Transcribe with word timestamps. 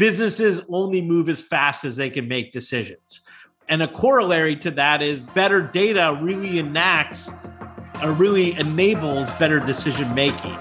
businesses 0.00 0.62
only 0.70 1.02
move 1.02 1.28
as 1.28 1.42
fast 1.42 1.84
as 1.84 1.94
they 1.94 2.08
can 2.08 2.26
make 2.26 2.52
decisions. 2.52 3.20
And 3.68 3.82
a 3.82 3.86
corollary 3.86 4.56
to 4.56 4.70
that 4.70 5.02
is 5.02 5.28
better 5.28 5.60
data 5.60 6.18
really 6.22 6.58
enacts 6.58 7.30
or 8.02 8.12
really 8.12 8.58
enables 8.58 9.30
better 9.32 9.60
decision 9.60 10.12
making. 10.14 10.56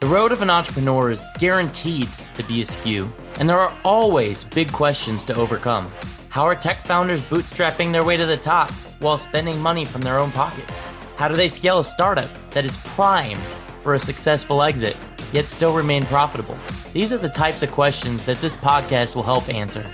The 0.00 0.08
road 0.08 0.32
of 0.32 0.42
an 0.42 0.50
entrepreneur 0.50 1.12
is 1.12 1.24
guaranteed 1.38 2.08
to 2.34 2.42
be 2.42 2.62
askew, 2.62 3.08
and 3.38 3.48
there 3.48 3.60
are 3.60 3.72
always 3.84 4.42
big 4.42 4.72
questions 4.72 5.24
to 5.26 5.34
overcome. 5.36 5.92
How 6.28 6.42
are 6.42 6.56
tech 6.56 6.82
founders 6.82 7.22
bootstrapping 7.22 7.92
their 7.92 8.04
way 8.04 8.16
to 8.16 8.26
the 8.26 8.36
top 8.36 8.72
while 8.98 9.16
spending 9.16 9.60
money 9.60 9.84
from 9.84 10.00
their 10.00 10.18
own 10.18 10.32
pockets? 10.32 10.76
How 11.14 11.28
do 11.28 11.36
they 11.36 11.48
scale 11.48 11.78
a 11.78 11.84
startup 11.84 12.30
that 12.50 12.64
is 12.64 12.76
primed 12.78 13.40
for 13.80 13.94
a 13.94 13.98
successful 14.00 14.60
exit, 14.60 14.96
yet 15.34 15.46
still 15.46 15.74
remain 15.74 16.04
profitable? 16.04 16.56
These 16.92 17.12
are 17.12 17.18
the 17.18 17.28
types 17.28 17.64
of 17.64 17.72
questions 17.72 18.24
that 18.24 18.40
this 18.40 18.54
podcast 18.54 19.16
will 19.16 19.24
help 19.24 19.48
answer, 19.48 19.84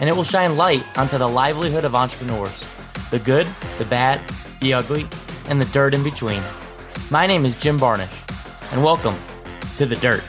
and 0.00 0.08
it 0.08 0.14
will 0.14 0.22
shine 0.22 0.56
light 0.56 0.84
onto 0.96 1.18
the 1.18 1.28
livelihood 1.28 1.84
of 1.84 1.94
entrepreneurs 1.94 2.64
the 3.10 3.18
good, 3.18 3.46
the 3.78 3.84
bad, 3.84 4.20
the 4.60 4.72
ugly, 4.72 5.06
and 5.48 5.60
the 5.60 5.66
dirt 5.66 5.94
in 5.94 6.02
between. 6.02 6.42
My 7.10 7.26
name 7.26 7.44
is 7.44 7.56
Jim 7.56 7.78
Barnish, 7.78 8.08
and 8.72 8.82
welcome 8.82 9.16
to 9.76 9.84
The 9.84 9.96
Dirt. 9.96 10.24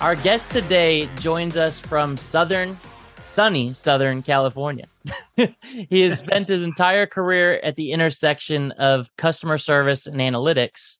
Our 0.00 0.16
guest 0.16 0.50
today 0.50 1.08
joins 1.18 1.56
us 1.56 1.80
from 1.80 2.16
southern, 2.16 2.78
sunny 3.24 3.72
Southern 3.72 4.22
California. 4.22 4.86
he 5.36 6.02
has 6.02 6.18
spent 6.18 6.48
his 6.48 6.62
entire 6.62 7.06
career 7.06 7.60
at 7.62 7.76
the 7.76 7.92
intersection 7.92 8.72
of 8.72 9.14
customer 9.16 9.58
service 9.58 10.06
and 10.06 10.20
analytics. 10.20 10.98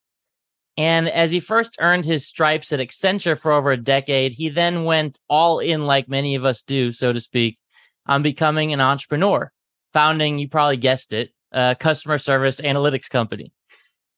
And 0.77 1.09
as 1.09 1.31
he 1.31 1.41
first 1.41 1.77
earned 1.81 2.05
his 2.05 2.27
stripes 2.27 2.71
at 2.71 2.81
Accenture 2.81 3.39
for 3.39 3.53
over 3.53 3.73
a 3.73 3.77
decade, 3.77 4.33
he 4.33 4.51
then 4.51 4.85
went 4.85 5.19
all 5.29 5.59
in, 5.59 5.87
like 5.87 6.09
many 6.09 6.35
of 6.35 6.45
us 6.45 6.63
do, 6.63 6.93
so 6.93 7.13
to 7.13 7.21
speak, 7.21 7.59
on 8.07 8.23
becoming 8.23 8.73
an 8.73 8.81
entrepreneur, 8.81 9.51
founding, 9.93 10.39
you 10.39 10.49
probably 10.49 10.77
guessed 10.77 11.15
it, 11.15 11.31
a 11.53 11.75
customer 11.79 12.19
service 12.19 12.61
analytics 12.61 13.09
company. 13.09 13.53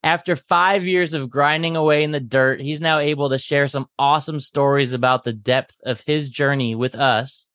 After 0.03 0.37
five 0.37 0.85
years 0.85 1.13
of 1.13 1.31
grinding 1.31 1.77
away 1.77 2.03
in 2.05 2.13
the 2.13 2.21
dirt, 2.21 2.61
he's 2.61 2.81
now 2.81 2.99
able 2.99 3.31
to 3.31 3.39
share 3.39 3.69
some 3.69 3.87
awesome 3.99 4.41
stories 4.41 4.93
about 4.93 5.25
the 5.25 5.33
depth 5.33 5.81
of 5.85 6.03
his 6.07 6.29
journey 6.29 6.75
with 6.75 6.95
us. 6.95 7.49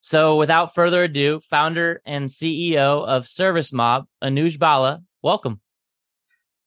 So, 0.00 0.36
without 0.36 0.74
further 0.74 1.04
ado, 1.04 1.40
founder 1.48 2.02
and 2.04 2.28
CEO 2.28 3.06
of 3.06 3.24
ServiceMob, 3.24 4.04
Anuj 4.22 4.58
Bhalla, 4.58 5.02
welcome. 5.22 5.60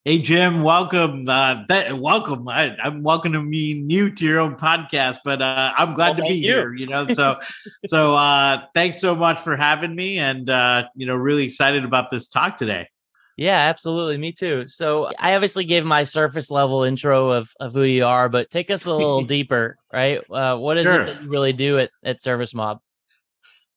Hey 0.07 0.19
Jim, 0.19 0.63
welcome. 0.63 1.27
Uh, 1.27 1.65
that, 1.67 1.99
welcome. 1.99 2.47
I, 2.47 2.77
am 2.81 3.03
welcome 3.03 3.33
to 3.33 3.45
be 3.45 3.73
new 3.73 4.09
to 4.09 4.23
your 4.23 4.39
own 4.39 4.55
podcast, 4.55 5.17
but 5.25 5.41
uh, 5.41 5.73
I'm 5.77 5.95
glad 5.95 6.17
well, 6.17 6.29
to 6.29 6.33
be 6.33 6.39
you. 6.39 6.45
here. 6.45 6.73
You 6.73 6.87
know, 6.87 7.07
so 7.07 7.41
so 7.87 8.15
uh, 8.15 8.61
thanks 8.73 9.01
so 9.01 9.15
much 9.15 9.41
for 9.41 9.57
having 9.57 9.93
me, 9.93 10.17
and 10.17 10.49
uh, 10.49 10.85
you 10.95 11.07
know, 11.07 11.13
really 11.13 11.43
excited 11.43 11.83
about 11.83 12.09
this 12.09 12.29
talk 12.29 12.55
today. 12.55 12.87
Yeah, 13.35 13.57
absolutely. 13.57 14.17
Me 14.17 14.31
too. 14.31 14.69
So 14.69 15.11
I 15.19 15.35
obviously 15.35 15.65
gave 15.65 15.83
my 15.83 16.05
surface 16.05 16.49
level 16.49 16.83
intro 16.83 17.31
of, 17.31 17.51
of 17.59 17.73
who 17.73 17.83
you 17.83 18.05
are, 18.05 18.29
but 18.29 18.49
take 18.49 18.71
us 18.71 18.85
a 18.85 18.93
little 18.93 19.21
deeper, 19.23 19.75
right? 19.91 20.21
Uh, 20.31 20.55
what 20.55 20.77
is 20.77 20.85
sure. 20.85 21.01
it 21.01 21.15
that 21.15 21.23
you 21.23 21.29
really 21.29 21.51
do 21.51 21.79
at, 21.79 21.91
at 22.01 22.21
Service 22.21 22.53
Mob? 22.53 22.79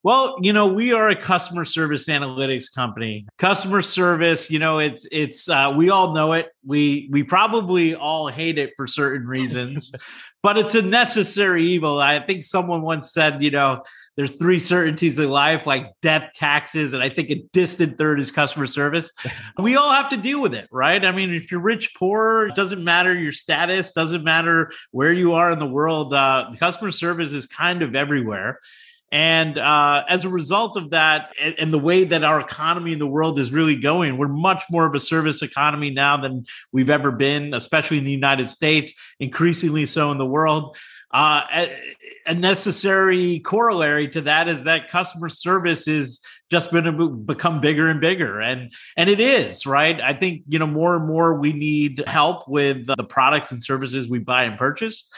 Well, 0.03 0.37
you 0.41 0.55
know, 0.55 0.67
we 0.67 0.93
are 0.93 1.11
a 1.11 1.17
customer 1.17 1.67
service 1.67 2.07
analytics 2.07 2.73
company. 2.75 3.27
Customer 3.39 3.83
service, 3.83 4.51
you 4.51 4.59
know, 4.59 4.79
it's 4.79 5.07
it's 5.13 5.49
uh, 5.49 5.75
we 5.77 5.91
all 5.91 6.15
know 6.15 6.33
it. 6.33 6.49
We 6.65 7.09
we 7.11 7.23
probably 7.23 7.95
all 7.95 8.29
hate 8.29 8.57
it 8.57 8.73
for 8.77 8.87
certain 8.87 9.27
reasons, 9.27 9.93
but 10.43 10.57
it's 10.57 10.75
a 10.75 10.81
necessary 10.81 11.67
evil. 11.69 11.99
I 11.99 12.19
think 12.21 12.45
someone 12.45 12.81
once 12.81 13.13
said, 13.13 13.43
you 13.43 13.51
know, 13.51 13.83
there's 14.17 14.37
three 14.37 14.59
certainties 14.59 15.19
in 15.19 15.29
life 15.29 15.67
like 15.67 15.93
death, 16.01 16.31
taxes, 16.35 16.95
and 16.95 17.03
I 17.03 17.11
think 17.11 17.29
a 17.29 17.43
distant 17.53 17.99
third 17.99 18.21
is 18.21 18.31
customer 18.31 18.67
service. 18.67 19.11
We 19.59 19.77
all 19.77 19.93
have 19.93 20.09
to 20.11 20.17
deal 20.17 20.41
with 20.41 20.55
it, 20.55 20.69
right? 20.73 21.05
I 21.05 21.13
mean, 21.13 21.35
if 21.35 21.51
you're 21.51 21.61
rich, 21.61 21.93
poor, 21.95 22.47
it 22.47 22.55
doesn't 22.55 22.83
matter 22.83 23.13
your 23.13 23.33
status, 23.33 23.93
doesn't 23.93 24.25
matter 24.25 24.73
where 24.91 25.13
you 25.13 25.35
are 25.35 25.51
in 25.51 25.59
the 25.59 25.67
world. 25.67 26.15
Uh, 26.15 26.51
customer 26.59 26.91
service 26.91 27.35
is 27.35 27.47
kind 27.47 27.83
of 27.83 27.95
everywhere. 27.95 28.59
And 29.13 29.59
uh, 29.59 30.05
as 30.09 30.25
a 30.25 30.29
result 30.29 30.77
of 30.77 30.91
that, 30.91 31.33
and, 31.41 31.55
and, 31.59 31.75
the 31.75 31.79
way 31.79 32.05
that 32.05 32.23
our 32.23 32.41
economy 32.41 32.93
in 32.93 33.01
the 33.01 33.09
world 33.09 33.41
is 33.41 33.51
really 33.51 33.75
going, 33.75 34.17
we're 34.19 34.29
much 34.29 34.65
more 34.71 34.87
of 34.87 34.95
a 34.95 35.01
service 35.01 35.43
economy 35.43 35.91
now 35.91 36.17
than 36.17 36.47
we've 36.71 36.91
ever 36.91 37.11
been, 37.11 37.53
especially 37.53 37.99
in 37.99 38.05
the 38.05 38.13
United 38.13 38.49
States, 38.49 38.95
increasingly 39.19 39.85
so 39.85 40.13
in 40.13 40.19
the 40.19 40.27
world. 40.27 40.77
Uh, 41.13 41.43
a, 42.25 42.35
necessary 42.35 43.41
corollary 43.41 44.07
to 44.07 44.21
that 44.21 44.47
is 44.47 44.63
that 44.63 44.89
customer 44.91 45.29
service 45.29 45.89
is 45.89 46.21
just 46.49 46.71
going 46.71 46.85
to 46.85 47.09
become 47.11 47.61
bigger 47.61 47.89
and 47.89 48.01
bigger. 48.01 48.41
And 48.41 48.73
and 48.97 49.11
it 49.11 49.19
is 49.19 49.67
right? 49.67 50.01
I 50.01 50.13
think 50.13 50.43
you 50.49 50.61
know 50.61 50.69
more 50.69 50.95
and 50.95 51.09
more 51.09 51.35
we 51.35 51.53
need 51.53 52.05
help 52.07 52.49
with 52.49 52.87
the 52.87 53.03
products 53.03 53.51
and 53.51 53.63
services 53.63 54.09
we 54.09 54.21
buy 54.21 54.45
and 54.45 54.57
purchase. 54.57 55.09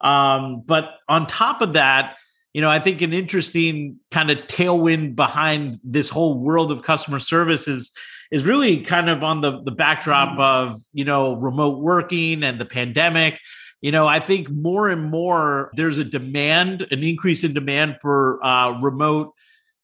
Um, 0.00 0.62
but 0.64 0.94
on 1.06 1.26
top 1.26 1.60
of 1.60 1.74
that 1.74 2.16
you 2.52 2.60
know, 2.60 2.70
I 2.70 2.80
think 2.80 3.00
an 3.00 3.12
interesting 3.12 3.98
kind 4.10 4.30
of 4.30 4.38
tailwind 4.46 5.16
behind 5.16 5.80
this 5.82 6.10
whole 6.10 6.38
world 6.38 6.70
of 6.70 6.82
customer 6.82 7.18
service 7.18 7.66
is 7.66 7.92
is 8.30 8.44
really 8.44 8.80
kind 8.80 9.08
of 9.08 9.22
on 9.22 9.40
the 9.40 9.62
the 9.62 9.70
backdrop 9.70 10.38
mm. 10.38 10.40
of 10.40 10.80
you 10.92 11.04
know 11.04 11.34
remote 11.34 11.78
working 11.80 12.42
and 12.42 12.60
the 12.60 12.66
pandemic. 12.66 13.38
You 13.80 13.90
know, 13.90 14.06
I 14.06 14.20
think 14.20 14.48
more 14.48 14.88
and 14.88 15.10
more 15.10 15.70
there's 15.74 15.98
a 15.98 16.04
demand, 16.04 16.86
an 16.90 17.02
increase 17.02 17.42
in 17.42 17.52
demand 17.52 17.96
for 18.00 18.44
uh, 18.44 18.78
remote 18.80 19.34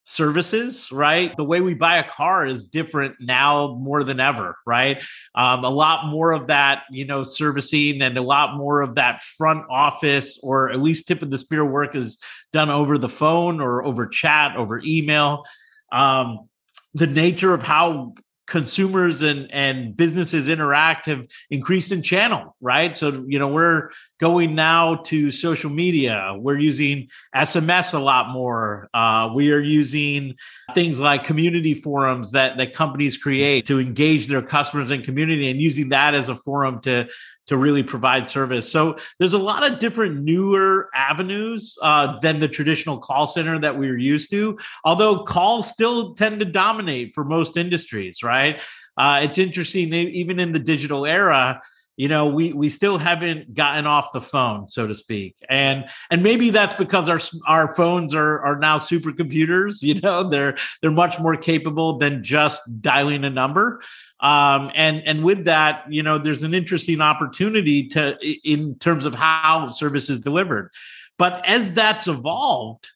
services, 0.09 0.91
right? 0.91 1.37
The 1.37 1.45
way 1.45 1.61
we 1.61 1.75
buy 1.75 1.99
a 1.99 2.11
car 2.11 2.47
is 2.47 2.65
different 2.65 3.17
now 3.21 3.77
more 3.79 4.03
than 4.03 4.21
ever, 4.21 4.57
right? 4.67 5.03
Um, 5.35 5.65
a 5.65 5.69
lot 5.69 6.07
more 6.07 6.33
of 6.33 6.47
that, 6.47 6.85
you 6.91 7.05
know, 7.05 7.23
servicing 7.23 8.01
and 8.01 8.17
a 8.17 8.23
lot 8.23 8.57
more 8.57 8.81
of 8.81 8.95
that 8.95 9.21
front 9.21 9.67
office 9.71 10.41
or 10.43 10.71
at 10.71 10.81
least 10.81 11.07
tip 11.07 11.21
of 11.21 11.31
the 11.31 11.37
spear 11.37 11.63
work 11.63 11.95
is 11.95 12.17
done 12.55 12.71
over 12.71 12.97
the 12.97 13.09
phone 13.09 13.61
or 13.61 13.85
over 13.85 14.07
chat, 14.07 14.57
over 14.57 14.81
email. 14.83 15.45
Um, 15.93 16.49
the 16.95 17.07
nature 17.07 17.53
of 17.53 17.63
how 17.63 18.15
consumers 18.49 19.23
and 19.23 19.53
and 19.53 19.97
businesses 19.97 20.49
interact 20.49 21.07
have 21.07 21.27
increased 21.51 21.93
in 21.93 22.03
channel 22.03 22.57
right? 22.61 22.97
So 22.97 23.25
you 23.29 23.39
know 23.39 23.49
we're 23.49 23.91
going 24.19 24.55
now 24.55 24.97
to 25.07 25.31
social 25.31 25.71
media. 25.71 26.35
We're 26.37 26.59
using 26.59 27.09
sms 27.35 27.95
a 27.95 27.99
lot 27.99 28.31
more. 28.31 28.89
Uh, 28.93 29.31
we 29.35 29.53
are 29.53 29.61
using 29.61 30.35
things 30.75 30.99
like 30.99 31.25
community 31.25 31.75
forums 31.75 32.33
that 32.33 32.57
that 32.57 32.75
companies 32.75 33.17
create 33.17 33.67
to 33.67 33.79
engage 33.79 34.27
their 34.27 34.43
customers 34.43 34.91
and 34.91 35.05
community 35.05 35.51
and 35.51 35.61
using 35.61 35.91
that 35.91 36.15
as 36.15 36.29
a 36.29 36.35
forum 36.35 36.81
to 36.83 37.07
to 37.49 37.57
really 37.57 37.83
provide 37.83 38.29
service. 38.29 38.71
So 38.71 38.99
there's 39.19 39.35
a 39.35 39.39
lot 39.39 39.71
of 39.71 39.79
different 39.79 40.23
newer 40.23 40.89
avenues 40.95 41.77
uh, 41.83 42.19
than 42.21 42.39
the 42.39 42.49
traditional 42.49 42.99
call 42.99 43.27
center 43.27 43.59
that 43.59 43.77
we 43.77 43.89
are 43.91 43.97
used 43.97 44.31
to. 44.31 44.59
Although 44.85 45.25
calls 45.25 45.69
still 45.69 46.15
tend 46.15 46.41
to 46.41 46.47
dominate 46.47 47.15
for 47.15 47.25
most 47.25 47.57
industries, 47.57 48.23
right? 48.23 48.61
Uh, 48.97 49.21
it's 49.23 49.39
interesting, 49.39 49.93
even 49.93 50.41
in 50.41 50.53
the 50.53 50.59
digital 50.59 51.07
era. 51.07 51.63
You 51.99 52.07
know, 52.07 52.27
we 52.27 52.53
we 52.53 52.69
still 52.69 52.97
haven't 52.97 53.55
gotten 53.55 53.85
off 53.85 54.13
the 54.13 54.21
phone, 54.21 54.69
so 54.69 54.87
to 54.87 54.95
speak, 54.95 55.35
and 55.51 55.85
and 56.13 56.23
maybe 56.23 56.51
that's 56.51 56.75
because 56.75 57.09
our 57.09 57.21
our 57.45 57.75
phones 57.75 58.15
are 58.15 58.39
are 58.39 58.57
now 58.57 58.79
supercomputers. 58.79 59.83
You 59.89 60.01
know, 60.01 60.23
they're 60.23 60.57
they're 60.81 60.93
much 60.93 61.19
more 61.19 61.35
capable 61.35 61.99
than 61.99 62.23
just 62.23 62.81
dialing 62.81 63.25
a 63.25 63.31
number. 63.31 63.83
Um, 64.21 64.71
and 64.77 65.03
and 65.07 65.25
with 65.25 65.47
that, 65.47 65.91
you 65.91 66.05
know, 66.05 66.19
there's 66.19 66.45
an 66.45 66.55
interesting 66.55 67.01
opportunity 67.01 67.89
to 67.89 68.17
in 68.49 68.77
terms 68.77 69.05
of 69.05 69.17
how 69.17 69.67
service 69.67 70.09
is 70.09 70.21
delivered. 70.21 70.71
But 71.17 71.45
as 71.49 71.73
that's 71.73 72.07
evolved, 72.07 72.91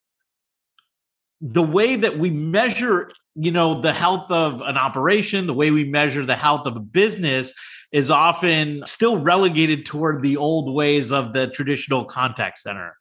the 1.41 1.63
way 1.63 1.97
that 1.97 2.21
we 2.21 2.31
measure, 2.31 3.11
you 3.35 3.51
know, 3.51 3.81
the 3.81 3.93
health 3.93 4.31
of 4.31 4.61
an 4.61 4.77
operation, 4.77 5.49
the 5.49 5.55
way 5.55 5.73
we 5.73 5.83
measure 5.83 6.25
the 6.25 6.37
health 6.37 6.67
of 6.67 6.77
a 6.77 6.81
business 6.81 7.53
is 7.93 8.11
often 8.11 8.83
still 8.87 9.19
relegated 9.19 9.85
toward 9.85 10.23
the 10.23 10.39
old 10.39 10.75
ways 10.75 11.13
of 11.13 11.35
the 11.35 11.47
traditional 11.49 12.07
contact 12.07 12.59
center. 12.59 12.97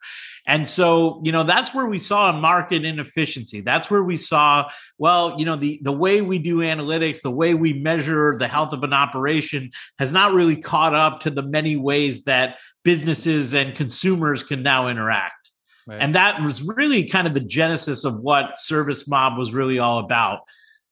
And 0.46 0.68
so, 0.68 1.20
you 1.24 1.32
know, 1.32 1.44
that's 1.44 1.72
where 1.72 1.86
we 1.86 1.98
saw 1.98 2.28
a 2.28 2.32
market 2.32 2.84
inefficiency. 2.84 3.60
That's 3.60 3.90
where 3.90 4.02
we 4.02 4.16
saw, 4.16 4.68
well, 4.98 5.36
you 5.38 5.44
know, 5.44 5.56
the, 5.56 5.80
the 5.82 5.92
way 5.92 6.20
we 6.20 6.38
do 6.38 6.58
analytics, 6.58 7.22
the 7.22 7.30
way 7.30 7.54
we 7.54 7.72
measure 7.72 8.36
the 8.38 8.48
health 8.48 8.72
of 8.72 8.82
an 8.82 8.92
operation 8.92 9.70
has 9.98 10.12
not 10.12 10.34
really 10.34 10.56
caught 10.56 10.94
up 10.94 11.20
to 11.20 11.30
the 11.30 11.42
many 11.42 11.76
ways 11.76 12.24
that 12.24 12.58
businesses 12.82 13.54
and 13.54 13.74
consumers 13.74 14.42
can 14.42 14.62
now 14.62 14.88
interact. 14.88 15.50
Right. 15.86 15.98
And 16.00 16.14
that 16.14 16.42
was 16.42 16.62
really 16.62 17.08
kind 17.08 17.26
of 17.26 17.34
the 17.34 17.40
genesis 17.40 18.04
of 18.04 18.20
what 18.20 18.56
ServiceMob 18.56 19.38
was 19.38 19.52
really 19.52 19.78
all 19.78 19.98
about. 19.98 20.40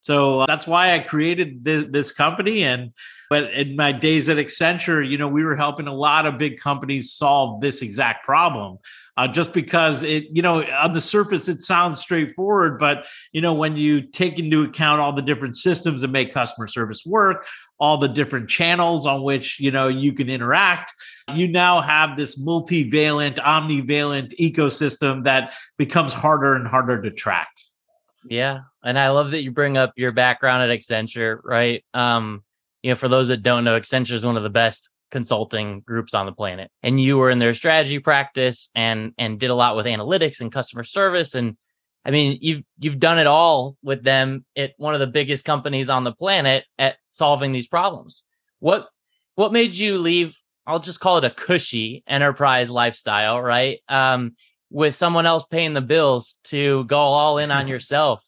So 0.01 0.41
uh, 0.41 0.47
that's 0.47 0.67
why 0.67 0.95
I 0.95 1.01
created 1.01 1.65
th- 1.65 1.89
this 1.91 2.13
company. 2.13 2.63
And 2.65 2.93
but 3.29 3.53
in 3.53 3.77
my 3.77 3.93
days 3.93 4.29
at 4.29 4.39
Accenture, 4.39 5.09
you 5.09 5.17
know, 5.17 5.29
we 5.29 5.45
were 5.45 5.55
helping 5.55 5.87
a 5.87 5.95
lot 5.95 6.27
of 6.27 6.37
big 6.37 6.59
companies 6.59 7.13
solve 7.13 7.61
this 7.61 7.81
exact 7.81 8.25
problem. 8.25 8.79
Uh, 9.17 9.29
just 9.29 9.53
because 9.53 10.03
it, 10.03 10.25
you 10.33 10.41
know, 10.41 10.65
on 10.65 10.95
the 10.95 11.01
surface 11.01 11.49
it 11.49 11.61
sounds 11.61 12.01
straightforward, 12.01 12.79
but 12.79 13.05
you 13.33 13.41
know, 13.43 13.53
when 13.53 13.77
you 13.77 14.01
take 14.01 14.39
into 14.39 14.63
account 14.63 15.01
all 15.01 15.13
the 15.13 15.21
different 15.21 15.57
systems 15.57 16.01
that 16.01 16.09
make 16.09 16.33
customer 16.33 16.67
service 16.67 17.05
work, 17.05 17.47
all 17.79 17.99
the 17.99 18.09
different 18.09 18.49
channels 18.49 19.05
on 19.05 19.23
which 19.23 19.61
you 19.61 19.71
know 19.71 19.89
you 19.89 20.13
can 20.13 20.31
interact, 20.31 20.93
you 21.35 21.49
now 21.49 21.81
have 21.81 22.17
this 22.17 22.39
multivalent, 22.39 23.37
omnivalent 23.39 24.35
ecosystem 24.39 25.25
that 25.25 25.53
becomes 25.77 26.13
harder 26.13 26.55
and 26.55 26.67
harder 26.67 27.03
to 27.03 27.11
track. 27.11 27.49
Yeah. 28.25 28.61
And 28.83 28.99
I 28.99 29.11
love 29.11 29.31
that 29.33 29.43
you 29.43 29.51
bring 29.51 29.77
up 29.77 29.93
your 29.97 30.13
background 30.13 30.71
at 30.71 30.79
Accenture, 30.79 31.39
right? 31.45 31.85
Um, 31.95 32.43
you 32.83 32.91
know, 32.91 32.97
for 32.97 33.09
those 33.09 33.29
that 33.29 33.43
don't 33.43 33.65
know, 33.65 33.79
Accenture 33.79 34.13
is 34.13 34.25
one 34.25 34.37
of 34.37 34.43
the 34.43 34.51
best 34.51 34.91
consulting 35.11 35.81
groups 35.81 36.15
on 36.15 36.27
the 36.27 36.33
planet. 36.33 36.71
And 36.83 37.01
you 37.01 37.19
were 37.19 37.31
in 37.31 37.39
their 37.39 37.55
strategy 37.55 37.99
practice 37.99 38.71
and 38.75 39.13
and 39.19 39.39
did 39.39 39.51
a 39.51 39.55
lot 39.55 39.77
with 39.77 39.87
analytics 39.87 40.41
and 40.41 40.53
customer 40.53 40.85
service. 40.85 41.35
And 41.35 41.57
I 42.05 42.11
mean, 42.11 42.39
you've 42.41 42.63
you've 42.79 42.99
done 42.99 43.19
it 43.19 43.27
all 43.27 43.77
with 43.83 44.03
them 44.03 44.45
at 44.57 44.73
one 44.77 44.95
of 44.95 45.01
the 45.01 45.07
biggest 45.07 45.45
companies 45.45 45.91
on 45.91 46.05
the 46.05 46.13
planet 46.13 46.65
at 46.79 46.97
solving 47.11 47.53
these 47.53 47.69
problems. 47.69 48.25
What 48.61 48.89
what 49.35 49.53
made 49.53 49.75
you 49.75 49.99
leave? 49.99 50.39
I'll 50.67 50.79
just 50.79 51.01
call 51.01 51.19
it 51.19 51.25
a 51.25 51.31
cushy 51.31 52.05
enterprise 52.07 52.71
lifestyle, 52.71 53.41
right? 53.41 53.81
Um, 53.89 54.35
with 54.71 54.95
someone 54.95 55.27
else 55.27 55.45
paying 55.45 55.75
the 55.75 55.81
bills 55.81 56.37
to 56.45 56.85
go 56.85 56.99
all 56.99 57.39
in 57.39 57.51
on 57.51 57.69
yourself 57.69 58.25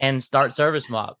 and 0.00 0.22
start 0.22 0.52
ServiceMob? 0.52 1.14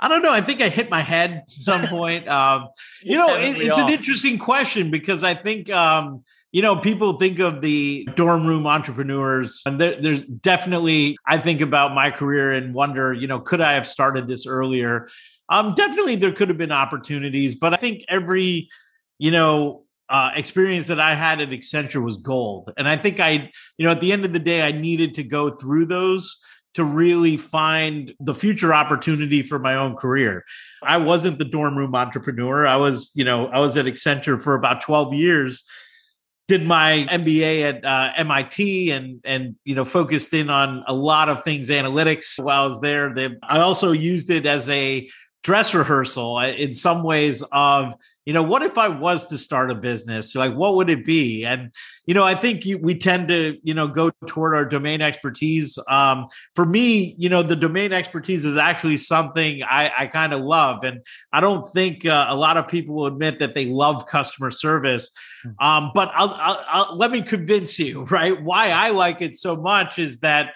I 0.00 0.08
don't 0.08 0.22
know. 0.22 0.32
I 0.32 0.40
think 0.40 0.60
I 0.60 0.68
hit 0.68 0.90
my 0.90 1.00
head 1.00 1.44
at 1.46 1.52
some 1.52 1.86
point. 1.88 2.28
Um, 2.28 2.68
you 3.02 3.16
know, 3.16 3.36
it, 3.36 3.56
it's 3.60 3.78
an 3.78 3.88
interesting 3.88 4.38
question 4.38 4.90
because 4.90 5.22
I 5.22 5.34
think, 5.34 5.70
um, 5.70 6.24
you 6.50 6.60
know, 6.60 6.76
people 6.76 7.18
think 7.18 7.38
of 7.38 7.62
the 7.62 8.06
dorm 8.16 8.46
room 8.46 8.66
entrepreneurs, 8.66 9.62
and 9.64 9.80
there, 9.80 9.94
there's 9.98 10.26
definitely, 10.26 11.16
I 11.26 11.38
think 11.38 11.60
about 11.60 11.94
my 11.94 12.10
career 12.10 12.52
and 12.52 12.74
wonder, 12.74 13.12
you 13.12 13.26
know, 13.26 13.38
could 13.38 13.60
I 13.60 13.74
have 13.74 13.86
started 13.86 14.26
this 14.28 14.46
earlier? 14.46 15.08
Um, 15.48 15.74
definitely, 15.74 16.16
there 16.16 16.32
could 16.32 16.48
have 16.48 16.58
been 16.58 16.72
opportunities, 16.72 17.54
but 17.54 17.72
I 17.72 17.76
think 17.76 18.04
every, 18.08 18.68
you 19.18 19.30
know, 19.30 19.81
uh, 20.08 20.30
experience 20.34 20.88
that 20.88 21.00
I 21.00 21.14
had 21.14 21.40
at 21.40 21.50
Accenture 21.50 22.02
was 22.02 22.16
gold. 22.18 22.72
And 22.76 22.88
I 22.88 22.96
think 22.96 23.20
I, 23.20 23.50
you 23.78 23.86
know, 23.86 23.92
at 23.92 24.00
the 24.00 24.12
end 24.12 24.24
of 24.24 24.32
the 24.32 24.38
day, 24.38 24.62
I 24.62 24.72
needed 24.72 25.14
to 25.14 25.22
go 25.22 25.50
through 25.50 25.86
those 25.86 26.38
to 26.74 26.84
really 26.84 27.36
find 27.36 28.14
the 28.18 28.34
future 28.34 28.72
opportunity 28.72 29.42
for 29.42 29.58
my 29.58 29.74
own 29.74 29.96
career. 29.96 30.44
I 30.82 30.96
wasn't 30.96 31.38
the 31.38 31.44
dorm 31.44 31.76
room 31.76 31.94
entrepreneur. 31.94 32.66
I 32.66 32.76
was, 32.76 33.10
you 33.14 33.24
know, 33.24 33.46
I 33.48 33.60
was 33.60 33.76
at 33.76 33.86
Accenture 33.86 34.40
for 34.40 34.54
about 34.54 34.82
12 34.82 35.14
years. 35.14 35.64
Did 36.48 36.66
my 36.66 37.06
MBA 37.10 37.62
at 37.62 37.84
uh, 37.84 38.12
MIT 38.16 38.90
and 38.90 39.20
and 39.24 39.54
you 39.64 39.74
know 39.74 39.84
focused 39.84 40.34
in 40.34 40.50
on 40.50 40.82
a 40.86 40.92
lot 40.92 41.28
of 41.28 41.44
things 41.44 41.70
analytics 41.70 42.42
while 42.42 42.64
I 42.64 42.66
was 42.66 42.80
there. 42.80 43.14
They, 43.14 43.30
I 43.42 43.60
also 43.60 43.92
used 43.92 44.28
it 44.28 44.44
as 44.44 44.68
a 44.68 45.08
dress 45.44 45.72
rehearsal 45.72 46.36
uh, 46.36 46.48
in 46.48 46.74
some 46.74 47.04
ways 47.04 47.42
of 47.52 47.94
you 48.24 48.32
know 48.32 48.42
what 48.42 48.62
if 48.62 48.78
i 48.78 48.88
was 48.88 49.26
to 49.26 49.38
start 49.38 49.70
a 49.70 49.74
business? 49.74 50.34
Like 50.34 50.54
what 50.54 50.76
would 50.76 50.90
it 50.90 51.04
be? 51.04 51.44
And 51.44 51.70
you 52.06 52.14
know 52.14 52.24
i 52.24 52.34
think 52.34 52.64
you, 52.64 52.78
we 52.78 52.96
tend 52.96 53.28
to 53.28 53.58
you 53.62 53.74
know 53.74 53.88
go 53.88 54.10
toward 54.26 54.54
our 54.54 54.64
domain 54.64 55.00
expertise. 55.00 55.78
Um, 55.88 56.28
for 56.54 56.64
me 56.64 57.14
you 57.18 57.28
know 57.28 57.42
the 57.42 57.56
domain 57.56 57.92
expertise 57.92 58.44
is 58.44 58.56
actually 58.56 58.96
something 58.96 59.62
i, 59.62 59.92
I 59.96 60.06
kind 60.06 60.32
of 60.32 60.40
love. 60.40 60.84
And 60.84 61.00
i 61.32 61.40
don't 61.40 61.66
think 61.66 62.06
uh, 62.06 62.26
a 62.28 62.36
lot 62.36 62.56
of 62.56 62.68
people 62.68 62.94
will 62.94 63.06
admit 63.06 63.38
that 63.40 63.54
they 63.54 63.66
love 63.66 64.06
customer 64.06 64.50
service. 64.50 65.10
Hmm. 65.42 65.66
um, 65.66 65.90
but 65.94 66.10
I'll, 66.14 66.30
I'll, 66.30 66.64
I'll 66.68 66.96
let 66.96 67.10
me 67.10 67.22
convince 67.22 67.78
you 67.78 68.04
right? 68.10 68.40
Why 68.40 68.70
i 68.70 68.90
like 68.90 69.20
it 69.20 69.36
so 69.36 69.56
much 69.56 69.98
is 69.98 70.20
that 70.20 70.54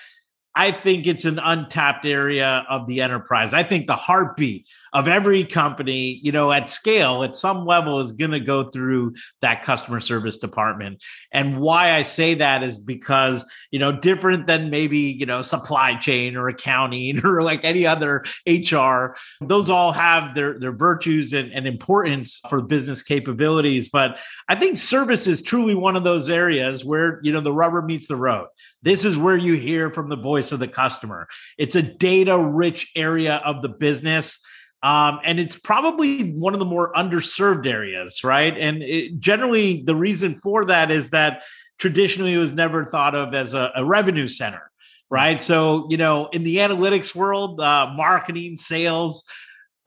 I 0.57 0.73
think 0.73 1.07
it's 1.07 1.27
an 1.27 1.39
untapped 1.39 2.07
area 2.07 2.65
of 2.71 2.87
the 2.87 3.03
enterprise. 3.03 3.53
I 3.53 3.62
think 3.62 3.87
the 3.87 3.95
heartbeat 3.95 4.67
of 4.97 5.09
every 5.09 5.45
company, 5.45 6.19
you 6.23 6.33
know, 6.33 6.51
at 6.51 6.71
scale, 6.71 7.23
at 7.23 7.37
some 7.37 7.67
level, 7.67 8.01
is 8.01 8.13
going 8.13 8.31
to 8.31 8.41
go 8.41 8.71
through 8.71 9.13
that 9.43 9.63
customer 9.63 10.01
service 10.01 10.39
department. 10.39 11.03
And 11.31 11.61
why 11.61 11.93
I 11.93 12.01
say 12.01 12.33
that 12.33 12.63
is 12.63 12.79
because, 12.79 13.45
you 13.71 13.79
know, 13.79 13.93
different 13.93 14.47
than 14.47 14.71
maybe, 14.71 15.01
you 15.01 15.27
know, 15.27 15.43
supply 15.43 15.97
chain 15.97 16.35
or 16.35 16.49
accounting 16.49 17.21
or 17.27 17.43
like 17.43 17.63
any 17.63 17.87
other 17.87 18.25
HR, 18.49 19.17
those 19.43 19.69
all 19.69 19.93
have 19.93 20.35
their, 20.35 20.59
their 20.59 20.73
virtues 20.73 21.35
and, 21.35 21.53
and 21.53 21.67
importance 21.67 22.41
for 22.49 22.63
business 22.63 23.03
capabilities. 23.03 23.91
But 23.91 24.19
I 24.49 24.55
think 24.55 24.79
service 24.79 25.27
is 25.27 25.43
truly 25.43 25.75
one 25.75 25.97
of 25.97 26.05
those 26.05 26.31
areas 26.31 26.87
where, 26.87 27.21
you 27.23 27.33
know, 27.33 27.43
the 27.43 27.53
rubber 27.53 27.83
meets 27.83 28.09
the 28.09 28.17
road. 28.17 28.47
This 28.81 29.05
is 29.05 29.19
where 29.19 29.37
you 29.37 29.57
hear 29.57 29.91
from 29.91 30.09
the 30.09 30.17
voice 30.17 30.53
of 30.53 30.59
the 30.59 30.69
customer. 30.69 31.29
It's 31.59 31.77
a 31.77 31.83
data 31.83 32.39
rich 32.39 32.93
area 32.97 33.43
of 33.45 33.61
the 33.61 33.69
business. 33.69 34.43
Um, 34.87 35.19
and 35.25 35.41
it's 35.41 35.56
probably 35.56 36.31
one 36.31 36.53
of 36.53 36.61
the 36.61 36.65
more 36.65 36.93
underserved 36.93 37.67
areas, 37.67 38.23
right? 38.23 38.56
And 38.56 38.85
it, 38.85 39.19
generally, 39.19 39.83
the 39.83 39.97
reason 39.97 40.37
for 40.37 40.65
that 40.67 40.93
is 40.93 41.11
that 41.11 41.43
traditionally 41.77 42.35
it 42.35 42.38
was 42.38 42.53
never 42.53 42.85
thought 42.85 43.17
of 43.17 43.35
as 43.35 43.53
a, 43.53 43.73
a 43.75 43.85
revenue 43.85 44.29
center, 44.29 44.71
right? 45.11 45.43
So, 45.43 45.88
you 45.91 45.97
know, 45.97 46.29
in 46.29 46.44
the 46.44 46.59
analytics 46.59 47.17
world, 47.17 47.61
uh, 47.61 47.93
marketing, 47.97 48.59
sales, 48.59 49.25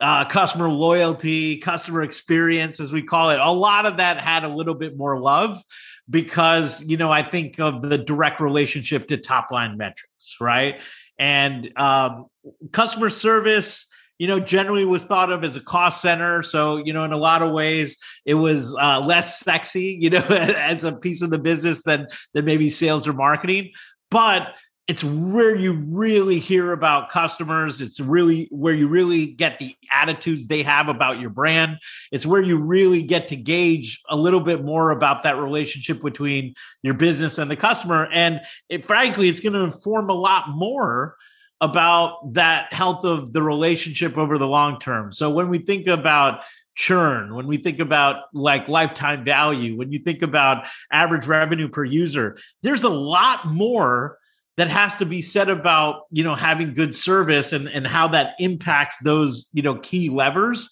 uh, 0.02 0.26
customer 0.26 0.68
loyalty, 0.68 1.56
customer 1.56 2.02
experience, 2.02 2.78
as 2.78 2.92
we 2.92 3.02
call 3.02 3.30
it, 3.30 3.40
a 3.40 3.50
lot 3.50 3.86
of 3.86 3.96
that 3.96 4.20
had 4.20 4.44
a 4.44 4.48
little 4.48 4.74
bit 4.74 4.98
more 4.98 5.18
love 5.18 5.62
because 6.10 6.82
you 6.84 6.98
know 6.98 7.10
I 7.10 7.22
think 7.22 7.58
of 7.58 7.80
the 7.80 7.96
direct 7.96 8.40
relationship 8.40 9.08
to 9.08 9.16
top 9.16 9.50
line 9.50 9.78
metrics, 9.78 10.36
right? 10.40 10.78
And 11.18 11.72
um, 11.78 12.26
customer 12.72 13.08
service, 13.08 13.86
you 14.20 14.26
know, 14.26 14.38
generally 14.38 14.84
was 14.84 15.02
thought 15.02 15.32
of 15.32 15.44
as 15.44 15.56
a 15.56 15.60
cost 15.60 16.02
center. 16.02 16.42
So 16.42 16.76
you 16.76 16.92
know, 16.92 17.04
in 17.04 17.12
a 17.12 17.16
lot 17.16 17.40
of 17.40 17.52
ways, 17.52 17.96
it 18.26 18.34
was 18.34 18.76
uh, 18.76 19.00
less 19.00 19.40
sexy, 19.40 19.96
you 20.00 20.10
know, 20.10 20.20
as 20.20 20.84
a 20.84 20.92
piece 20.92 21.22
of 21.22 21.30
the 21.30 21.38
business 21.38 21.82
than 21.82 22.06
than 22.34 22.44
maybe 22.44 22.68
sales 22.68 23.08
or 23.08 23.14
marketing. 23.14 23.70
But 24.10 24.48
it's 24.86 25.02
where 25.02 25.56
you 25.56 25.72
really 25.72 26.38
hear 26.38 26.72
about 26.72 27.10
customers. 27.10 27.80
It's 27.80 27.98
really 27.98 28.48
where 28.50 28.74
you 28.74 28.88
really 28.88 29.28
get 29.28 29.58
the 29.58 29.74
attitudes 29.90 30.48
they 30.48 30.64
have 30.64 30.88
about 30.88 31.18
your 31.18 31.30
brand. 31.30 31.78
It's 32.12 32.26
where 32.26 32.42
you 32.42 32.58
really 32.58 33.02
get 33.02 33.28
to 33.28 33.36
gauge 33.36 34.02
a 34.10 34.16
little 34.16 34.40
bit 34.40 34.64
more 34.64 34.90
about 34.90 35.22
that 35.22 35.38
relationship 35.38 36.02
between 36.02 36.54
your 36.82 36.94
business 36.94 37.38
and 37.38 37.50
the 37.50 37.56
customer. 37.56 38.08
And 38.12 38.40
it, 38.68 38.84
frankly, 38.84 39.28
it's 39.28 39.40
going 39.40 39.52
to 39.52 39.60
inform 39.60 40.10
a 40.10 40.14
lot 40.14 40.50
more 40.50 41.16
about 41.60 42.34
that 42.34 42.72
health 42.72 43.04
of 43.04 43.32
the 43.32 43.42
relationship 43.42 44.16
over 44.16 44.38
the 44.38 44.46
long 44.46 44.78
term. 44.78 45.12
So 45.12 45.30
when 45.30 45.48
we 45.48 45.58
think 45.58 45.86
about 45.86 46.42
churn, 46.74 47.34
when 47.34 47.46
we 47.46 47.58
think 47.58 47.78
about 47.78 48.24
like 48.32 48.68
lifetime 48.68 49.24
value, 49.24 49.76
when 49.76 49.92
you 49.92 49.98
think 49.98 50.22
about 50.22 50.66
average 50.90 51.26
revenue 51.26 51.68
per 51.68 51.84
user, 51.84 52.38
there's 52.62 52.84
a 52.84 52.88
lot 52.88 53.46
more 53.46 54.18
that 54.56 54.68
has 54.68 54.96
to 54.96 55.06
be 55.06 55.22
said 55.22 55.48
about 55.48 56.02
you 56.10 56.24
know 56.24 56.34
having 56.34 56.74
good 56.74 56.94
service 56.94 57.52
and 57.52 57.68
and 57.68 57.86
how 57.86 58.08
that 58.08 58.34
impacts 58.38 58.98
those 58.98 59.48
you 59.52 59.62
know 59.62 59.76
key 59.76 60.08
levers 60.10 60.68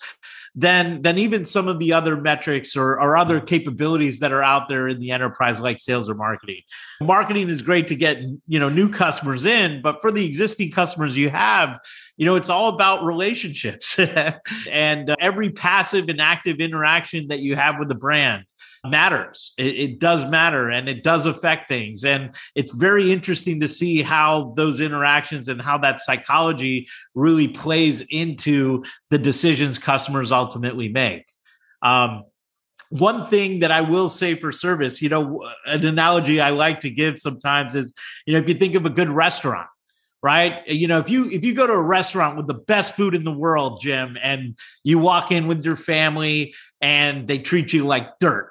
than 0.55 1.03
than 1.03 1.19
even 1.19 1.45
some 1.45 1.69
of 1.69 1.79
the 1.79 1.93
other 1.93 2.17
metrics 2.17 2.77
or, 2.77 3.01
or 3.01 3.17
other 3.17 3.41
capabilities 3.41 4.19
that 4.21 4.33
are 4.33 4.43
out 4.43 4.69
there 4.69 4.89
in 4.89 4.99
the 4.99 5.11
enterprise 5.11 5.61
like 5.61 5.79
sales 5.79 6.09
or 6.09 6.15
marketing. 6.15 6.63
Marketing 7.01 7.49
is 7.49 7.63
great 7.63 7.89
to 7.89 7.97
get 7.97 8.19
you 8.47 8.59
know 8.59 8.69
new 8.69 8.89
customers 8.89 9.45
in 9.45 9.83
but 9.83 10.01
for 10.01 10.11
the 10.11 10.25
existing 10.25 10.71
customers 10.71 11.17
you 11.17 11.31
have 11.31 11.79
you 12.17 12.27
know 12.27 12.37
it's 12.37 12.49
all 12.49 12.69
about 12.69 13.05
relationships. 13.05 13.99
And 14.71 15.11
uh, 15.11 15.17
every 15.21 15.51
passive 15.51 16.09
and 16.09 16.21
active 16.21 16.61
interaction 16.61 17.29
that 17.29 17.41
you 17.41 17.57
have 17.57 17.79
with 17.79 17.89
the 17.89 17.95
brand 17.95 18.45
matters. 18.85 19.53
It, 19.59 19.79
it, 19.79 19.99
does 19.99 20.25
matter 20.25 20.71
and 20.71 20.89
it 20.89 21.03
does 21.03 21.27
affect 21.27 21.69
things. 21.69 22.05
And 22.05 22.35
it's 22.55 22.73
very 22.73 23.13
interesting 23.13 23.61
to 23.61 23.69
see 23.69 24.03
how 24.03 24.55
those 24.57 24.81
interactions 24.81 25.49
and 25.49 25.61
how 25.61 25.79
that 25.79 26.01
psychology 26.01 26.89
really 27.15 27.49
plays 27.49 28.01
into 28.11 28.85
the 29.11 29.19
decisions 29.19 29.79
customers 29.79 30.31
ultimately 30.31 30.89
make. 30.89 31.27
Um, 31.83 32.25
one 32.91 33.25
thing 33.25 33.61
that 33.61 33.71
I 33.71 33.83
will 33.83 34.09
say 34.09 34.35
for 34.35 34.51
service, 34.51 35.03
you 35.03 35.09
know, 35.09 35.47
an 35.67 35.85
analogy 35.85 36.41
I 36.41 36.51
like 36.51 36.81
to 36.81 36.91
give 36.91 37.19
sometimes 37.19 37.75
is, 37.75 37.93
you 38.27 38.33
know, 38.33 38.41
if 38.41 38.49
you 38.49 38.55
think 38.55 38.75
of 38.75 38.87
a 38.87 38.91
good 38.91 39.11
restaurant, 39.11 39.69
right? 40.23 40.67
You 40.67 40.89
know, 40.89 40.99
if 40.99 41.11
you 41.11 41.29
if 41.31 41.45
you 41.45 41.55
go 41.55 41.67
to 41.67 41.73
a 41.73 41.83
restaurant 41.83 42.37
with 42.37 42.47
the 42.47 42.55
best 42.55 42.97
food 42.97 43.15
in 43.15 43.25
the 43.25 43.33
world, 43.33 43.81
Jim, 43.81 44.17
and 44.23 44.57
you 44.83 44.99
walk 44.99 45.31
in 45.31 45.47
with 45.47 45.65
your 45.65 45.77
family 45.77 46.55
and 46.81 47.29
they 47.29 47.39
treat 47.39 47.73
you 47.73 47.87
like 47.87 48.19
dirt, 48.19 48.51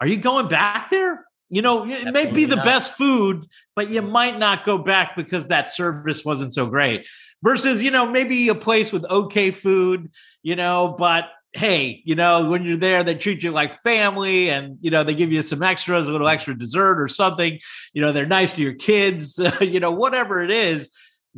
are 0.00 0.06
you 0.06 0.16
going 0.16 0.48
back 0.48 0.90
there? 0.90 1.24
You 1.48 1.62
know, 1.62 1.86
it 1.86 2.12
may 2.12 2.30
be 2.30 2.44
the 2.44 2.56
not. 2.56 2.64
best 2.64 2.94
food, 2.96 3.46
but 3.76 3.88
you 3.88 4.02
might 4.02 4.38
not 4.38 4.64
go 4.64 4.78
back 4.78 5.14
because 5.14 5.46
that 5.46 5.70
service 5.70 6.24
wasn't 6.24 6.52
so 6.52 6.66
great. 6.66 7.06
Versus, 7.42 7.80
you 7.82 7.90
know, 7.90 8.10
maybe 8.10 8.48
a 8.48 8.54
place 8.54 8.90
with 8.90 9.04
okay 9.04 9.52
food, 9.52 10.10
you 10.42 10.56
know, 10.56 10.96
but 10.98 11.26
hey, 11.52 12.02
you 12.04 12.14
know, 12.14 12.48
when 12.50 12.64
you're 12.64 12.76
there, 12.76 13.02
they 13.02 13.14
treat 13.14 13.42
you 13.42 13.50
like 13.50 13.80
family 13.82 14.50
and, 14.50 14.78
you 14.80 14.90
know, 14.90 15.04
they 15.04 15.14
give 15.14 15.32
you 15.32 15.40
some 15.40 15.62
extras, 15.62 16.08
a 16.08 16.12
little 16.12 16.28
extra 16.28 16.58
dessert 16.58 17.00
or 17.00 17.08
something. 17.08 17.58
You 17.92 18.02
know, 18.02 18.12
they're 18.12 18.26
nice 18.26 18.54
to 18.54 18.62
your 18.62 18.74
kids, 18.74 19.40
you 19.60 19.80
know, 19.80 19.92
whatever 19.92 20.42
it 20.42 20.50
is. 20.50 20.90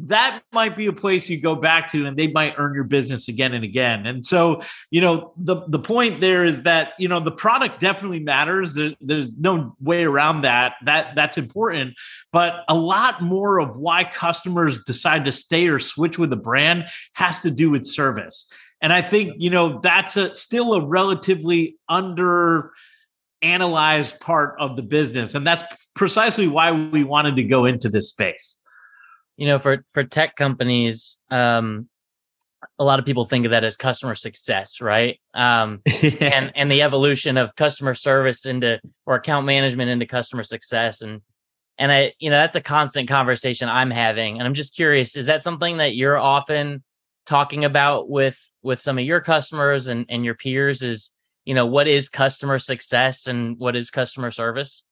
That 0.06 0.42
might 0.52 0.76
be 0.76 0.86
a 0.86 0.92
place 0.92 1.28
you 1.28 1.40
go 1.40 1.56
back 1.56 1.90
to 1.92 2.06
and 2.06 2.16
they 2.16 2.28
might 2.28 2.54
earn 2.56 2.74
your 2.74 2.84
business 2.84 3.26
again 3.26 3.52
and 3.52 3.64
again. 3.64 4.06
And 4.06 4.24
so, 4.24 4.62
you 4.90 5.00
know, 5.00 5.32
the, 5.36 5.62
the 5.66 5.78
point 5.78 6.20
there 6.20 6.44
is 6.44 6.62
that, 6.62 6.92
you 6.98 7.08
know, 7.08 7.18
the 7.18 7.32
product 7.32 7.80
definitely 7.80 8.20
matters. 8.20 8.74
There, 8.74 8.94
there's 9.00 9.34
no 9.36 9.74
way 9.80 10.04
around 10.04 10.42
that. 10.42 10.74
That 10.84 11.16
that's 11.16 11.36
important. 11.36 11.94
But 12.32 12.64
a 12.68 12.74
lot 12.74 13.22
more 13.22 13.58
of 13.58 13.76
why 13.76 14.04
customers 14.04 14.82
decide 14.84 15.24
to 15.24 15.32
stay 15.32 15.66
or 15.66 15.80
switch 15.80 16.18
with 16.18 16.32
a 16.32 16.36
brand 16.36 16.86
has 17.14 17.40
to 17.40 17.50
do 17.50 17.70
with 17.70 17.84
service. 17.84 18.50
And 18.80 18.92
I 18.92 19.02
think, 19.02 19.34
you 19.38 19.50
know, 19.50 19.80
that's 19.80 20.16
a 20.16 20.34
still 20.34 20.74
a 20.74 20.86
relatively 20.86 21.76
under 21.88 22.70
analyzed 23.42 24.20
part 24.20 24.56
of 24.58 24.76
the 24.76 24.82
business. 24.82 25.34
And 25.34 25.46
that's 25.46 25.62
precisely 25.94 26.46
why 26.46 26.72
we 26.72 27.04
wanted 27.04 27.36
to 27.36 27.44
go 27.44 27.64
into 27.64 27.88
this 27.88 28.08
space. 28.10 28.57
You 29.38 29.46
know 29.46 29.58
for 29.58 29.84
for 29.90 30.04
tech 30.04 30.36
companies 30.36 31.16
um 31.30 31.88
a 32.78 32.84
lot 32.84 32.98
of 32.98 33.06
people 33.06 33.24
think 33.24 33.44
of 33.44 33.52
that 33.52 33.64
as 33.64 33.76
customer 33.76 34.14
success 34.14 34.80
right? 34.80 35.18
Um 35.32 35.80
and 36.20 36.52
and 36.54 36.70
the 36.70 36.82
evolution 36.82 37.38
of 37.38 37.54
customer 37.56 37.94
service 37.94 38.44
into 38.44 38.80
or 39.06 39.14
account 39.14 39.46
management 39.46 39.90
into 39.90 40.06
customer 40.06 40.42
success. 40.42 41.00
And 41.00 41.22
and 41.78 41.92
i 41.92 42.12
you 42.18 42.30
know 42.30 42.36
that's 42.36 42.56
a 42.56 42.60
constant 42.60 43.08
conversation 43.08 43.68
i'm 43.68 43.90
having. 43.90 44.38
And 44.38 44.46
i'm 44.46 44.54
just 44.54 44.74
curious 44.74 45.16
is 45.16 45.26
that 45.26 45.44
something 45.44 45.78
that 45.78 45.94
you're 45.94 46.18
often 46.18 46.82
talking 47.26 47.64
about 47.64 48.10
with 48.10 48.38
with 48.62 48.82
some 48.82 48.98
of 48.98 49.04
your 49.04 49.20
customers 49.20 49.86
and 49.86 50.04
and 50.08 50.24
your 50.24 50.34
peers 50.34 50.82
is 50.82 51.10
you 51.44 51.54
know 51.54 51.66
what 51.66 51.86
is 51.86 52.08
customer 52.08 52.58
success 52.58 53.26
and 53.26 53.56
what 53.58 53.76
is 53.76 53.90
customer 53.90 54.30
service 54.30 54.82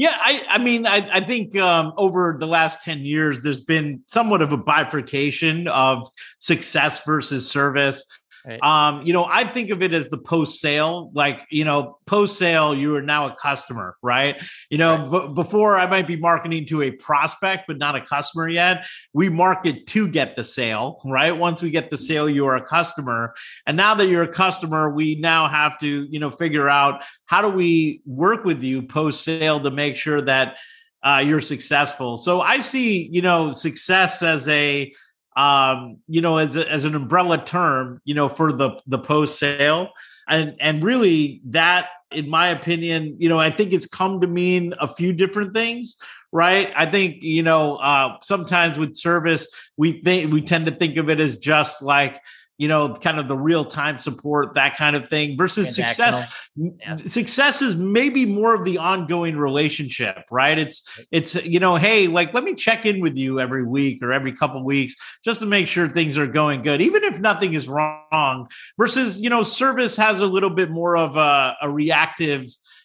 Yeah, 0.00 0.16
I, 0.18 0.42
I 0.48 0.56
mean, 0.56 0.86
I, 0.86 1.06
I 1.16 1.20
think 1.20 1.54
um, 1.58 1.92
over 1.98 2.34
the 2.40 2.46
last 2.46 2.80
10 2.84 3.00
years, 3.00 3.36
there's 3.42 3.60
been 3.60 4.00
somewhat 4.06 4.40
of 4.40 4.50
a 4.50 4.56
bifurcation 4.56 5.68
of 5.68 6.08
success 6.38 7.04
versus 7.04 7.50
service. 7.50 8.02
Right. 8.46 8.62
Um, 8.62 9.02
you 9.04 9.12
know, 9.12 9.24
I 9.24 9.44
think 9.44 9.70
of 9.70 9.82
it 9.82 9.92
as 9.92 10.08
the 10.08 10.16
post 10.16 10.60
sale, 10.60 11.10
like, 11.14 11.40
you 11.50 11.64
know, 11.64 11.98
post 12.06 12.38
sale, 12.38 12.74
you 12.74 12.96
are 12.96 13.02
now 13.02 13.26
a 13.26 13.36
customer, 13.36 13.96
right? 14.02 14.40
You 14.70 14.78
know, 14.78 15.10
b- 15.10 15.34
before 15.34 15.76
I 15.76 15.86
might 15.86 16.06
be 16.06 16.16
marketing 16.16 16.66
to 16.66 16.82
a 16.82 16.90
prospect, 16.90 17.64
but 17.66 17.78
not 17.78 17.96
a 17.96 18.00
customer 18.00 18.48
yet. 18.48 18.86
We 19.12 19.28
market 19.28 19.86
to 19.88 20.08
get 20.08 20.36
the 20.36 20.44
sale, 20.44 21.00
right? 21.04 21.32
Once 21.32 21.60
we 21.60 21.70
get 21.70 21.90
the 21.90 21.98
sale, 21.98 22.30
you 22.30 22.46
are 22.46 22.56
a 22.56 22.64
customer. 22.64 23.34
And 23.66 23.76
now 23.76 23.94
that 23.94 24.08
you're 24.08 24.22
a 24.22 24.32
customer, 24.32 24.88
we 24.88 25.16
now 25.16 25.48
have 25.48 25.78
to, 25.80 26.06
you 26.10 26.18
know, 26.18 26.30
figure 26.30 26.68
out 26.68 27.02
how 27.26 27.42
do 27.42 27.48
we 27.48 28.00
work 28.06 28.44
with 28.44 28.62
you 28.62 28.82
post 28.82 29.22
sale 29.22 29.60
to 29.60 29.70
make 29.70 29.96
sure 29.96 30.22
that 30.22 30.56
uh, 31.02 31.22
you're 31.24 31.40
successful. 31.40 32.16
So 32.16 32.40
I 32.40 32.60
see, 32.60 33.08
you 33.10 33.22
know, 33.22 33.52
success 33.52 34.22
as 34.22 34.48
a, 34.48 34.92
um, 35.36 35.98
you 36.08 36.20
know, 36.20 36.38
as 36.38 36.56
a, 36.56 36.70
as 36.70 36.84
an 36.84 36.94
umbrella 36.94 37.44
term, 37.44 38.00
you 38.04 38.14
know, 38.14 38.28
for 38.28 38.52
the 38.52 38.80
the 38.86 38.98
post 38.98 39.38
sale, 39.38 39.90
and 40.28 40.56
and 40.60 40.82
really 40.82 41.40
that, 41.46 41.88
in 42.10 42.28
my 42.28 42.48
opinion, 42.48 43.16
you 43.18 43.28
know, 43.28 43.38
I 43.38 43.50
think 43.50 43.72
it's 43.72 43.86
come 43.86 44.20
to 44.20 44.26
mean 44.26 44.74
a 44.80 44.88
few 44.88 45.12
different 45.12 45.54
things. 45.54 45.96
Right. 46.32 46.72
I 46.76 46.86
think, 46.86 47.24
you 47.24 47.42
know, 47.42 47.78
uh, 47.78 48.18
sometimes 48.22 48.78
with 48.78 48.94
service, 48.94 49.48
we 49.76 50.00
think 50.00 50.32
we 50.32 50.40
tend 50.40 50.66
to 50.66 50.72
think 50.72 50.96
of 50.96 51.10
it 51.10 51.18
as 51.18 51.36
just 51.36 51.82
like, 51.82 52.20
you 52.60 52.68
know, 52.68 52.92
kind 52.92 53.18
of 53.18 53.26
the 53.26 53.36
real 53.38 53.64
time 53.64 53.98
support, 53.98 54.52
that 54.52 54.76
kind 54.76 54.94
of 54.94 55.08
thing 55.08 55.34
versus 55.34 55.74
success. 55.74 56.30
Yeah. 56.54 56.96
Success 56.98 57.62
is 57.62 57.74
maybe 57.74 58.26
more 58.26 58.54
of 58.54 58.66
the 58.66 58.76
ongoing 58.76 59.38
relationship, 59.38 60.26
right? 60.30 60.58
It's 60.58 60.86
it's 61.10 61.34
you 61.36 61.58
know, 61.58 61.76
hey, 61.76 62.06
like 62.06 62.34
let 62.34 62.44
me 62.44 62.54
check 62.54 62.84
in 62.84 63.00
with 63.00 63.16
you 63.16 63.40
every 63.40 63.64
week 63.64 64.02
or 64.02 64.12
every 64.12 64.34
couple 64.34 64.62
weeks 64.62 64.94
just 65.24 65.40
to 65.40 65.46
make 65.46 65.68
sure 65.68 65.88
things 65.88 66.18
are 66.18 66.26
going 66.26 66.60
good, 66.60 66.82
even 66.82 67.02
if 67.02 67.18
nothing 67.18 67.54
is 67.54 67.66
wrong. 67.66 68.46
Versus, 68.76 69.22
you 69.22 69.30
know, 69.30 69.42
service 69.42 69.96
has 69.96 70.20
a 70.20 70.26
little 70.26 70.50
bit 70.50 70.70
more 70.70 70.98
of 70.98 71.16
a, 71.16 71.56
a 71.62 71.70
reactive 71.70 72.44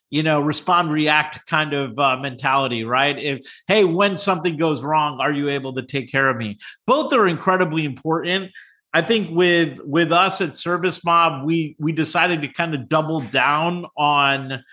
you 0.09 0.23
know 0.23 0.39
respond 0.39 0.89
react 0.89 1.45
kind 1.47 1.73
of 1.73 1.97
uh, 1.99 2.15
mentality 2.15 2.85
right 2.85 3.17
if 3.17 3.43
hey 3.67 3.83
when 3.83 4.15
something 4.17 4.55
goes 4.55 4.83
wrong 4.83 5.19
are 5.19 5.31
you 5.31 5.49
able 5.49 5.73
to 5.73 5.81
take 5.81 6.11
care 6.11 6.29
of 6.29 6.37
me 6.37 6.59
both 6.85 7.11
are 7.11 7.27
incredibly 7.27 7.85
important 7.85 8.51
I 8.95 9.01
think 9.01 9.35
with 9.35 9.79
with 9.83 10.13
us 10.13 10.39
at 10.39 10.51
ServiceMob, 10.51 11.43
we 11.43 11.75
we 11.77 11.91
decided 11.91 12.43
to 12.43 12.47
kind 12.47 12.73
of 12.73 12.87
double 12.87 13.19
down 13.19 13.87
on 13.97 14.63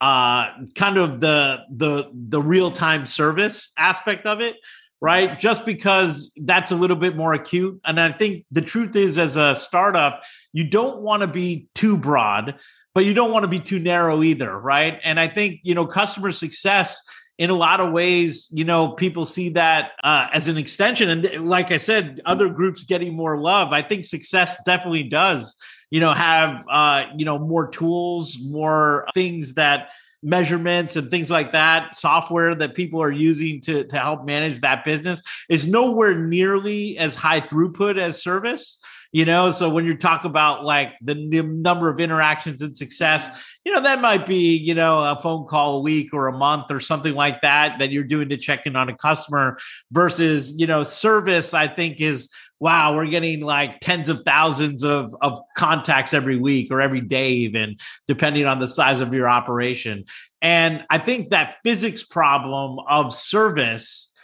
uh 0.00 0.46
kind 0.76 0.98
of 0.98 1.18
the 1.18 1.58
the 1.74 2.04
the 2.14 2.40
real 2.40 2.70
time 2.70 3.06
service 3.06 3.72
aspect 3.76 4.24
of 4.24 4.40
it 4.40 4.54
right? 5.00 5.38
Just 5.38 5.66
because 5.66 6.32
that's 6.36 6.70
a 6.70 6.76
little 6.76 6.96
bit 6.96 7.16
more 7.16 7.34
acute. 7.34 7.80
And 7.84 8.00
i 8.00 8.12
think 8.12 8.46
the 8.52 8.62
truth 8.62 8.94
is 8.94 9.18
as 9.18 9.36
a 9.36 9.56
startup 9.56 10.22
you 10.52 10.64
don't 10.64 11.00
want 11.00 11.22
to 11.22 11.26
be 11.26 11.66
too 11.74 11.96
broad 11.96 12.54
but 12.94 13.04
you 13.04 13.14
don't 13.14 13.32
want 13.32 13.42
to 13.42 13.48
be 13.48 13.58
too 13.58 13.80
narrow 13.80 14.22
either 14.22 14.56
right? 14.56 15.00
And 15.02 15.18
i 15.18 15.26
think 15.26 15.58
you 15.64 15.74
know 15.74 15.86
customer 15.86 16.30
success 16.30 17.02
in 17.38 17.50
a 17.50 17.54
lot 17.54 17.80
of 17.80 17.92
ways, 17.92 18.48
you 18.50 18.64
know, 18.64 18.92
people 18.92 19.26
see 19.26 19.50
that 19.50 19.92
uh, 20.02 20.28
as 20.32 20.48
an 20.48 20.56
extension. 20.56 21.10
And 21.10 21.48
like 21.48 21.70
I 21.70 21.76
said, 21.76 22.20
other 22.24 22.48
groups 22.48 22.84
getting 22.84 23.14
more 23.14 23.38
love. 23.38 23.72
I 23.72 23.82
think 23.82 24.04
success 24.04 24.56
definitely 24.64 25.04
does, 25.04 25.54
you 25.90 26.00
know, 26.00 26.14
have, 26.14 26.64
uh, 26.70 27.04
you 27.16 27.24
know, 27.24 27.38
more 27.38 27.68
tools, 27.68 28.38
more 28.40 29.06
things 29.12 29.54
that 29.54 29.90
measurements 30.22 30.96
and 30.96 31.10
things 31.10 31.30
like 31.30 31.52
that, 31.52 31.96
software 31.96 32.54
that 32.54 32.74
people 32.74 33.02
are 33.02 33.12
using 33.12 33.60
to, 33.60 33.84
to 33.84 33.98
help 33.98 34.24
manage 34.24 34.60
that 34.62 34.84
business 34.84 35.22
is 35.48 35.66
nowhere 35.66 36.18
nearly 36.18 36.96
as 36.98 37.14
high 37.14 37.40
throughput 37.40 37.98
as 37.98 38.22
service 38.22 38.80
you 39.16 39.24
know? 39.24 39.50
So 39.50 39.70
when 39.70 39.86
you 39.86 39.96
talk 39.96 40.24
about 40.24 40.64
like 40.64 40.92
the 41.00 41.12
n- 41.12 41.62
number 41.62 41.88
of 41.88 42.00
interactions 42.00 42.60
and 42.62 42.76
success 42.76 43.30
you 43.66 43.72
know 43.72 43.80
that 43.80 44.00
might 44.00 44.26
be 44.26 44.56
you 44.56 44.74
know 44.74 45.02
a 45.02 45.20
phone 45.20 45.44
call 45.44 45.78
a 45.78 45.80
week 45.80 46.14
or 46.14 46.28
a 46.28 46.32
month 46.32 46.70
or 46.70 46.78
something 46.78 47.14
like 47.14 47.40
that 47.40 47.80
that 47.80 47.90
you're 47.90 48.04
doing 48.04 48.28
to 48.28 48.36
check 48.36 48.64
in 48.64 48.76
on 48.76 48.88
a 48.88 48.96
customer 48.96 49.58
versus 49.90 50.54
you 50.56 50.68
know 50.68 50.84
service 50.84 51.52
i 51.52 51.66
think 51.66 52.00
is 52.00 52.30
wow 52.60 52.94
we're 52.94 53.06
getting 53.06 53.40
like 53.40 53.80
tens 53.80 54.08
of 54.08 54.22
thousands 54.24 54.84
of 54.84 55.14
of 55.20 55.40
contacts 55.56 56.14
every 56.14 56.38
week 56.38 56.70
or 56.70 56.80
every 56.80 57.00
day 57.00 57.32
even 57.32 57.76
depending 58.06 58.46
on 58.46 58.60
the 58.60 58.68
size 58.68 59.00
of 59.00 59.12
your 59.12 59.28
operation. 59.28 60.04
And 60.40 60.84
i 60.88 60.98
think 60.98 61.30
that 61.30 61.56
physics 61.64 62.04
problem 62.04 62.78
of 62.88 63.12
service 63.12 64.14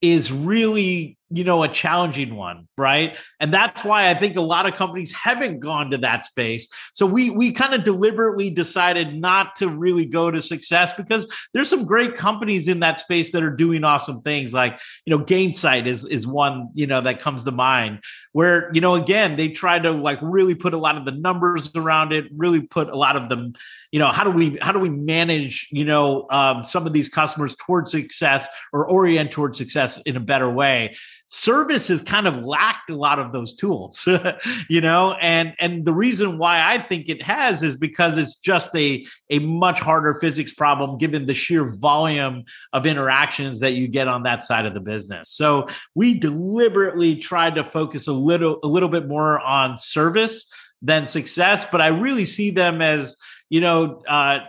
is 0.00 0.30
really 0.30 1.18
you 1.32 1.44
know 1.44 1.62
a 1.62 1.68
challenging 1.68 2.34
one 2.36 2.68
right? 2.82 3.16
And 3.38 3.54
that's 3.54 3.84
why 3.84 4.10
i 4.10 4.14
think 4.14 4.36
a 4.36 4.40
lot 4.40 4.66
of 4.66 4.74
companies 4.74 5.12
haven't 5.12 5.60
gone 5.60 5.90
to 5.90 5.98
that 5.98 6.24
space. 6.24 6.68
So 6.92 7.06
we 7.06 7.30
we 7.30 7.52
kind 7.52 7.74
of 7.74 7.84
deliberately 7.84 8.50
decided 8.50 9.14
not 9.14 9.54
to 9.56 9.68
really 9.68 10.04
go 10.04 10.30
to 10.30 10.42
success 10.42 10.92
because 10.92 11.28
there's 11.52 11.68
some 11.68 11.84
great 11.84 12.16
companies 12.16 12.68
in 12.68 12.80
that 12.80 12.98
space 12.98 13.30
that 13.32 13.42
are 13.42 13.54
doing 13.54 13.84
awesome 13.84 14.20
things. 14.22 14.52
Like 14.52 14.78
you 15.06 15.16
know 15.16 15.24
gainsight 15.24 15.86
is 15.86 16.04
is 16.04 16.26
one 16.26 16.70
you 16.74 16.86
know 16.86 17.00
that 17.00 17.20
comes 17.20 17.44
to 17.44 17.52
mind 17.52 18.00
where 18.32 18.70
you 18.74 18.80
know 18.80 18.94
again 18.94 19.36
they 19.36 19.48
try 19.48 19.78
to 19.78 19.92
like 19.92 20.18
really 20.20 20.54
put 20.54 20.74
a 20.74 20.78
lot 20.78 20.96
of 20.96 21.04
the 21.04 21.12
numbers 21.12 21.70
around 21.74 22.12
it 22.12 22.26
really 22.34 22.60
put 22.60 22.88
a 22.88 22.96
lot 22.96 23.16
of 23.16 23.28
them 23.28 23.52
you 23.92 23.98
know 23.98 24.08
how 24.08 24.24
do 24.24 24.30
we 24.30 24.56
how 24.60 24.72
do 24.72 24.78
we 24.78 24.88
manage 24.88 25.68
you 25.70 25.84
know 25.84 26.26
um, 26.30 26.64
some 26.64 26.86
of 26.86 26.92
these 26.92 27.08
customers 27.08 27.54
towards 27.56 27.90
success 27.90 28.48
or 28.72 28.86
orient 28.86 29.30
towards 29.30 29.58
success 29.58 30.00
in 30.04 30.16
a 30.16 30.20
better 30.20 30.50
way 30.50 30.96
service 31.32 31.88
has 31.88 32.02
kind 32.02 32.28
of 32.28 32.44
lacked 32.44 32.90
a 32.90 32.94
lot 32.94 33.18
of 33.18 33.32
those 33.32 33.54
tools 33.54 34.06
you 34.68 34.82
know 34.82 35.14
and 35.14 35.54
and 35.58 35.86
the 35.86 35.92
reason 35.92 36.36
why 36.36 36.62
i 36.62 36.76
think 36.76 37.08
it 37.08 37.22
has 37.22 37.62
is 37.62 37.74
because 37.74 38.18
it's 38.18 38.36
just 38.36 38.68
a 38.76 39.02
a 39.30 39.38
much 39.38 39.80
harder 39.80 40.18
physics 40.20 40.52
problem 40.52 40.98
given 40.98 41.24
the 41.24 41.32
sheer 41.32 41.64
volume 41.64 42.44
of 42.74 42.84
interactions 42.84 43.60
that 43.60 43.72
you 43.72 43.88
get 43.88 44.08
on 44.08 44.24
that 44.24 44.44
side 44.44 44.66
of 44.66 44.74
the 44.74 44.80
business 44.80 45.30
so 45.30 45.66
we 45.94 46.12
deliberately 46.12 47.16
tried 47.16 47.54
to 47.54 47.64
focus 47.64 48.06
a 48.08 48.12
little 48.12 48.58
a 48.62 48.68
little 48.68 48.90
bit 48.90 49.08
more 49.08 49.40
on 49.40 49.78
service 49.78 50.52
than 50.82 51.06
success 51.06 51.64
but 51.72 51.80
i 51.80 51.86
really 51.86 52.26
see 52.26 52.50
them 52.50 52.82
as 52.82 53.16
you 53.48 53.62
know 53.62 54.02
uh 54.06 54.40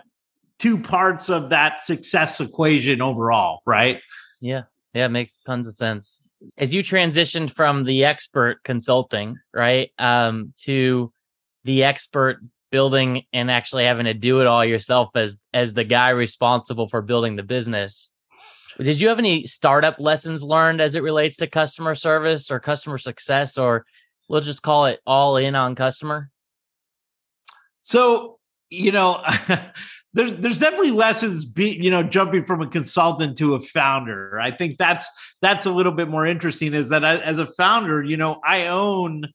two 0.60 0.78
parts 0.78 1.30
of 1.30 1.50
that 1.50 1.86
success 1.86 2.42
equation 2.42 3.02
overall 3.02 3.62
right 3.66 4.02
Yeah. 4.42 4.64
Yeah, 4.94 5.08
it 5.08 5.10
makes 5.10 5.38
tons 5.46 5.68
of 5.68 5.74
sense. 5.74 6.24
As 6.58 6.74
you 6.74 6.84
transitioned 6.84 7.52
from 7.52 7.84
the 7.84 8.06
expert 8.06 8.64
consulting, 8.64 9.38
right, 9.54 9.92
um, 9.98 10.54
to 10.64 11.12
the 11.64 11.84
expert 11.84 12.40
building 12.72 13.24
and 13.32 13.52
actually 13.52 13.86
having 13.86 14.06
to 14.06 14.14
do 14.16 14.42
it 14.42 14.48
all 14.48 14.66
yourself 14.66 15.12
as 15.16 15.38
as 15.54 15.74
the 15.74 15.84
guy 15.84 16.10
responsible 16.10 16.88
for 16.88 17.02
building 17.02 17.36
the 17.36 17.44
business. 17.44 18.10
Did 18.80 19.00
you 19.00 19.10
have 19.10 19.20
any 19.20 19.46
startup 19.46 20.00
lessons 20.00 20.42
learned 20.42 20.82
as 20.82 20.96
it 20.96 21.04
relates 21.04 21.38
to 21.38 21.48
customer 21.48 21.94
service 21.94 22.50
or 22.50 22.60
customer 22.60 22.98
success, 22.98 23.58
or 23.58 23.86
we'll 24.28 24.42
just 24.42 24.64
call 24.64 24.88
it 24.88 25.00
all 25.06 25.38
in 25.38 25.54
on 25.54 25.76
customer? 25.76 26.32
So, 27.82 28.40
you 28.70 28.92
know, 28.92 29.24
there's 30.14 30.36
there's 30.38 30.60
definitely 30.60 30.92
lessons 30.92 31.46
be 31.46 31.72
you 31.72 31.90
know 31.90 32.04
jumping 32.04 32.46
from 32.46 32.62
a 32.62 32.68
consultant 32.68 33.38
to 33.40 33.56
a 33.56 33.60
founder. 33.60 34.40
I 34.40 34.52
think 34.52 34.78
that's 34.78 35.10
that's 35.42 35.66
a 35.66 35.72
little 35.72 35.92
bit 35.92 36.08
more 36.08 36.26
interesting 36.26 36.74
is 36.74 36.90
that 36.90 37.04
I, 37.04 37.18
as 37.18 37.40
a 37.40 37.48
founder 37.48 38.02
you 38.02 38.18
know 38.18 38.40
i 38.46 38.68
own 38.68 39.28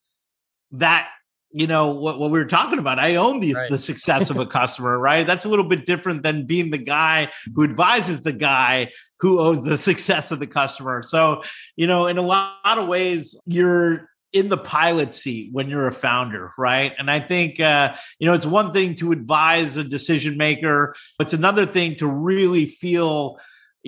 that 0.72 1.08
you 1.50 1.66
know 1.66 1.88
what, 1.88 2.18
what 2.18 2.30
we 2.30 2.38
were 2.38 2.44
talking 2.44 2.78
about. 2.78 2.98
I 2.98 3.16
own 3.16 3.40
the, 3.40 3.54
right. 3.54 3.70
the 3.70 3.78
success 3.78 4.30
of 4.30 4.36
a 4.36 4.46
customer 4.58 4.98
right? 4.98 5.26
That's 5.26 5.44
a 5.44 5.48
little 5.48 5.64
bit 5.64 5.86
different 5.86 6.22
than 6.22 6.46
being 6.46 6.70
the 6.70 6.78
guy 6.78 7.32
who 7.54 7.64
advises 7.64 8.22
the 8.22 8.32
guy 8.32 8.92
who 9.20 9.40
owns 9.40 9.64
the 9.64 9.78
success 9.90 10.30
of 10.30 10.38
the 10.38 10.46
customer. 10.46 11.02
So 11.02 11.42
you 11.76 11.86
know 11.86 12.06
in 12.06 12.18
a 12.18 12.22
lot 12.22 12.78
of 12.78 12.86
ways 12.86 13.40
you're 13.46 14.08
in 14.38 14.48
the 14.48 14.56
pilot 14.56 15.12
seat 15.12 15.50
when 15.52 15.68
you're 15.68 15.86
a 15.86 15.92
founder, 15.92 16.52
right? 16.56 16.92
And 16.98 17.10
I 17.10 17.20
think 17.20 17.60
uh, 17.60 17.94
you 18.18 18.26
know 18.26 18.34
it's 18.34 18.46
one 18.46 18.72
thing 18.72 18.94
to 18.96 19.12
advise 19.12 19.76
a 19.76 19.84
decision 19.84 20.36
maker, 20.36 20.94
but 21.18 21.26
it's 21.26 21.34
another 21.34 21.66
thing 21.66 21.96
to 21.96 22.06
really 22.06 22.66
feel 22.66 23.38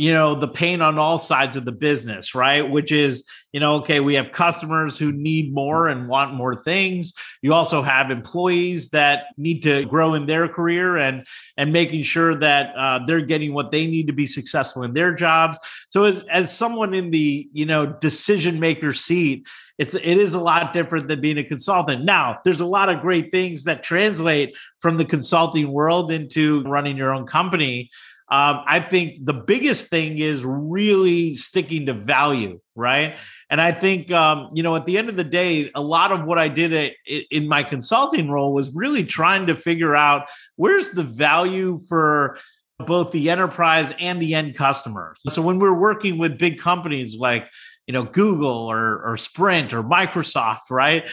you 0.00 0.10
know 0.14 0.34
the 0.34 0.48
pain 0.48 0.80
on 0.80 0.98
all 0.98 1.18
sides 1.18 1.56
of 1.56 1.66
the 1.66 1.72
business 1.72 2.34
right 2.34 2.70
which 2.70 2.90
is 2.90 3.22
you 3.52 3.60
know 3.60 3.74
okay 3.74 4.00
we 4.00 4.14
have 4.14 4.32
customers 4.32 4.96
who 4.96 5.12
need 5.12 5.52
more 5.52 5.88
and 5.88 6.08
want 6.08 6.32
more 6.32 6.62
things 6.62 7.12
you 7.42 7.52
also 7.52 7.82
have 7.82 8.10
employees 8.10 8.88
that 8.88 9.24
need 9.36 9.62
to 9.62 9.84
grow 9.84 10.14
in 10.14 10.24
their 10.24 10.48
career 10.48 10.96
and 10.96 11.26
and 11.58 11.70
making 11.70 12.02
sure 12.02 12.34
that 12.34 12.74
uh, 12.76 12.98
they're 13.06 13.20
getting 13.20 13.52
what 13.52 13.72
they 13.72 13.86
need 13.86 14.06
to 14.06 14.14
be 14.14 14.24
successful 14.24 14.82
in 14.82 14.94
their 14.94 15.12
jobs 15.14 15.58
so 15.90 16.04
as 16.04 16.24
as 16.30 16.56
someone 16.56 16.94
in 16.94 17.10
the 17.10 17.46
you 17.52 17.66
know 17.66 17.84
decision 17.84 18.58
maker 18.58 18.94
seat 18.94 19.46
it's 19.80 19.94
it 19.94 20.04
is 20.04 20.34
a 20.34 20.40
lot 20.40 20.74
different 20.74 21.08
than 21.08 21.22
being 21.22 21.38
a 21.38 21.42
consultant. 21.42 22.04
Now, 22.04 22.38
there's 22.44 22.60
a 22.60 22.66
lot 22.66 22.90
of 22.90 23.00
great 23.00 23.30
things 23.30 23.64
that 23.64 23.82
translate 23.82 24.54
from 24.80 24.98
the 24.98 25.06
consulting 25.06 25.72
world 25.72 26.12
into 26.12 26.62
running 26.64 26.98
your 26.98 27.14
own 27.14 27.26
company. 27.26 27.90
Um, 28.32 28.62
I 28.64 28.78
think 28.78 29.24
the 29.24 29.34
biggest 29.34 29.88
thing 29.88 30.18
is 30.18 30.44
really 30.44 31.34
sticking 31.34 31.86
to 31.86 31.92
value, 31.92 32.60
right? 32.76 33.16
And 33.50 33.60
I 33.60 33.72
think 33.72 34.12
um, 34.12 34.50
you 34.54 34.62
know 34.62 34.76
at 34.76 34.86
the 34.86 34.98
end 34.98 35.08
of 35.08 35.16
the 35.16 35.24
day, 35.24 35.70
a 35.74 35.80
lot 35.80 36.12
of 36.12 36.24
what 36.24 36.38
I 36.38 36.48
did 36.48 36.94
in 37.30 37.48
my 37.48 37.64
consulting 37.64 38.30
role 38.30 38.54
was 38.54 38.72
really 38.72 39.04
trying 39.04 39.46
to 39.46 39.56
figure 39.56 39.96
out 39.96 40.28
where's 40.54 40.90
the 40.90 41.02
value 41.02 41.80
for 41.88 42.38
both 42.78 43.10
the 43.10 43.30
enterprise 43.30 43.92
and 43.98 44.22
the 44.22 44.34
end 44.34 44.54
customer. 44.54 45.14
So 45.28 45.42
when 45.42 45.58
we're 45.58 45.78
working 45.78 46.16
with 46.16 46.38
big 46.38 46.58
companies 46.60 47.16
like 47.16 47.46
you 47.86 47.92
know 47.92 48.04
Google 48.04 48.70
or 48.70 49.02
or 49.04 49.16
Sprint 49.16 49.72
or 49.72 49.82
Microsoft, 49.82 50.70
right? 50.70 51.04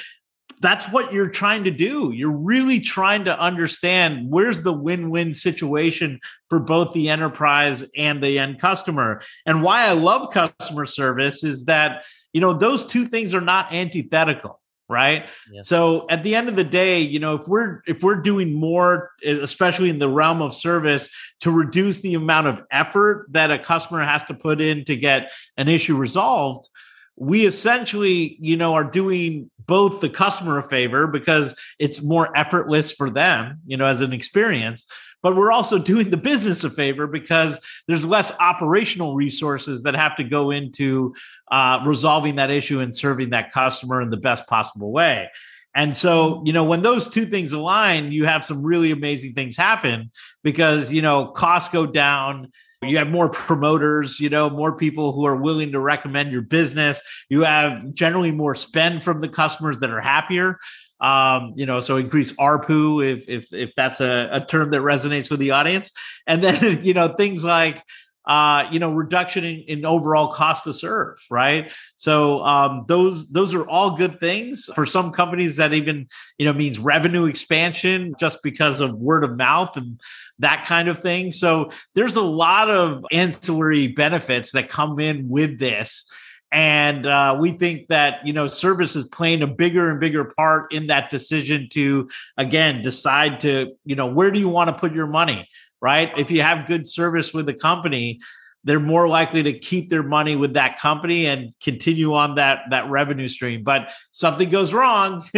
That's 0.59 0.85
what 0.85 1.13
you're 1.13 1.29
trying 1.29 1.65
to 1.65 1.71
do. 1.71 2.11
You're 2.11 2.31
really 2.31 2.79
trying 2.79 3.25
to 3.25 3.39
understand 3.39 4.29
where's 4.29 4.61
the 4.61 4.73
win-win 4.73 5.33
situation 5.33 6.19
for 6.49 6.59
both 6.59 6.93
the 6.93 7.09
enterprise 7.09 7.85
and 7.95 8.23
the 8.23 8.39
end 8.39 8.59
customer. 8.59 9.21
And 9.45 9.61
why 9.61 9.85
I 9.85 9.93
love 9.93 10.33
customer 10.33 10.85
service 10.85 11.43
is 11.43 11.65
that 11.65 12.03
you 12.33 12.41
know 12.41 12.53
those 12.53 12.85
two 12.85 13.07
things 13.07 13.33
are 13.33 13.41
not 13.41 13.73
antithetical 13.73 14.59
right 14.89 15.25
yes. 15.51 15.67
so 15.67 16.05
at 16.09 16.23
the 16.23 16.35
end 16.35 16.47
of 16.47 16.55
the 16.55 16.63
day 16.63 17.01
you 17.01 17.19
know 17.19 17.35
if 17.35 17.47
we're 17.47 17.81
if 17.87 18.03
we're 18.03 18.21
doing 18.21 18.53
more 18.53 19.11
eh, 19.23 19.37
especially 19.41 19.89
in 19.89 19.99
the 19.99 20.07
realm 20.07 20.41
of 20.41 20.53
service 20.53 21.09
to 21.41 21.51
reduce 21.51 22.01
the 22.01 22.13
amount 22.13 22.47
of 22.47 22.61
effort 22.71 23.25
that 23.31 23.51
a 23.51 23.59
customer 23.59 24.01
has 24.01 24.23
to 24.23 24.33
put 24.33 24.61
in 24.61 24.85
to 24.85 24.95
get 24.95 25.31
an 25.57 25.67
issue 25.67 25.95
resolved 25.95 26.69
we 27.17 27.45
essentially 27.45 28.37
you 28.39 28.55
know 28.55 28.73
are 28.73 28.83
doing 28.83 29.49
both 29.65 29.99
the 29.99 30.09
customer 30.09 30.57
a 30.57 30.63
favor 30.63 31.07
because 31.07 31.55
it's 31.79 32.01
more 32.01 32.35
effortless 32.37 32.93
for 32.93 33.09
them 33.09 33.59
you 33.65 33.75
know 33.75 33.85
as 33.85 34.01
an 34.01 34.13
experience 34.13 34.85
but 35.23 35.35
we're 35.35 35.51
also 35.51 35.77
doing 35.93 36.09
the 36.09 36.17
business 36.17 36.63
a 36.63 36.69
favor 36.69 37.07
because 37.07 37.59
there's 37.87 38.05
less 38.05 38.31
operational 38.39 39.15
resources 39.15 39.83
that 39.83 39.95
have 39.95 40.15
to 40.17 40.23
go 40.23 40.51
into 40.51 41.13
uh, 41.51 41.81
resolving 41.85 42.35
that 42.35 42.51
issue 42.51 42.79
and 42.79 42.95
serving 42.95 43.31
that 43.31 43.51
customer 43.51 44.01
in 44.01 44.09
the 44.09 44.17
best 44.17 44.47
possible 44.47 44.91
way. 44.91 45.29
And 45.75 45.95
so, 45.95 46.41
you 46.43 46.53
know, 46.53 46.63
when 46.63 46.81
those 46.81 47.07
two 47.07 47.27
things 47.27 47.53
align, 47.53 48.11
you 48.11 48.25
have 48.25 48.43
some 48.43 48.63
really 48.63 48.91
amazing 48.91 49.33
things 49.33 49.55
happen 49.55 50.11
because, 50.43 50.91
you 50.91 51.03
know, 51.03 51.27
costs 51.27 51.69
go 51.71 51.85
down. 51.85 52.51
You 52.83 52.97
have 52.97 53.09
more 53.09 53.29
promoters, 53.29 54.19
you 54.19 54.29
know, 54.29 54.49
more 54.49 54.71
people 54.71 55.11
who 55.11 55.25
are 55.25 55.35
willing 55.35 55.71
to 55.71 55.79
recommend 55.79 56.31
your 56.31 56.43
business. 56.43 57.01
You 57.27 57.43
have 57.43 57.93
generally 57.95 58.31
more 58.31 58.53
spend 58.53 59.01
from 59.01 59.21
the 59.21 59.29
customers 59.29 59.79
that 59.79 59.89
are 59.89 60.01
happier 60.01 60.59
um, 60.99 61.53
you 61.55 61.65
know, 61.65 61.79
so 61.79 61.97
increase 61.97 62.31
ARPU 62.33 63.05
if 63.05 63.29
if 63.29 63.53
if 63.53 63.71
that's 63.75 64.01
a, 64.01 64.29
a 64.31 64.41
term 64.45 64.71
that 64.71 64.81
resonates 64.81 65.29
with 65.29 65.39
the 65.39 65.51
audience, 65.51 65.91
and 66.25 66.43
then 66.43 66.79
you 66.83 66.93
know 66.93 67.09
things 67.09 67.43
like 67.43 67.83
uh, 68.27 68.67
you 68.71 68.77
know, 68.77 68.91
reduction 68.91 69.45
in, 69.45 69.61
in, 69.61 69.85
overall 69.85 70.33
cost 70.33 70.65
to 70.65 70.73
serve, 70.73 71.17
right? 71.29 71.71
So 71.95 72.43
um, 72.43 72.83
those 72.87 73.29
those 73.29 73.53
are 73.53 73.65
all 73.65 73.95
good 73.95 74.19
things 74.19 74.69
for 74.75 74.85
some 74.85 75.13
companies. 75.13 75.55
That 75.55 75.73
even 75.73 76.07
you 76.37 76.45
know 76.45 76.51
means 76.51 76.77
revenue 76.77 77.25
expansion 77.25 78.15
just 78.19 78.43
because 78.43 78.81
of 78.81 78.95
word 78.95 79.23
of 79.23 79.37
mouth 79.37 79.77
and 79.77 79.99
that 80.39 80.65
kind 80.65 80.89
of 80.89 80.99
thing. 80.99 81.31
So 81.31 81.71
there's 81.95 82.17
a 82.17 82.21
lot 82.21 82.69
of 82.69 83.05
ancillary 83.13 83.87
benefits 83.87 84.51
that 84.51 84.69
come 84.69 84.99
in 84.99 85.29
with 85.29 85.57
this 85.57 86.05
and 86.51 87.05
uh, 87.05 87.35
we 87.37 87.51
think 87.51 87.87
that 87.89 88.25
you 88.25 88.31
know 88.31 88.47
service 88.47 88.95
is 88.95 89.05
playing 89.05 89.41
a 89.41 89.47
bigger 89.47 89.89
and 89.89 89.99
bigger 89.99 90.25
part 90.37 90.73
in 90.73 90.87
that 90.87 91.09
decision 91.09 91.67
to 91.71 92.09
again 92.37 92.81
decide 92.81 93.41
to 93.41 93.73
you 93.83 93.95
know 93.95 94.07
where 94.07 94.31
do 94.31 94.39
you 94.39 94.47
want 94.47 94.69
to 94.69 94.73
put 94.73 94.93
your 94.93 95.07
money 95.07 95.47
right? 95.81 96.11
If 96.17 96.31
you 96.31 96.41
have 96.41 96.67
good 96.67 96.87
service 96.87 97.33
with 97.33 97.45
the 97.45 97.53
company 97.53 98.19
they're 98.67 98.79
more 98.81 99.07
likely 99.07 99.41
to 99.43 99.57
keep 99.57 99.89
their 99.89 100.03
money 100.03 100.35
with 100.35 100.53
that 100.55 100.77
company 100.77 101.25
and 101.25 101.53
continue 101.63 102.13
on 102.13 102.35
that 102.35 102.59
that 102.69 102.89
revenue 102.89 103.29
stream. 103.29 103.63
But 103.63 103.91
something 104.11 104.49
goes 104.49 104.73
wrong 104.73 105.27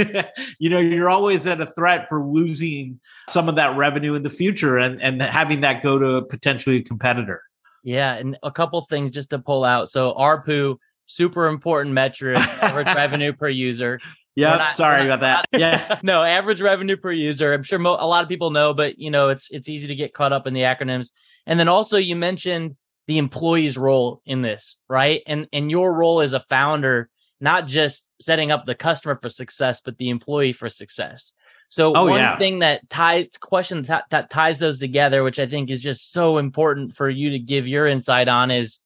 you 0.60 0.70
know 0.70 0.80
you're 0.80 1.10
always 1.10 1.46
at 1.46 1.62
a 1.62 1.68
threat 1.68 2.08
for 2.10 2.26
losing 2.26 3.00
some 3.30 3.48
of 3.48 3.56
that 3.56 3.78
revenue 3.78 4.16
in 4.16 4.24
the 4.24 4.32
future 4.32 4.78
and 4.78 5.00
and 5.02 5.22
having 5.22 5.62
that 5.62 5.84
go 5.84 6.00
to 6.00 6.26
potentially 6.26 6.78
a 6.78 6.84
competitor. 6.84 7.44
Yeah 7.84 8.16
and 8.16 8.36
a 8.42 8.52
couple 8.52 8.82
things 8.82 9.12
just 9.12 9.30
to 9.30 9.40
pull 9.40 9.64
out. 9.64 9.90
So 9.90 10.14
arpu 10.14 10.78
super 11.06 11.48
important 11.48 11.94
metric, 11.94 12.38
average 12.62 12.88
revenue 12.88 13.34
per 13.34 13.50
user. 13.50 14.00
Yeah, 14.40 14.70
sorry 14.70 15.06
about 15.06 15.22
that. 15.22 15.46
Yeah, 15.60 16.00
no, 16.04 16.24
average 16.24 16.62
revenue 16.62 16.98
per 16.98 17.12
user. 17.12 17.54
I'm 17.54 17.64
sure 17.64 17.80
mo- 17.80 17.98
a 18.00 18.08
lot 18.08 18.24
of 18.24 18.30
people 18.30 18.52
know, 18.52 18.74
but 18.74 19.00
you 19.00 19.12
know, 19.12 19.30
it's 19.30 19.50
it's 19.52 19.68
easy 19.68 19.88
to 19.88 19.96
get 19.96 20.14
caught 20.14 20.34
up 20.34 20.48
in 20.48 20.54
the 20.54 20.62
acronyms. 20.62 21.10
And 21.46 21.60
then 21.60 21.68
also, 21.68 21.98
you 21.98 22.16
mentioned 22.16 22.76
the 23.08 23.18
employee's 23.18 23.78
role 23.78 24.22
in 24.26 24.42
this, 24.42 24.78
right? 24.88 25.22
And 25.28 25.48
and 25.52 25.70
your 25.70 25.94
role 25.94 26.22
as 26.22 26.34
a 26.34 26.40
founder, 26.42 27.10
not 27.42 27.68
just 27.68 28.08
setting 28.22 28.52
up 28.52 28.66
the 28.66 28.76
customer 28.76 29.18
for 29.22 29.30
success, 29.30 29.82
but 29.82 29.98
the 29.98 30.10
employee 30.10 30.54
for 30.54 30.70
success. 30.70 31.34
So 31.70 31.96
oh, 31.96 32.06
one 32.06 32.20
yeah. 32.20 32.38
thing 32.38 32.60
that 32.60 32.90
ties 32.90 33.30
question 33.40 33.84
that, 33.84 34.06
that 34.10 34.30
ties 34.30 34.60
those 34.60 34.80
together, 34.80 35.24
which 35.24 35.40
I 35.40 35.46
think 35.46 35.70
is 35.70 35.82
just 35.82 36.12
so 36.12 36.38
important 36.38 36.96
for 36.96 37.10
you 37.10 37.32
to 37.32 37.40
give 37.40 37.68
your 37.68 37.86
insight 37.86 38.28
on, 38.28 38.50
is 38.50 38.80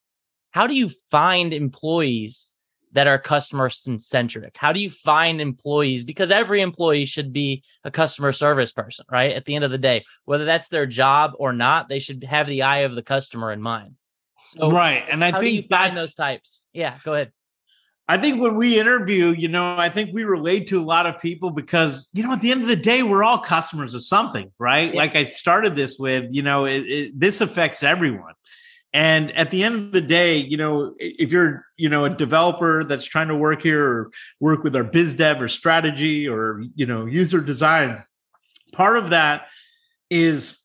how 0.52 0.68
do 0.68 0.76
you 0.76 0.90
find 1.10 1.54
employees 1.54 2.53
that 2.94 3.08
are 3.08 3.18
customer 3.18 3.70
centric? 3.70 4.56
How 4.56 4.72
do 4.72 4.80
you 4.80 4.90
find 4.90 5.42
employees? 5.42 6.04
Because 6.04 6.32
every 6.32 6.62
employee 6.62 7.06
should 7.06 7.34
be 7.34 7.64
a 7.84 7.92
customer 7.92 8.32
service 8.32 8.72
person, 8.72 9.06
right? 9.12 9.32
At 9.32 9.46
the 9.46 9.56
end 9.56 9.66
of 9.66 9.72
the 9.72 9.78
day, 9.78 10.06
whether 10.26 10.46
that's 10.46 10.70
their 10.70 10.86
job 10.86 11.32
or 11.38 11.54
not, 11.54 11.90
they 11.90 12.00
should 12.00 12.24
have 12.24 12.48
the 12.48 12.64
eye 12.64 12.80
of 12.80 12.96
the 12.96 13.04
customer 13.04 13.52
in 13.52 13.62
mind. 13.62 13.96
So, 14.46 14.72
right, 14.72 15.04
and 15.10 15.24
I 15.24 15.40
think 15.40 15.70
find 15.70 15.96
those 15.96 16.14
types. 16.14 16.62
Yeah, 16.74 16.98
go 17.04 17.14
ahead. 17.14 17.32
I 18.08 18.18
think 18.18 18.42
when 18.42 18.56
we 18.56 18.78
interview, 18.78 19.30
you 19.30 19.48
know, 19.48 19.78
I 19.78 19.90
think 19.90 20.10
we 20.14 20.26
relate 20.26 20.68
to 20.68 20.82
a 20.82 20.84
lot 20.84 21.06
of 21.06 21.22
people 21.22 21.52
because, 21.52 22.10
you 22.12 22.22
know, 22.22 22.34
at 22.34 22.42
the 22.42 22.52
end 22.52 22.62
of 22.62 22.68
the 22.68 22.76
day, 22.76 23.02
we're 23.02 23.24
all 23.24 23.38
customers 23.38 23.94
of 23.96 24.04
something, 24.04 24.52
right? 24.60 24.94
Yeah. 24.94 25.00
Like 25.00 25.16
I 25.16 25.24
started 25.24 25.78
this 25.78 25.98
with, 25.98 26.26
you 26.30 26.42
know, 26.42 26.66
it, 26.66 26.80
it, 26.80 27.20
this 27.20 27.40
affects 27.40 27.82
everyone. 27.82 28.34
And 28.94 29.32
at 29.32 29.50
the 29.50 29.64
end 29.64 29.76
of 29.76 29.92
the 29.92 30.02
day, 30.02 30.38
you 30.38 30.56
know, 30.56 30.94
if 31.00 31.32
you're, 31.32 31.66
you 31.78 31.90
know, 31.90 32.06
a 32.06 32.12
developer 32.12 32.84
that's 32.84 33.06
trying 33.06 33.30
to 33.30 33.36
work 33.36 33.64
here 33.64 33.84
or 33.84 34.12
work 34.40 34.64
with 34.64 34.76
our 34.76 34.84
biz 34.84 35.16
dev 35.16 35.42
or 35.42 35.48
strategy 35.48 36.28
or, 36.28 36.64
you 36.76 36.86
know, 36.86 37.06
user 37.06 37.42
design, 37.42 38.04
part 38.72 38.98
of 38.98 39.10
that 39.10 39.48
is 40.12 40.60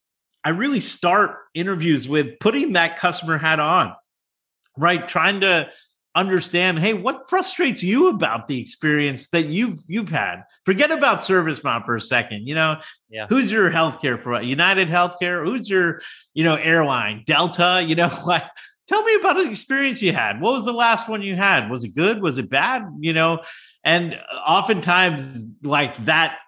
I 0.44 0.50
really 0.50 0.80
start 0.80 1.36
interviews 1.54 2.06
with 2.06 2.38
putting 2.38 2.74
that 2.74 2.98
customer 2.98 3.38
hat 3.38 3.60
on, 3.60 3.94
right? 4.76 5.08
Trying 5.08 5.40
to 5.40 5.70
understand 6.18 6.78
hey 6.78 6.92
what 6.92 7.28
frustrates 7.28 7.82
you 7.82 8.08
about 8.08 8.48
the 8.48 8.60
experience 8.60 9.28
that 9.28 9.46
you've 9.46 9.80
you've 9.86 10.10
had? 10.10 10.42
Forget 10.64 10.90
about 10.90 11.20
ServiceMob 11.20 11.86
for 11.86 11.96
a 11.96 12.00
second 12.00 12.46
you 12.46 12.54
know? 12.54 12.80
Yeah. 13.08 13.26
who's 13.28 13.50
your 13.50 13.70
healthcare 13.70 14.20
provider 14.22 14.44
united 14.44 14.88
healthcare? 14.88 15.44
Who's 15.44 15.70
your 15.70 16.02
you 16.34 16.44
know 16.44 16.56
airline? 16.56 17.22
Delta 17.26 17.82
you 17.86 17.94
know 17.94 18.10
like 18.26 18.44
tell 18.86 19.02
me 19.02 19.14
about 19.14 19.40
an 19.40 19.48
experience 19.48 20.02
you 20.02 20.12
had. 20.12 20.40
What 20.40 20.54
was 20.54 20.64
the 20.64 20.72
last 20.72 21.08
one 21.08 21.22
you 21.22 21.36
had? 21.36 21.70
Was 21.70 21.84
it 21.84 21.94
good? 21.94 22.20
Was 22.20 22.38
it 22.38 22.50
bad? 22.50 22.84
You 23.00 23.12
know? 23.12 23.40
And 23.84 24.20
oftentimes 24.46 25.46
like 25.62 25.96
that 26.04 26.38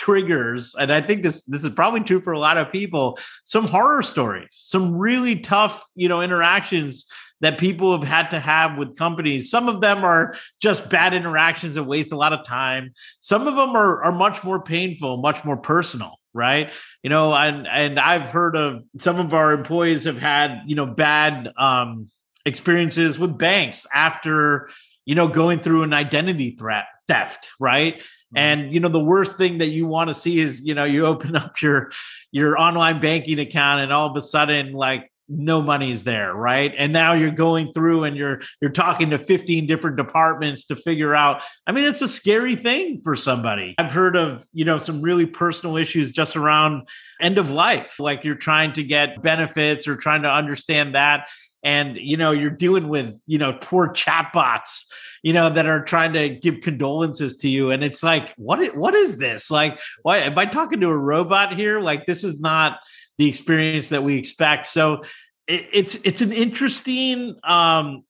triggers 0.00 0.74
and 0.76 0.90
i 0.90 0.98
think 0.98 1.22
this 1.22 1.44
this 1.44 1.62
is 1.62 1.68
probably 1.72 2.00
true 2.00 2.22
for 2.22 2.32
a 2.32 2.38
lot 2.38 2.56
of 2.56 2.72
people 2.72 3.18
some 3.44 3.66
horror 3.66 4.02
stories 4.02 4.48
some 4.50 4.96
really 4.96 5.36
tough 5.36 5.84
you 5.94 6.08
know 6.08 6.22
interactions 6.22 7.04
that 7.40 7.58
people 7.58 7.92
have 7.92 8.06
had 8.06 8.30
to 8.30 8.40
have 8.40 8.76
with 8.76 8.96
companies. 8.96 9.50
Some 9.50 9.68
of 9.68 9.80
them 9.80 10.04
are 10.04 10.34
just 10.60 10.90
bad 10.90 11.14
interactions 11.14 11.74
that 11.74 11.84
waste 11.84 12.12
a 12.12 12.16
lot 12.16 12.32
of 12.32 12.44
time. 12.44 12.92
Some 13.18 13.46
of 13.46 13.56
them 13.56 13.70
are, 13.70 14.04
are 14.04 14.12
much 14.12 14.44
more 14.44 14.60
painful, 14.62 15.18
much 15.18 15.44
more 15.44 15.56
personal, 15.56 16.18
right? 16.34 16.72
You 17.02 17.10
know, 17.10 17.34
and 17.34 17.66
and 17.66 17.98
I've 17.98 18.28
heard 18.28 18.56
of 18.56 18.84
some 18.98 19.18
of 19.18 19.34
our 19.34 19.52
employees 19.52 20.04
have 20.04 20.18
had, 20.18 20.62
you 20.66 20.76
know, 20.76 20.86
bad 20.86 21.52
um 21.56 22.08
experiences 22.46 23.18
with 23.18 23.36
banks 23.36 23.86
after, 23.92 24.70
you 25.04 25.14
know, 25.14 25.28
going 25.28 25.60
through 25.60 25.82
an 25.82 25.92
identity 25.92 26.52
threat 26.52 26.86
theft, 27.08 27.48
right? 27.58 27.96
Mm-hmm. 27.96 28.36
And 28.36 28.74
you 28.74 28.80
know, 28.80 28.88
the 28.88 29.02
worst 29.02 29.36
thing 29.36 29.58
that 29.58 29.68
you 29.68 29.86
want 29.86 30.08
to 30.08 30.14
see 30.14 30.38
is, 30.38 30.62
you 30.62 30.74
know, 30.74 30.84
you 30.84 31.06
open 31.06 31.36
up 31.36 31.60
your 31.62 31.90
your 32.32 32.58
online 32.58 33.00
banking 33.00 33.38
account 33.38 33.80
and 33.80 33.92
all 33.92 34.08
of 34.08 34.16
a 34.16 34.20
sudden 34.20 34.72
like 34.72 35.09
no 35.30 35.62
money's 35.62 36.04
there 36.04 36.34
right? 36.34 36.74
And 36.76 36.92
now 36.92 37.12
you're 37.12 37.30
going 37.30 37.72
through 37.72 38.04
and 38.04 38.16
you're 38.16 38.42
you're 38.60 38.70
talking 38.70 39.10
to 39.10 39.18
15 39.18 39.66
different 39.66 39.96
departments 39.96 40.64
to 40.66 40.76
figure 40.76 41.14
out 41.14 41.42
i 41.66 41.72
mean 41.72 41.84
it's 41.84 42.02
a 42.02 42.08
scary 42.08 42.56
thing 42.56 43.00
for 43.02 43.14
somebody. 43.16 43.74
I've 43.78 43.92
heard 43.92 44.16
of 44.16 44.46
you 44.52 44.64
know 44.64 44.78
some 44.78 45.02
really 45.02 45.26
personal 45.26 45.76
issues 45.76 46.12
just 46.12 46.36
around 46.36 46.88
end 47.20 47.38
of 47.38 47.50
life 47.50 48.00
like 48.00 48.24
you're 48.24 48.34
trying 48.34 48.72
to 48.72 48.82
get 48.82 49.22
benefits 49.22 49.86
or 49.86 49.96
trying 49.96 50.22
to 50.22 50.30
understand 50.30 50.94
that. 50.94 51.28
And 51.62 51.96
you 51.96 52.16
know 52.16 52.32
you're 52.32 52.50
dealing 52.50 52.88
with 52.88 53.20
you 53.26 53.38
know 53.38 53.52
poor 53.52 53.88
chatbots 53.88 54.86
you 55.22 55.32
know 55.32 55.50
that 55.50 55.66
are 55.66 55.84
trying 55.84 56.14
to 56.14 56.30
give 56.30 56.62
condolences 56.62 57.36
to 57.38 57.48
you. 57.48 57.70
And 57.70 57.84
it's 57.84 58.02
like 58.02 58.34
what 58.36 58.74
what 58.76 58.94
is 58.94 59.18
this? 59.18 59.50
Like 59.50 59.78
why 60.02 60.18
am 60.18 60.38
i 60.38 60.46
talking 60.46 60.80
to 60.80 60.88
a 60.88 60.96
robot 60.96 61.54
here? 61.54 61.80
Like 61.80 62.06
this 62.06 62.24
is 62.24 62.40
not 62.40 62.80
the 63.20 63.28
experience 63.28 63.90
that 63.90 64.02
we 64.02 64.16
expect. 64.16 64.66
So 64.66 65.04
it, 65.46 65.68
it's 65.72 65.94
it's 66.06 66.22
an 66.22 66.32
interesting 66.32 67.36
um, 67.44 68.04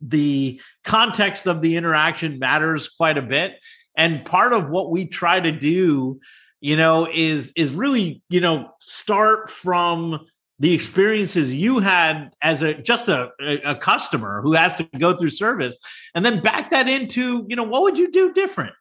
the 0.00 0.58
context 0.84 1.46
of 1.46 1.60
the 1.60 1.76
interaction 1.76 2.38
matters 2.38 2.88
quite 2.88 3.18
a 3.18 3.22
bit, 3.22 3.52
and 3.94 4.24
part 4.24 4.54
of 4.54 4.70
what 4.70 4.90
we 4.90 5.04
try 5.06 5.38
to 5.38 5.52
do, 5.52 6.18
you 6.62 6.78
know, 6.78 7.06
is 7.12 7.52
is 7.56 7.74
really 7.74 8.22
you 8.30 8.40
know 8.40 8.70
start 8.80 9.50
from 9.50 10.26
the 10.58 10.72
experiences 10.72 11.52
you 11.52 11.80
had 11.80 12.30
as 12.40 12.62
a 12.62 12.72
just 12.72 13.06
a, 13.08 13.28
a 13.66 13.74
customer 13.74 14.40
who 14.40 14.54
has 14.54 14.74
to 14.76 14.84
go 14.98 15.14
through 15.14 15.30
service 15.30 15.78
and 16.14 16.24
then 16.24 16.40
back 16.40 16.70
that 16.70 16.88
into 16.88 17.44
you 17.48 17.54
know 17.54 17.62
what 17.62 17.82
would 17.82 17.96
you 17.96 18.10
do 18.10 18.32
different 18.32 18.74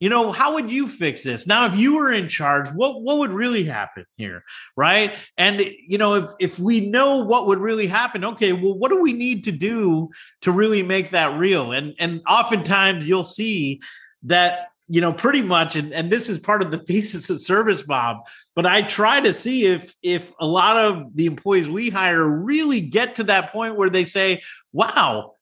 you 0.00 0.08
know, 0.08 0.32
how 0.32 0.54
would 0.54 0.70
you 0.70 0.88
fix 0.88 1.22
this? 1.22 1.46
Now, 1.46 1.66
if 1.66 1.76
you 1.76 1.94
were 1.94 2.12
in 2.12 2.28
charge, 2.28 2.68
what 2.70 3.02
what 3.02 3.18
would 3.18 3.30
really 3.30 3.64
happen 3.64 4.04
here? 4.16 4.42
Right. 4.76 5.14
And 5.36 5.60
you 5.60 5.96
know, 5.96 6.14
if 6.14 6.30
if 6.40 6.58
we 6.58 6.80
know 6.80 7.18
what 7.18 7.46
would 7.46 7.58
really 7.58 7.86
happen, 7.86 8.24
okay, 8.24 8.52
well, 8.52 8.76
what 8.76 8.90
do 8.90 9.00
we 9.00 9.12
need 9.12 9.44
to 9.44 9.52
do 9.52 10.10
to 10.42 10.50
really 10.50 10.82
make 10.82 11.10
that 11.10 11.38
real? 11.38 11.72
And 11.72 11.94
and 12.00 12.20
oftentimes 12.28 13.06
you'll 13.06 13.24
see 13.24 13.80
that 14.24 14.70
you 14.88 15.00
know 15.00 15.12
pretty 15.12 15.42
much 15.42 15.76
and, 15.76 15.94
and 15.94 16.10
this 16.10 16.28
is 16.28 16.38
part 16.38 16.62
of 16.62 16.72
the 16.72 16.78
thesis 16.86 17.30
of 17.30 17.36
ServiceMob, 17.36 18.22
but 18.56 18.66
i 18.66 18.82
try 18.82 19.20
to 19.20 19.32
see 19.32 19.66
if 19.66 19.94
if 20.02 20.32
a 20.40 20.46
lot 20.46 20.76
of 20.76 21.14
the 21.14 21.26
employees 21.26 21.70
we 21.70 21.90
hire 21.90 22.26
really 22.26 22.80
get 22.80 23.14
to 23.14 23.24
that 23.24 23.52
point 23.52 23.76
where 23.76 23.88
they 23.88 24.04
say 24.04 24.42
wow 24.72 25.32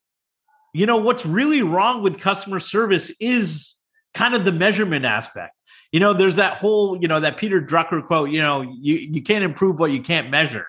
you 0.73 0.85
know 0.85 0.97
what's 0.97 1.25
really 1.25 1.63
wrong 1.63 2.03
with 2.03 2.19
customer 2.19 2.59
service 2.59 3.11
is 3.19 3.78
kind 4.13 4.35
of 4.35 4.45
the 4.45 4.51
measurement 4.51 5.05
aspect. 5.05 5.55
You 5.91 5.99
know, 5.99 6.13
there's 6.13 6.35
that 6.35 6.57
whole, 6.57 7.01
you 7.01 7.07
know, 7.07 7.19
that 7.19 7.37
Peter 7.37 7.61
Drucker 7.61 8.05
quote, 8.05 8.29
you 8.29 8.41
know, 8.41 8.61
you, 8.61 8.95
you 8.95 9.23
can't 9.23 9.43
improve 9.43 9.79
what 9.79 9.91
you 9.91 10.01
can't 10.01 10.29
measure. 10.29 10.67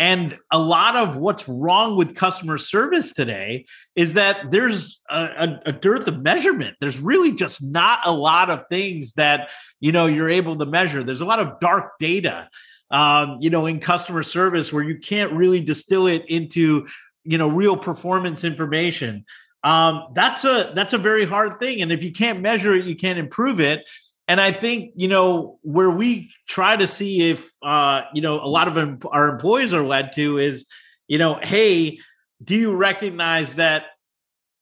And 0.00 0.38
a 0.50 0.58
lot 0.58 0.96
of 0.96 1.16
what's 1.16 1.46
wrong 1.46 1.94
with 1.94 2.16
customer 2.16 2.56
service 2.56 3.12
today 3.12 3.66
is 3.94 4.14
that 4.14 4.50
there's 4.50 5.02
a, 5.10 5.16
a, 5.16 5.60
a, 5.66 5.72
dearth 5.72 6.08
of 6.08 6.22
measurement. 6.22 6.74
There's 6.80 6.98
really 6.98 7.32
just 7.32 7.62
not 7.62 8.00
a 8.06 8.10
lot 8.10 8.48
of 8.48 8.64
things 8.70 9.12
that 9.12 9.50
you 9.78 9.92
know 9.92 10.06
you're 10.06 10.30
able 10.30 10.56
to 10.56 10.64
measure. 10.64 11.02
There's 11.02 11.20
a 11.20 11.26
lot 11.26 11.38
of 11.38 11.60
dark 11.60 11.98
data, 11.98 12.48
um, 12.90 13.36
you 13.40 13.50
know, 13.50 13.66
in 13.66 13.78
customer 13.78 14.22
service 14.22 14.72
where 14.72 14.82
you 14.82 14.98
can't 14.98 15.34
really 15.34 15.60
distill 15.60 16.06
it 16.06 16.24
into 16.30 16.86
you 17.24 17.36
know 17.36 17.48
real 17.48 17.76
performance 17.76 18.42
information 18.42 19.26
um, 19.62 20.08
that's 20.14 20.44
a 20.44 20.72
that's 20.74 20.92
a 20.92 20.98
very 20.98 21.26
hard 21.26 21.58
thing. 21.58 21.82
And 21.82 21.92
if 21.92 22.02
you 22.02 22.12
can't 22.12 22.40
measure 22.40 22.74
it 22.74 22.84
you 22.86 22.96
can't 22.96 23.18
improve 23.18 23.60
it. 23.60 23.84
And 24.28 24.40
i 24.40 24.52
think 24.52 24.92
you 24.94 25.08
know 25.08 25.58
where 25.62 25.90
we 25.90 26.30
try 26.48 26.76
to 26.76 26.86
see 26.86 27.30
if 27.30 27.50
uh, 27.62 28.02
you 28.14 28.22
know 28.22 28.40
a 28.40 28.46
lot 28.46 28.68
of 28.68 28.76
em- 28.76 29.00
our 29.10 29.28
employees 29.28 29.74
are 29.74 29.82
led 29.82 30.12
to 30.12 30.38
is 30.38 30.66
you 31.08 31.18
know 31.18 31.40
hey 31.42 31.98
do 32.42 32.54
you 32.54 32.74
recognize 32.74 33.54
that 33.54 33.86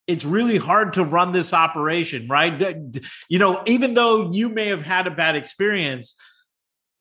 it's 0.06 0.24
really 0.24 0.56
hard 0.56 0.94
to 0.94 1.04
run 1.04 1.32
this 1.32 1.52
operation 1.52 2.28
right? 2.28 2.58
You 3.28 3.38
know 3.38 3.62
even 3.66 3.94
though 3.94 4.32
you 4.32 4.48
may 4.48 4.68
have 4.68 4.82
had 4.82 5.06
a 5.06 5.10
bad 5.10 5.36
experience 5.36 6.14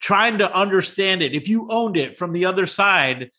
trying 0.02 0.38
to 0.40 0.54
understand 0.54 1.24
it 1.24 1.34
if 1.34 1.48
you 1.48 1.70
owned 1.72 1.96
it 1.98 2.20
from 2.20 2.34
the 2.34 2.46
other 2.46 2.68
side 2.68 3.32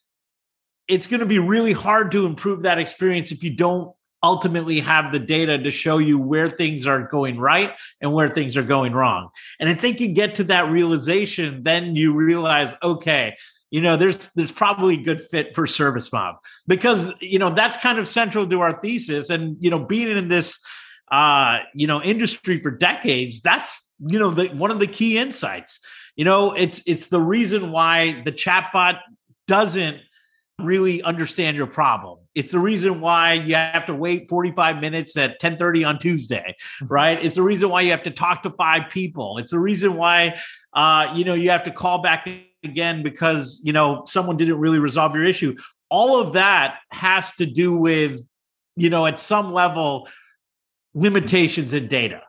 it's 0.89 1.07
going 1.07 1.21
to 1.21 1.27
be 1.27 1.39
really 1.39 1.75
hard 1.75 2.13
to 2.13 2.25
improve 2.25 2.63
that 2.63 2.79
experience 2.79 3.31
if 3.31 3.45
you 3.45 3.51
don't 3.51 3.95
ultimately 4.23 4.81
have 4.81 5.13
the 5.13 5.19
data 5.19 5.59
to 5.59 5.71
show 5.71 5.99
you 5.99 6.19
where 6.19 6.49
things 6.49 6.87
are 6.87 7.03
going 7.03 7.39
right 7.39 7.75
and 8.01 8.13
where 8.13 8.29
things 8.29 8.57
are 8.57 8.63
going 8.63 8.93
wrong. 8.93 9.31
And 9.61 9.69
I 9.69 9.75
think 9.75 10.01
you 10.01 10.09
get 10.09 10.37
to 10.37 10.45
that 10.45 10.71
realization, 10.71 11.63
then 11.63 11.95
you 11.95 12.15
realize, 12.15 12.75
okay, 12.83 13.37
you 13.71 13.81
know, 13.81 13.97
there's 13.97 14.27
there's 14.35 14.53
probably 14.53 14.97
good 14.97 15.21
fit 15.21 15.55
for 15.55 15.67
service 15.67 16.09
ServiceMob 16.09 16.37
because 16.67 17.13
you 17.21 17.39
know 17.39 17.51
that's 17.51 17.77
kind 17.77 17.99
of 17.99 18.09
central 18.09 18.49
to 18.49 18.61
our 18.61 18.81
thesis. 18.81 19.29
And 19.29 19.57
you 19.61 19.71
know, 19.71 19.79
being 19.79 20.09
in 20.17 20.29
this 20.29 20.59
uh, 21.11 21.61
you 21.75 21.87
know 21.87 22.03
industry 22.03 22.61
for 22.61 22.71
decades, 22.71 23.43
that's 23.43 23.91
you 23.99 24.19
know 24.19 24.31
the, 24.31 24.49
one 24.49 24.71
of 24.71 24.79
the 24.79 24.87
key 24.87 25.19
insights. 25.19 25.81
You 26.17 26.25
know, 26.25 26.55
it's 26.55 26.83
it's 26.87 27.09
the 27.09 27.21
reason 27.21 27.71
why 27.71 28.23
the 28.25 28.33
chatbot 28.33 29.01
doesn't 29.47 29.99
really 30.59 31.03
understand 31.03 31.57
your 31.57 31.67
problem. 31.67 32.19
It's 32.39 32.53
the 32.53 32.61
reason 32.61 33.01
why 33.01 33.33
you 33.33 33.57
have 33.57 33.85
to 33.87 33.95
wait 33.95 34.29
45 34.29 34.81
minutes 34.81 35.17
at 35.17 35.41
10:30 35.41 35.89
on 35.89 35.99
Tuesday, 35.99 36.55
mm-hmm. 36.81 36.87
right? 36.87 37.21
It's 37.21 37.35
the 37.35 37.43
reason 37.43 37.69
why 37.69 37.81
you 37.81 37.91
have 37.91 38.05
to 38.05 38.13
talk 38.13 38.45
to 38.45 38.51
five 38.51 38.91
people. 38.91 39.39
It's 39.39 39.51
the 39.51 39.59
reason 39.59 39.95
why 39.97 40.39
uh, 40.73 41.13
you 41.17 41.25
know 41.25 41.35
you 41.35 41.51
have 41.51 41.65
to 41.65 41.73
call 41.73 41.99
back 42.01 42.29
again 42.63 43.03
because 43.03 43.61
you 43.65 43.73
know 43.73 44.05
someone 44.07 44.37
didn't 44.37 44.61
really 44.61 44.79
resolve 44.79 45.17
your 45.17 45.25
issue. 45.25 45.57
All 45.91 46.21
of 46.21 46.35
that 46.35 46.79
has 46.93 47.35
to 47.37 47.47
do 47.47 47.75
with 47.75 48.21
you 48.77 48.89
know 48.89 49.05
at 49.05 49.19
some 49.19 49.53
level 49.53 50.07
limitations 50.95 51.75
in 51.75 51.89
data 51.89 52.23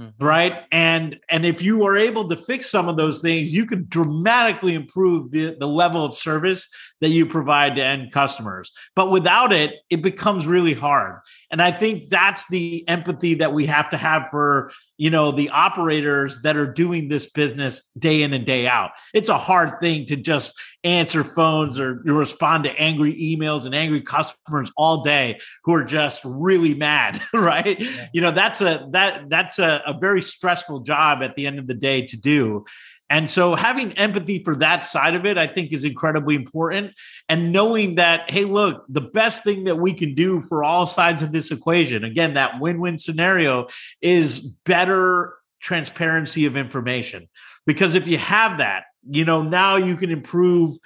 mm-hmm. 0.00 0.24
right? 0.24 0.62
And 0.72 1.18
and 1.28 1.44
if 1.44 1.62
you 1.62 1.84
are 1.86 1.96
able 1.96 2.28
to 2.28 2.36
fix 2.36 2.70
some 2.70 2.88
of 2.88 2.96
those 2.96 3.20
things 3.20 3.52
you 3.52 3.66
can 3.66 3.86
dramatically 3.88 4.74
improve 4.74 5.30
the 5.30 5.56
the 5.58 5.68
level 5.68 6.04
of 6.04 6.14
service 6.14 6.66
that 7.00 7.10
you 7.10 7.26
provide 7.26 7.76
to 7.76 7.84
end 7.84 8.12
customers. 8.12 8.72
But 8.96 9.10
without 9.10 9.52
it 9.52 9.74
it 9.90 10.02
becomes 10.02 10.46
really 10.46 10.74
hard. 10.74 11.20
And 11.50 11.60
i 11.60 11.70
think 11.70 12.10
that's 12.10 12.48
the 12.48 12.88
empathy 12.88 13.34
that 13.34 13.52
we 13.52 13.66
have 13.66 13.90
to 13.90 13.96
have 13.96 14.28
for 14.30 14.72
you 15.00 15.08
know 15.08 15.32
the 15.32 15.48
operators 15.48 16.42
that 16.42 16.58
are 16.58 16.70
doing 16.70 17.08
this 17.08 17.24
business 17.24 17.90
day 17.98 18.20
in 18.20 18.34
and 18.34 18.44
day 18.44 18.66
out. 18.66 18.90
It's 19.14 19.30
a 19.30 19.38
hard 19.38 19.80
thing 19.80 20.04
to 20.06 20.16
just 20.16 20.60
answer 20.84 21.24
phones 21.24 21.80
or 21.80 21.94
respond 22.04 22.64
to 22.64 22.78
angry 22.78 23.14
emails 23.14 23.64
and 23.64 23.74
angry 23.74 24.02
customers 24.02 24.70
all 24.76 25.02
day 25.02 25.40
who 25.64 25.72
are 25.72 25.84
just 25.84 26.20
really 26.22 26.74
mad 26.74 27.22
right? 27.32 27.80
Yeah. 27.80 28.08
you 28.12 28.20
know 28.20 28.30
that's 28.30 28.60
a 28.60 28.86
that 28.90 29.30
that's 29.30 29.58
a, 29.58 29.82
a 29.86 29.98
very 29.98 30.20
stressful 30.20 30.80
job 30.80 31.22
at 31.22 31.34
the 31.34 31.46
end 31.46 31.58
of 31.58 31.66
the 31.66 31.74
day 31.74 32.04
to 32.04 32.18
do 32.18 32.66
and 33.10 33.28
so 33.28 33.54
having 33.54 33.92
empathy 33.94 34.42
for 34.42 34.56
that 34.56 34.84
side 34.84 35.14
of 35.14 35.26
it, 35.26 35.36
I 35.36 35.46
think 35.46 35.72
is 35.72 35.84
incredibly 35.84 36.34
important. 36.34 36.94
And 37.28 37.52
knowing 37.52 37.96
that, 37.96 38.30
hey, 38.30 38.44
look, 38.44 38.84
the 38.88 39.00
best 39.00 39.44
thing 39.44 39.64
that 39.64 39.76
we 39.76 39.92
can 39.92 40.14
do 40.14 40.40
for 40.40 40.64
all 40.64 40.86
sides 40.86 41.22
of 41.22 41.32
this 41.32 41.50
equation, 41.50 42.04
again, 42.04 42.34
that 42.34 42.60
win 42.60 42.80
win 42.80 42.98
scenario 42.98 43.68
is 44.00 44.40
better 44.40 45.34
transparency 45.60 46.46
of 46.46 46.56
information. 46.56 47.28
Because 47.66 47.94
if 47.94 48.08
you 48.08 48.16
have 48.16 48.58
that, 48.58 48.84
you 49.08 49.24
know, 49.24 49.42
now 49.42 49.76
you 49.76 49.96
can 49.96 50.10
improve 50.10 50.78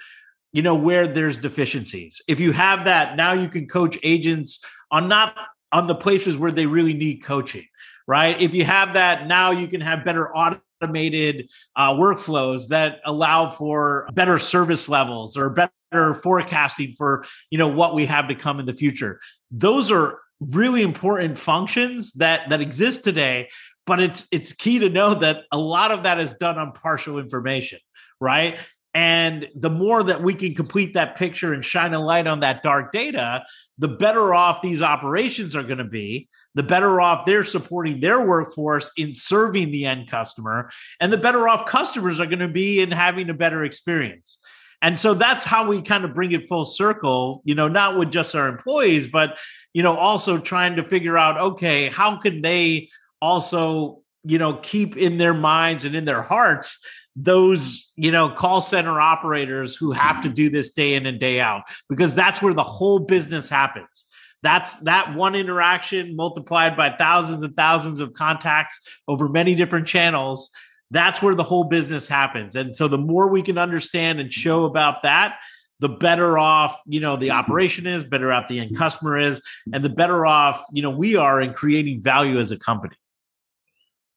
you 0.51 0.61
know 0.61 0.75
where 0.75 1.05
there's 1.05 1.37
deficiencies 1.37 2.21
if 2.29 2.39
you 2.39 2.53
have 2.53 2.85
that 2.85 3.17
now 3.17 3.33
you 3.33 3.49
can 3.49 3.67
coach 3.67 3.97
agents 4.03 4.63
on 4.89 5.09
not 5.09 5.37
on 5.75 5.87
the 5.87 5.95
places 5.95 6.37
where 6.37 6.51
they 6.51 6.65
really 6.65 6.93
need 6.93 7.17
coaching, 7.17 7.65
right? 8.07 8.39
If 8.39 8.53
you 8.53 8.63
have 8.63 8.93
that, 8.93 9.27
now 9.27 9.51
you 9.51 9.67
can 9.67 9.81
have 9.81 10.05
better 10.05 10.33
automated 10.81 11.49
uh, 11.75 11.93
workflows 11.93 12.67
that 12.67 12.99
allow 13.05 13.49
for 13.49 14.07
better 14.13 14.39
service 14.39 14.89
levels 14.89 15.37
or 15.37 15.49
better 15.49 16.13
forecasting 16.13 16.93
for 16.97 17.25
you 17.49 17.57
know 17.57 17.67
what 17.67 17.95
we 17.95 18.05
have 18.05 18.27
to 18.27 18.35
come 18.35 18.59
in 18.59 18.65
the 18.65 18.73
future. 18.73 19.19
Those 19.51 19.91
are 19.91 20.19
really 20.39 20.81
important 20.81 21.39
functions 21.39 22.13
that 22.13 22.49
that 22.49 22.61
exist 22.61 23.03
today 23.03 23.47
but 23.87 24.01
it's 24.01 24.27
it's 24.31 24.51
key 24.51 24.79
to 24.79 24.89
know 24.89 25.15
that 25.15 25.43
a 25.51 25.57
lot 25.57 25.91
of 25.91 26.03
that 26.03 26.19
is 26.19 26.33
done 26.33 26.57
on 26.57 26.71
partial 26.73 27.19
information 27.19 27.79
right 28.19 28.57
and 28.95 29.49
the 29.53 29.69
more 29.69 30.03
that 30.03 30.23
we 30.23 30.33
can 30.33 30.55
complete 30.55 30.93
that 30.93 31.17
picture 31.17 31.53
and 31.53 31.65
shine 31.65 31.93
a 31.93 31.99
light 31.99 32.27
on 32.27 32.39
that 32.39 32.63
dark 32.63 32.93
data, 32.93 33.45
the 33.77 33.89
better 33.89 34.33
off 34.33 34.61
these 34.61 34.81
operations 34.81 35.53
are 35.53 35.63
going 35.63 35.79
to 35.79 35.83
be, 35.83 36.29
the 36.53 36.63
better 36.63 37.01
off 37.01 37.25
they're 37.25 37.43
supporting 37.43 37.99
their 37.99 38.25
workforce 38.25 38.89
in 38.95 39.13
serving 39.13 39.71
the 39.71 39.85
end 39.85 40.09
customer, 40.09 40.71
and 41.01 41.11
the 41.11 41.17
better 41.17 41.45
off 41.49 41.65
customers 41.65 42.21
are 42.21 42.25
going 42.25 42.39
to 42.39 42.47
be 42.47 42.79
in 42.79 42.89
having 42.89 43.29
a 43.29 43.33
better 43.33 43.65
experience. 43.65 44.39
And 44.81 44.97
so 44.97 45.13
that's 45.13 45.43
how 45.43 45.67
we 45.67 45.81
kind 45.81 46.05
of 46.05 46.13
bring 46.13 46.31
it 46.31 46.47
full 46.47 46.63
circle, 46.63 47.41
you 47.43 47.53
know, 47.53 47.67
not 47.67 47.99
with 47.99 48.11
just 48.11 48.33
our 48.33 48.47
employees, 48.47 49.07
but, 49.07 49.37
you 49.73 49.83
know, 49.83 49.97
also 49.97 50.37
trying 50.37 50.77
to 50.77 50.83
figure 50.83 51.17
out, 51.17 51.37
okay, 51.37 51.89
how 51.89 52.15
can 52.15 52.41
they 52.41 52.89
also, 53.21 54.03
you 54.23 54.37
know, 54.37 54.53
keep 54.53 54.95
in 54.95 55.17
their 55.17 55.33
minds 55.33 55.83
and 55.83 55.95
in 55.95 56.05
their 56.05 56.21
hearts 56.21 56.79
those 57.15 57.91
you 57.95 58.11
know 58.11 58.29
call 58.29 58.61
center 58.61 58.99
operators 58.99 59.75
who 59.75 59.91
have 59.91 60.21
to 60.21 60.29
do 60.29 60.49
this 60.49 60.71
day 60.71 60.95
in 60.95 61.05
and 61.05 61.19
day 61.19 61.39
out 61.39 61.63
because 61.89 62.13
that's 62.13 62.41
where 62.41 62.53
the 62.53 62.63
whole 62.63 62.99
business 62.99 63.49
happens. 63.49 64.05
That's 64.43 64.75
that 64.81 65.15
one 65.15 65.33
interaction 65.33 66.15
multiplied 66.15 66.77
by 66.77 66.95
thousands 66.95 67.41
and 67.43 67.55
thousands 67.55 67.99
of 67.99 68.13
contacts 68.13 68.79
over 69.07 69.27
many 69.27 69.55
different 69.55 69.87
channels 69.87 70.51
that's 70.91 71.21
where 71.21 71.35
the 71.35 71.43
whole 71.43 71.63
business 71.63 72.07
happens. 72.07 72.55
And 72.55 72.75
so 72.75 72.87
the 72.87 72.97
more 72.97 73.27
we 73.27 73.41
can 73.41 73.57
understand 73.57 74.19
and 74.19 74.31
show 74.31 74.65
about 74.65 75.03
that 75.03 75.37
the 75.79 75.89
better 75.89 76.37
off 76.37 76.79
you 76.85 76.99
know 76.99 77.17
the 77.17 77.31
operation 77.31 77.85
is 77.85 78.05
better 78.05 78.31
off 78.31 78.47
the 78.47 78.59
end 78.59 78.77
customer 78.77 79.17
is 79.17 79.41
and 79.73 79.83
the 79.83 79.89
better 79.89 80.25
off 80.25 80.63
you 80.71 80.81
know 80.81 80.89
we 80.89 81.15
are 81.17 81.41
in 81.41 81.53
creating 81.53 82.01
value 82.01 82.39
as 82.39 82.51
a 82.51 82.57
company. 82.57 82.95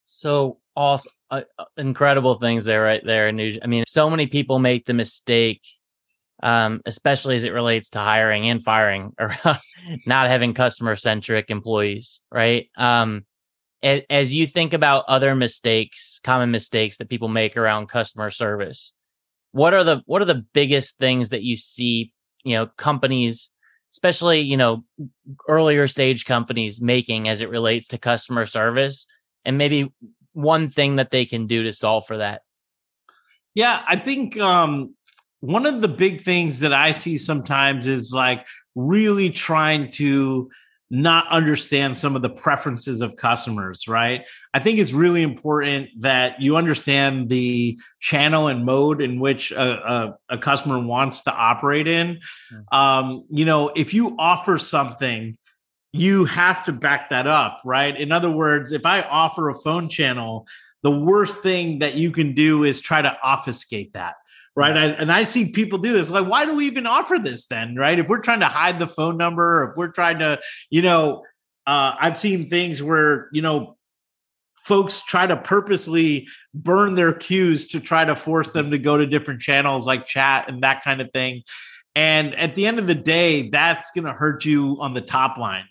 So 0.07 0.59
awesome 0.77 1.13
uh, 1.31 1.43
uh, 1.59 1.65
incredible 1.77 2.35
things 2.37 2.65
there 2.65 2.83
right 2.83 3.05
there 3.05 3.29
and 3.29 3.41
i 3.63 3.67
mean 3.67 3.85
so 3.87 4.09
many 4.09 4.27
people 4.27 4.59
make 4.59 4.87
the 4.87 4.95
mistake 4.95 5.63
um, 6.41 6.81
especially 6.87 7.35
as 7.35 7.43
it 7.43 7.53
relates 7.53 7.91
to 7.91 7.99
hiring 7.99 8.49
and 8.49 8.63
firing 8.63 9.13
or 9.19 9.35
not 10.07 10.29
having 10.29 10.55
customer 10.55 10.95
centric 10.95 11.51
employees 11.51 12.21
right? 12.31 12.69
Um, 12.77 13.25
as 13.83 14.33
you 14.33 14.47
think 14.47 14.73
about 14.73 15.05
other 15.09 15.35
mistakes 15.35 16.21
common 16.23 16.51
mistakes 16.51 16.99
that 16.99 17.09
people 17.09 17.29
make 17.29 17.57
around 17.57 17.89
customer 17.89 18.31
service 18.31 18.93
what 19.53 19.75
are 19.75 19.85
the 19.85 20.03
what 20.07 20.23
are 20.23 20.27
the 20.27 20.45
biggest 20.53 20.99
things 20.99 21.31
that 21.31 21.43
you 21.43 21.57
see 21.57 22.13
you 22.45 22.55
know 22.55 22.67
companies 22.77 23.51
especially 23.93 24.41
you 24.41 24.57
know 24.57 24.85
earlier 25.49 25.89
stage 25.89 26.25
companies 26.25 26.81
making 26.81 27.29
as 27.29 27.41
it 27.41 27.51
relates 27.51 27.89
to 27.89 27.99
customer 27.99 28.47
service? 28.47 29.07
And 29.45 29.59
maybe 29.59 29.93
one 30.33 30.69
thing 30.69 30.97
that 30.97 31.11
they 31.11 31.27
can 31.27 31.47
do 31.47 31.65
to 31.65 31.73
solve 31.73 32.07
for 32.07 32.19
that? 32.19 32.43
Yeah, 33.55 33.83
I 33.87 33.97
think 33.97 34.39
um, 34.39 34.95
one 35.41 35.67
of 35.67 35.81
the 35.81 35.89
big 35.89 36.25
things 36.25 36.61
that 36.61 36.73
I 36.73 36.93
see 36.93 37.19
sometimes 37.19 37.87
is 37.87 38.13
like 38.13 38.47
really 38.75 39.31
trying 39.31 39.91
to 39.93 40.51
not 40.91 41.29
understand 41.29 41.99
some 41.99 42.17
of 42.17 42.23
the 42.23 42.31
preferences 42.31 43.03
of 43.03 43.17
customers, 43.17 43.87
right? 43.89 44.25
I 44.55 44.59
think 44.59 44.79
it's 44.79 44.93
really 44.93 45.23
important 45.23 45.91
that 46.01 46.41
you 46.41 46.57
understand 46.57 47.29
the 47.29 47.79
channel 48.01 48.49
and 48.49 48.65
mode 48.65 49.03
in 49.03 49.21
which 49.21 49.53
a, 49.53 49.61
a, 49.61 50.19
a 50.31 50.39
customer 50.39 50.79
wants 50.79 51.23
to 51.23 51.33
operate 51.33 51.89
in. 51.89 52.21
Mm. 52.53 52.75
Um, 52.77 53.25
you 53.29 53.45
know, 53.45 53.69
if 53.77 53.93
you 53.93 54.17
offer 54.19 54.57
something 54.57 55.37
you 55.93 56.25
have 56.27 56.65
to 56.67 56.73
back 56.73 57.11
that 57.11 57.27
up, 57.27 57.61
right? 57.65 57.97
In 57.97 58.13
other 58.13 58.31
words, 58.31 58.73
if 58.73 58.85
I 58.85 59.03
offer 59.03 59.49
a 59.49 59.55
phone 59.55 59.89
channel, 59.89 60.47
the 60.83 60.91
worst 60.91 61.41
thing 61.41 61.81
that 61.81 61.95
you 61.95 62.11
can 62.11 62.35
do 62.35 62.65
is 62.65 62.81
try 62.81 63.03
to 63.03 63.17
obfuscate 63.23 63.95
that, 63.95 64.15
right? 64.55 64.77
I, 64.77 64.85
and 64.87 65.11
I 65.11 65.25
see 65.25 65.51
people 65.51 65.79
do 65.79 65.93
this. 65.93 66.11
Like, 66.11 66.29
why 66.29 66.45
do 66.45 66.55
we 66.55 66.67
even 66.67 66.87
offer 66.87 67.19
this 67.19 67.47
then, 67.47 67.75
right? 67.75 67.99
If 67.99 68.09
we're 68.09 68.21
trying 68.21 68.41
to 68.41 68.47
hide 68.47 68.79
the 68.79 68.87
phone 68.87 69.17
number, 69.17 69.71
if 69.71 69.77
we're 69.77 69.89
trying 69.89 70.19
to, 70.19 70.41
you 70.71 70.83
know, 70.83 71.25
uh, 71.67 71.95
I've 71.99 72.19
seen 72.19 72.49
things 72.49 72.83
where, 72.83 73.29
you 73.33 73.43
know, 73.43 73.77
folks 74.63 75.01
try 75.01 75.27
to 75.27 75.37
purposely 75.37 76.29
burn 76.55 76.95
their 76.95 77.13
queues 77.13 77.69
to 77.69 77.81
try 77.81 78.05
to 78.05 78.15
force 78.15 78.51
them 78.51 78.71
to 78.71 78.79
go 78.79 78.99
to 78.99 79.07
different 79.07 79.41
channels 79.41 79.87
like 79.87 80.07
chat 80.07 80.49
and 80.49 80.63
that 80.63 80.85
kind 80.85 81.01
of 81.01 81.11
thing. 81.13 81.43
And 81.95 82.35
at 82.35 82.55
the 82.55 82.67
end 82.67 82.79
of 82.79 82.87
the 82.87 82.95
day, 82.95 83.49
that's 83.49 83.91
going 83.91 84.05
to 84.05 84.13
hurt 84.13 84.45
you 84.45 84.77
on 84.81 84.95
the 84.95 85.01
top 85.01 85.39
line 85.39 85.65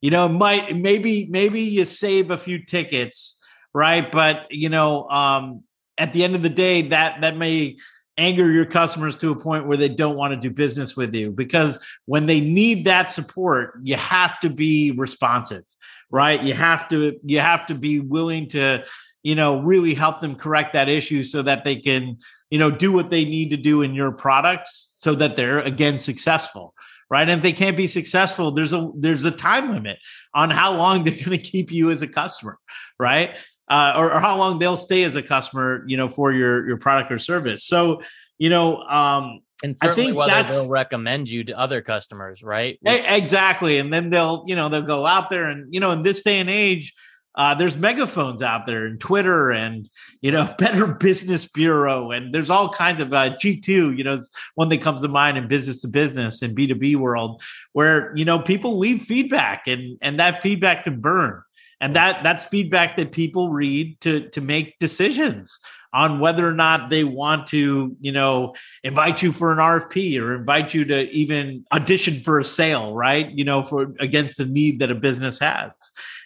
you 0.00 0.10
know, 0.10 0.28
might 0.28 0.76
maybe 0.76 1.26
maybe 1.26 1.62
you 1.62 1.84
save 1.84 2.30
a 2.30 2.38
few 2.38 2.64
tickets, 2.64 3.38
right? 3.74 4.10
But 4.10 4.46
you 4.50 4.68
know, 4.68 5.08
um, 5.08 5.64
at 5.96 6.12
the 6.12 6.24
end 6.24 6.34
of 6.34 6.42
the 6.42 6.48
day, 6.48 6.82
that 6.82 7.20
that 7.22 7.36
may 7.36 7.76
anger 8.18 8.50
your 8.50 8.66
customers 8.66 9.16
to 9.16 9.30
a 9.30 9.36
point 9.36 9.66
where 9.66 9.76
they 9.76 9.88
don't 9.88 10.16
want 10.16 10.34
to 10.34 10.40
do 10.40 10.50
business 10.50 10.96
with 10.96 11.14
you 11.14 11.30
because 11.30 11.78
when 12.06 12.26
they 12.26 12.40
need 12.40 12.84
that 12.84 13.12
support 13.12 13.78
you 13.84 13.94
have 13.94 14.38
to 14.40 14.50
be 14.50 14.90
responsive 14.90 15.62
right 16.10 16.42
you 16.42 16.52
have 16.52 16.88
to 16.88 17.18
you 17.24 17.38
have 17.38 17.64
to 17.64 17.76
be 17.76 18.00
willing 18.00 18.48
to 18.48 18.82
you 19.22 19.36
know 19.36 19.60
really 19.60 19.94
help 19.94 20.20
them 20.20 20.34
correct 20.34 20.72
that 20.72 20.88
issue 20.88 21.22
so 21.22 21.42
that 21.42 21.64
they 21.64 21.76
can 21.76 22.18
you 22.50 22.58
know 22.58 22.72
do 22.72 22.90
what 22.90 23.08
they 23.08 23.24
need 23.24 23.50
to 23.50 23.56
do 23.56 23.82
in 23.82 23.94
your 23.94 24.10
products 24.10 24.96
so 24.98 25.14
that 25.14 25.36
they're 25.36 25.60
again 25.60 25.96
successful 25.96 26.74
right? 27.10 27.28
And 27.28 27.38
if 27.38 27.42
they 27.42 27.52
can't 27.52 27.76
be 27.76 27.86
successful, 27.86 28.52
there's 28.52 28.72
a 28.72 28.90
there's 28.96 29.24
a 29.24 29.30
time 29.30 29.72
limit 29.72 29.98
on 30.34 30.50
how 30.50 30.74
long 30.74 31.04
they're 31.04 31.14
going 31.14 31.30
to 31.30 31.38
keep 31.38 31.70
you 31.70 31.90
as 31.90 32.02
a 32.02 32.08
customer, 32.08 32.58
right? 32.98 33.30
Uh, 33.70 33.92
or, 33.96 34.14
or, 34.14 34.20
how 34.20 34.38
long 34.38 34.58
they'll 34.58 34.78
stay 34.78 35.04
as 35.04 35.14
a 35.14 35.22
customer, 35.22 35.84
you 35.86 35.98
know, 35.98 36.08
for 36.08 36.32
your 36.32 36.66
your 36.66 36.78
product 36.78 37.12
or 37.12 37.18
service. 37.18 37.64
So, 37.66 38.00
you 38.38 38.48
know, 38.48 38.78
um, 38.78 39.40
and 39.62 39.76
I 39.80 39.94
think 39.94 40.16
whether 40.16 40.42
they'll 40.44 40.68
recommend 40.68 41.28
you 41.28 41.44
to 41.44 41.58
other 41.58 41.82
customers, 41.82 42.42
right? 42.42 42.78
Which- 42.80 43.04
exactly, 43.06 43.78
and 43.78 43.92
then 43.92 44.08
they'll 44.08 44.44
you 44.46 44.56
know 44.56 44.68
they'll 44.68 44.82
go 44.82 45.04
out 45.04 45.30
there 45.30 45.46
and 45.46 45.72
you 45.72 45.80
know 45.80 45.90
in 45.90 46.02
this 46.02 46.22
day 46.22 46.38
and 46.38 46.48
age 46.48 46.94
uh, 47.34 47.54
there's 47.54 47.76
megaphones 47.76 48.42
out 48.42 48.66
there 48.66 48.86
and 48.86 48.98
Twitter 49.00 49.50
and 49.50 49.88
you 50.20 50.30
know 50.30 50.52
Better 50.58 50.86
Business 50.86 51.46
Bureau 51.46 52.10
and 52.10 52.34
there's 52.34 52.50
all 52.50 52.68
kinds 52.68 53.00
of 53.00 53.12
uh, 53.12 53.36
G2. 53.36 53.96
You 53.96 54.04
know, 54.04 54.20
one 54.54 54.68
that 54.70 54.82
comes 54.82 55.02
to 55.02 55.08
mind 55.08 55.38
in 55.38 55.48
business 55.48 55.80
to 55.82 55.88
business 55.88 56.42
and 56.42 56.56
B2B 56.56 56.96
world 56.96 57.42
where 57.72 58.16
you 58.16 58.24
know 58.24 58.38
people 58.38 58.78
leave 58.78 59.02
feedback 59.02 59.66
and 59.66 59.98
and 60.00 60.18
that 60.20 60.42
feedback 60.42 60.84
can 60.84 61.00
burn 61.00 61.42
and 61.80 61.96
that 61.96 62.22
that's 62.22 62.44
feedback 62.44 62.96
that 62.96 63.12
people 63.12 63.50
read 63.50 64.00
to 64.00 64.28
to 64.30 64.40
make 64.40 64.78
decisions 64.78 65.58
on 65.92 66.20
whether 66.20 66.46
or 66.46 66.52
not 66.52 66.90
they 66.90 67.02
want 67.02 67.46
to, 67.46 67.96
you 68.00 68.12
know, 68.12 68.54
invite 68.84 69.22
you 69.22 69.32
for 69.32 69.52
an 69.52 69.58
RFP 69.58 70.20
or 70.20 70.34
invite 70.34 70.74
you 70.74 70.84
to 70.84 71.08
even 71.10 71.64
audition 71.72 72.20
for 72.20 72.38
a 72.38 72.44
sale, 72.44 72.94
right? 72.94 73.30
You 73.30 73.44
know, 73.44 73.62
for 73.62 73.94
against 73.98 74.36
the 74.36 74.44
need 74.44 74.80
that 74.80 74.90
a 74.90 74.94
business 74.94 75.38
has. 75.38 75.72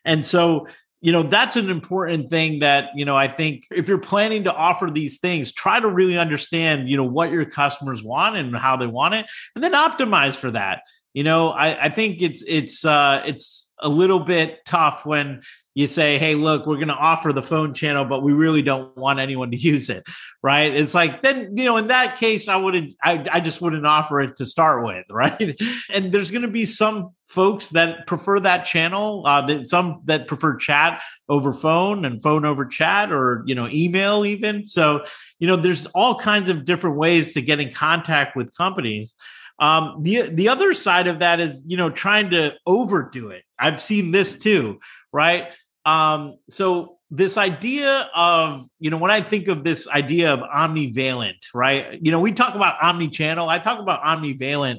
And 0.04 0.26
so 0.26 0.66
you 1.02 1.12
know 1.12 1.24
that's 1.24 1.56
an 1.56 1.68
important 1.68 2.30
thing 2.30 2.60
that 2.60 2.90
you 2.94 3.04
know 3.04 3.16
i 3.16 3.28
think 3.28 3.66
if 3.70 3.88
you're 3.88 3.98
planning 3.98 4.44
to 4.44 4.54
offer 4.54 4.90
these 4.90 5.18
things 5.18 5.52
try 5.52 5.78
to 5.78 5.88
really 5.88 6.16
understand 6.16 6.88
you 6.88 6.96
know 6.96 7.04
what 7.04 7.30
your 7.30 7.44
customers 7.44 8.02
want 8.02 8.36
and 8.36 8.56
how 8.56 8.76
they 8.76 8.86
want 8.86 9.12
it 9.12 9.26
and 9.54 9.62
then 9.62 9.72
optimize 9.72 10.34
for 10.34 10.50
that 10.50 10.82
you 11.12 11.24
know 11.24 11.50
i, 11.50 11.86
I 11.86 11.88
think 11.90 12.22
it's 12.22 12.42
it's 12.46 12.84
uh 12.84 13.22
it's 13.26 13.74
a 13.80 13.88
little 13.88 14.20
bit 14.20 14.64
tough 14.64 15.04
when 15.04 15.42
you 15.74 15.86
say, 15.86 16.18
hey, 16.18 16.34
look, 16.34 16.66
we're 16.66 16.76
going 16.76 16.88
to 16.88 16.94
offer 16.94 17.32
the 17.32 17.42
phone 17.42 17.72
channel, 17.72 18.04
but 18.04 18.22
we 18.22 18.32
really 18.32 18.62
don't 18.62 18.96
want 18.96 19.18
anyone 19.18 19.50
to 19.50 19.56
use 19.60 19.88
it. 19.88 20.04
Right. 20.42 20.74
It's 20.74 20.94
like, 20.94 21.22
then, 21.22 21.56
you 21.56 21.64
know, 21.64 21.76
in 21.76 21.86
that 21.88 22.16
case, 22.18 22.48
I 22.48 22.56
wouldn't, 22.56 22.94
I, 23.02 23.26
I 23.32 23.40
just 23.40 23.60
wouldn't 23.60 23.86
offer 23.86 24.20
it 24.20 24.36
to 24.36 24.46
start 24.46 24.84
with. 24.84 25.04
Right. 25.12 25.60
and 25.92 26.10
there's 26.10 26.30
going 26.30 26.42
to 26.42 26.48
be 26.48 26.64
some 26.64 27.14
folks 27.32 27.70
that 27.70 28.06
prefer 28.06 28.38
that 28.40 28.66
channel, 28.66 29.24
uh, 29.26 29.40
that 29.46 29.66
some 29.66 30.02
that 30.04 30.28
prefer 30.28 30.54
chat 30.56 31.00
over 31.30 31.52
phone 31.52 32.04
and 32.04 32.22
phone 32.22 32.44
over 32.44 32.66
chat 32.66 33.10
or, 33.10 33.42
you 33.46 33.54
know, 33.54 33.66
email 33.68 34.26
even. 34.26 34.66
So, 34.66 35.06
you 35.38 35.46
know, 35.46 35.56
there's 35.56 35.86
all 35.86 36.18
kinds 36.18 36.50
of 36.50 36.66
different 36.66 36.96
ways 36.96 37.32
to 37.32 37.40
get 37.40 37.58
in 37.58 37.72
contact 37.72 38.36
with 38.36 38.54
companies. 38.54 39.14
Um, 39.58 40.02
the 40.02 40.28
the 40.28 40.48
other 40.48 40.74
side 40.74 41.06
of 41.06 41.20
that 41.20 41.40
is 41.40 41.62
you 41.66 41.76
know 41.76 41.88
trying 41.88 42.30
to 42.30 42.52
overdo 42.66 43.30
it. 43.30 43.44
I've 43.58 43.80
seen 43.80 44.10
this 44.10 44.38
too, 44.38 44.80
right? 45.12 45.48
Um, 45.84 46.36
so 46.50 46.98
this 47.14 47.36
idea 47.36 48.08
of, 48.14 48.66
you 48.80 48.88
know, 48.88 48.96
when 48.96 49.10
I 49.10 49.20
think 49.20 49.46
of 49.48 49.64
this 49.64 49.86
idea 49.86 50.32
of 50.32 50.40
omnivalent, 50.40 51.44
right? 51.52 52.02
You 52.02 52.10
know, 52.10 52.18
we 52.18 52.32
talk 52.32 52.54
about 52.54 52.82
omni-channel, 52.82 53.46
I 53.50 53.58
talk 53.58 53.78
about 53.78 54.02
omnivalent. 54.02 54.78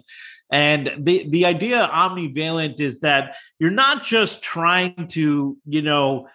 And 0.54 0.94
the, 1.00 1.28
the 1.28 1.48
idea 1.48 1.90
omnivalent 1.92 2.80
is 2.80 3.00
that 3.00 3.38
you're 3.58 3.72
not 3.72 4.04
just 4.04 4.44
trying 4.44 5.08
to, 5.10 5.58
you 5.66 5.82
know, 5.82 6.28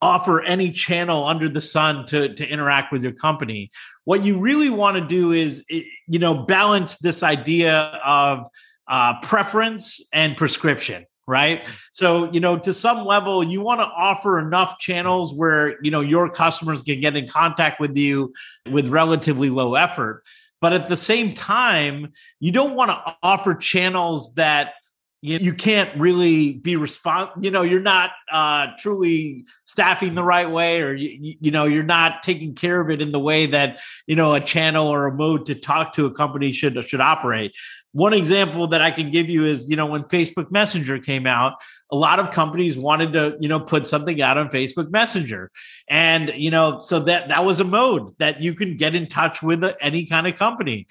offer 0.00 0.40
any 0.40 0.70
channel 0.70 1.26
under 1.26 1.46
the 1.46 1.60
sun 1.60 2.06
to, 2.06 2.34
to 2.34 2.48
interact 2.48 2.90
with 2.90 3.02
your 3.02 3.12
company. 3.12 3.70
What 4.04 4.24
you 4.24 4.38
really 4.38 4.70
want 4.70 4.96
to 4.96 5.06
do 5.06 5.32
is, 5.32 5.62
you 5.68 6.18
know, 6.18 6.32
balance 6.32 6.96
this 6.96 7.22
idea 7.22 8.00
of 8.02 8.46
uh, 8.88 9.20
preference 9.20 10.00
and 10.14 10.34
prescription 10.34 11.04
right 11.26 11.66
so 11.90 12.32
you 12.32 12.40
know 12.40 12.58
to 12.58 12.72
some 12.72 13.04
level 13.04 13.44
you 13.44 13.60
want 13.60 13.80
to 13.80 13.84
offer 13.84 14.38
enough 14.38 14.78
channels 14.78 15.34
where 15.34 15.76
you 15.84 15.90
know 15.90 16.00
your 16.00 16.30
customers 16.30 16.82
can 16.82 17.02
get 17.02 17.14
in 17.14 17.28
contact 17.28 17.78
with 17.78 17.94
you 17.98 18.32
with 18.70 18.88
relatively 18.88 19.50
low 19.50 19.74
effort 19.74 20.22
but 20.60 20.72
at 20.72 20.88
the 20.88 20.96
same 20.96 21.34
time 21.34 22.12
you 22.40 22.52
don't 22.52 22.74
want 22.74 22.90
to 22.90 23.16
offer 23.22 23.54
channels 23.54 24.34
that 24.34 24.72
you, 25.20 25.38
you 25.38 25.52
can't 25.52 25.98
really 25.98 26.52
be 26.52 26.74
respons 26.74 27.30
you 27.42 27.50
know 27.50 27.62
you're 27.62 27.80
not 27.80 28.10
uh, 28.32 28.66
truly 28.78 29.44
staffing 29.64 30.14
the 30.14 30.22
right 30.22 30.50
way 30.50 30.80
or 30.80 30.94
you, 30.94 31.36
you 31.40 31.50
know 31.50 31.64
you're 31.64 31.82
not 31.82 32.22
taking 32.22 32.54
care 32.54 32.80
of 32.80 32.90
it 32.90 33.02
in 33.02 33.12
the 33.12 33.20
way 33.20 33.46
that 33.46 33.78
you 34.06 34.16
know 34.16 34.34
a 34.34 34.40
channel 34.40 34.86
or 34.86 35.06
a 35.06 35.12
mode 35.12 35.46
to 35.46 35.54
talk 35.54 35.94
to 35.94 36.06
a 36.06 36.12
company 36.12 36.52
should 36.52 36.82
should 36.86 37.00
operate. 37.00 37.52
One 37.92 38.12
example 38.12 38.66
that 38.68 38.82
I 38.82 38.90
can 38.90 39.10
give 39.10 39.28
you 39.28 39.46
is, 39.46 39.68
you 39.68 39.74
know, 39.74 39.86
when 39.86 40.04
Facebook 40.04 40.50
Messenger 40.50 40.98
came 40.98 41.26
out, 41.26 41.54
a 41.90 41.96
lot 41.96 42.18
of 42.18 42.30
companies 42.30 42.76
wanted 42.76 43.12
to, 43.14 43.36
you 43.40 43.48
know, 43.48 43.60
put 43.60 43.86
something 43.86 44.20
out 44.20 44.36
on 44.36 44.50
Facebook 44.50 44.90
Messenger. 44.90 45.50
And, 45.88 46.32
you 46.36 46.50
know, 46.50 46.80
so 46.80 47.00
that 47.00 47.28
that 47.28 47.44
was 47.44 47.60
a 47.60 47.64
mode 47.64 48.14
that 48.18 48.42
you 48.42 48.54
can 48.54 48.76
get 48.76 48.94
in 48.94 49.06
touch 49.06 49.42
with 49.42 49.64
any 49.80 50.04
kind 50.04 50.26
of 50.26 50.36
company. 50.36 50.86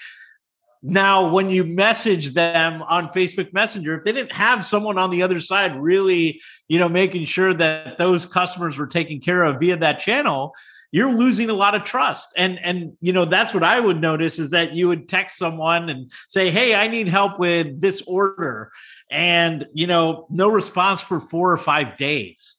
Now, 0.81 1.29
when 1.29 1.49
you 1.49 1.63
message 1.63 2.33
them 2.33 2.81
on 2.83 3.09
Facebook 3.09 3.51
Messenger, 3.51 3.97
if 3.97 4.03
they 4.05 4.11
didn't 4.11 4.31
have 4.31 4.65
someone 4.65 4.97
on 4.97 5.09
the 5.09 5.23
other 5.23 5.41
side 5.41 5.79
really, 5.79 6.41
you 6.67 6.79
know, 6.79 6.87
making 6.87 7.25
sure 7.25 7.53
that 7.53 7.97
those 7.97 8.25
customers 8.25 8.77
were 8.77 8.87
taken 8.87 9.19
care 9.19 9.43
of 9.43 9.59
via 9.59 9.77
that 9.77 9.99
channel, 9.99 10.53
you're 10.91 11.13
losing 11.13 11.49
a 11.49 11.53
lot 11.53 11.75
of 11.75 11.83
trust. 11.83 12.29
And 12.37 12.59
and 12.63 12.93
you 13.01 13.11
know 13.11 13.25
that's 13.25 13.53
what 13.53 13.63
I 13.63 13.79
would 13.79 13.99
notice 13.99 14.39
is 14.39 14.51
that 14.51 14.73
you 14.73 14.87
would 14.87 15.09
text 15.09 15.37
someone 15.37 15.89
and 15.89 16.11
say, 16.29 16.49
"Hey, 16.49 16.73
I 16.75 16.87
need 16.87 17.07
help 17.07 17.39
with 17.39 17.81
this 17.81 18.01
order." 18.07 18.71
And 19.09 19.65
you 19.73 19.87
know, 19.87 20.27
no 20.29 20.49
response 20.49 21.01
for 21.01 21.19
4 21.19 21.51
or 21.51 21.57
5 21.57 21.97
days. 21.97 22.55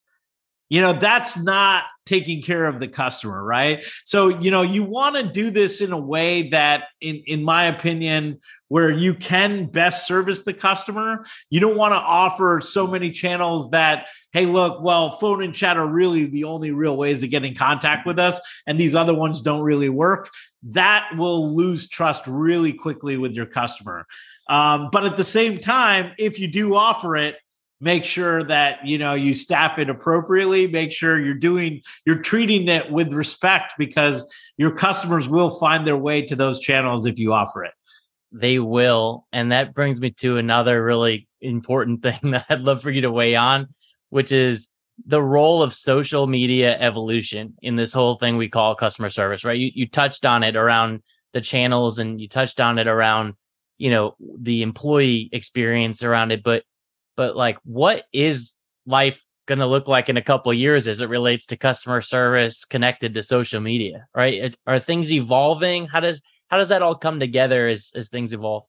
You 0.70 0.82
know, 0.82 0.92
that's 0.92 1.38
not 1.42 1.84
taking 2.04 2.42
care 2.42 2.66
of 2.66 2.78
the 2.78 2.88
customer, 2.88 3.42
right? 3.42 3.84
So, 4.04 4.28
you 4.28 4.50
know, 4.50 4.62
you 4.62 4.82
want 4.82 5.16
to 5.16 5.22
do 5.22 5.50
this 5.50 5.80
in 5.80 5.92
a 5.92 5.98
way 5.98 6.48
that 6.50 6.84
in 7.00 7.22
in 7.26 7.42
my 7.44 7.64
opinion 7.64 8.40
where 8.68 8.90
you 8.90 9.14
can 9.14 9.66
best 9.66 10.06
service 10.06 10.42
the 10.42 10.52
customer. 10.52 11.24
You 11.50 11.60
don't 11.60 11.76
want 11.76 11.92
to 11.92 11.98
offer 11.98 12.60
so 12.62 12.86
many 12.86 13.10
channels 13.10 13.70
that 13.70 14.06
hey, 14.32 14.44
look, 14.44 14.82
well, 14.82 15.12
phone 15.12 15.42
and 15.42 15.54
chat 15.54 15.78
are 15.78 15.86
really 15.86 16.26
the 16.26 16.44
only 16.44 16.70
real 16.70 16.96
ways 16.96 17.20
to 17.20 17.28
get 17.28 17.44
in 17.44 17.54
contact 17.54 18.06
with 18.06 18.18
us, 18.18 18.38
and 18.66 18.78
these 18.78 18.94
other 18.94 19.14
ones 19.14 19.40
don't 19.40 19.62
really 19.62 19.88
work. 19.88 20.30
That 20.62 21.10
will 21.16 21.54
lose 21.54 21.88
trust 21.88 22.26
really 22.26 22.72
quickly 22.72 23.16
with 23.16 23.32
your 23.32 23.46
customer. 23.46 24.06
Um, 24.48 24.88
but 24.90 25.04
at 25.04 25.16
the 25.16 25.24
same 25.24 25.58
time, 25.60 26.12
if 26.18 26.38
you 26.38 26.48
do 26.48 26.74
offer 26.74 27.16
it, 27.16 27.36
make 27.80 28.04
sure 28.04 28.42
that 28.42 28.84
you 28.86 28.98
know 28.98 29.14
you 29.14 29.34
staff 29.34 29.78
it 29.78 29.88
appropriately. 29.88 30.66
Make 30.66 30.92
sure 30.92 31.20
you're 31.20 31.34
doing 31.34 31.82
you're 32.04 32.22
treating 32.22 32.66
it 32.68 32.90
with 32.90 33.12
respect 33.12 33.74
because 33.78 34.28
your 34.56 34.74
customers 34.74 35.28
will 35.28 35.50
find 35.50 35.86
their 35.86 35.96
way 35.96 36.22
to 36.22 36.34
those 36.34 36.58
channels 36.58 37.06
if 37.06 37.18
you 37.18 37.32
offer 37.32 37.64
it. 37.64 37.72
They 38.32 38.58
will. 38.58 39.26
And 39.32 39.52
that 39.52 39.74
brings 39.74 40.00
me 40.00 40.10
to 40.12 40.36
another 40.36 40.84
really 40.84 41.28
important 41.40 42.02
thing 42.02 42.32
that 42.32 42.46
i'd 42.48 42.60
love 42.60 42.82
for 42.82 42.90
you 42.90 43.02
to 43.02 43.10
weigh 43.10 43.36
on 43.36 43.68
which 44.10 44.32
is 44.32 44.68
the 45.06 45.22
role 45.22 45.62
of 45.62 45.72
social 45.72 46.26
media 46.26 46.78
evolution 46.78 47.54
in 47.62 47.76
this 47.76 47.92
whole 47.92 48.16
thing 48.16 48.36
we 48.36 48.48
call 48.48 48.74
customer 48.74 49.10
service, 49.10 49.44
right? 49.44 49.58
You, 49.58 49.70
you 49.74 49.88
touched 49.88 50.26
on 50.26 50.42
it 50.42 50.56
around 50.56 51.02
the 51.32 51.40
channels 51.40 51.98
and 51.98 52.20
you 52.20 52.28
touched 52.28 52.60
on 52.60 52.78
it 52.78 52.88
around, 52.88 53.34
you 53.78 53.90
know, 53.90 54.16
the 54.40 54.62
employee 54.62 55.28
experience 55.32 56.02
around 56.02 56.32
it. 56.32 56.42
But, 56.42 56.64
but 57.16 57.36
like, 57.36 57.58
what 57.64 58.04
is 58.12 58.56
life 58.86 59.22
going 59.46 59.60
to 59.60 59.66
look 59.66 59.88
like 59.88 60.08
in 60.08 60.16
a 60.16 60.22
couple 60.22 60.52
years 60.52 60.86
as 60.86 61.00
it 61.00 61.08
relates 61.08 61.46
to 61.46 61.56
customer 61.56 62.00
service 62.00 62.64
connected 62.64 63.14
to 63.14 63.22
social 63.22 63.60
media, 63.60 64.06
right? 64.14 64.54
Are 64.66 64.78
things 64.78 65.12
evolving? 65.12 65.86
How 65.86 66.00
does, 66.00 66.20
how 66.48 66.58
does 66.58 66.68
that 66.68 66.82
all 66.82 66.94
come 66.94 67.18
together 67.18 67.68
as, 67.68 67.92
as 67.94 68.08
things 68.08 68.32
evolve? 68.32 68.64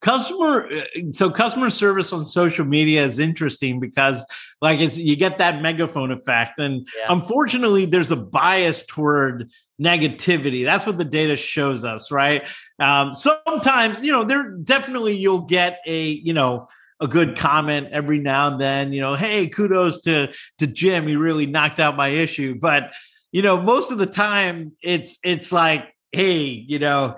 Customer 0.00 0.68
so 1.12 1.30
customer 1.30 1.70
service 1.70 2.12
on 2.12 2.24
social 2.24 2.64
media 2.64 3.04
is 3.04 3.18
interesting 3.18 3.80
because 3.80 4.24
like 4.60 4.80
it's 4.80 4.96
you 4.96 5.16
get 5.16 5.38
that 5.38 5.60
megaphone 5.60 6.12
effect. 6.12 6.58
And 6.58 6.86
yeah. 6.96 7.12
unfortunately 7.12 7.84
there's 7.84 8.10
a 8.10 8.16
bias 8.16 8.86
toward 8.86 9.50
negativity. 9.80 10.64
That's 10.64 10.86
what 10.86 10.98
the 10.98 11.04
data 11.04 11.36
shows 11.36 11.84
us 11.84 12.12
right? 12.12 12.44
Um, 12.78 13.14
sometimes 13.14 14.00
you 14.00 14.12
know 14.12 14.24
there 14.24 14.50
definitely 14.50 15.16
you'll 15.16 15.42
get 15.42 15.80
a 15.86 16.08
you 16.08 16.32
know 16.32 16.68
a 17.00 17.08
good 17.08 17.36
comment 17.36 17.88
every 17.92 18.18
now 18.18 18.48
and 18.48 18.60
then 18.60 18.92
you 18.92 19.00
know 19.00 19.14
hey 19.14 19.48
kudos 19.48 20.02
to 20.02 20.28
to 20.58 20.66
jim. 20.66 21.08
He 21.08 21.16
really 21.16 21.46
knocked 21.46 21.80
out 21.80 21.96
my 21.96 22.08
issue. 22.08 22.54
But 22.54 22.92
you 23.32 23.42
know 23.42 23.60
most 23.60 23.90
of 23.90 23.98
the 23.98 24.06
time 24.06 24.72
it's 24.80 25.18
it's 25.24 25.50
like 25.50 25.92
hey 26.12 26.42
you 26.44 26.78
know 26.78 27.16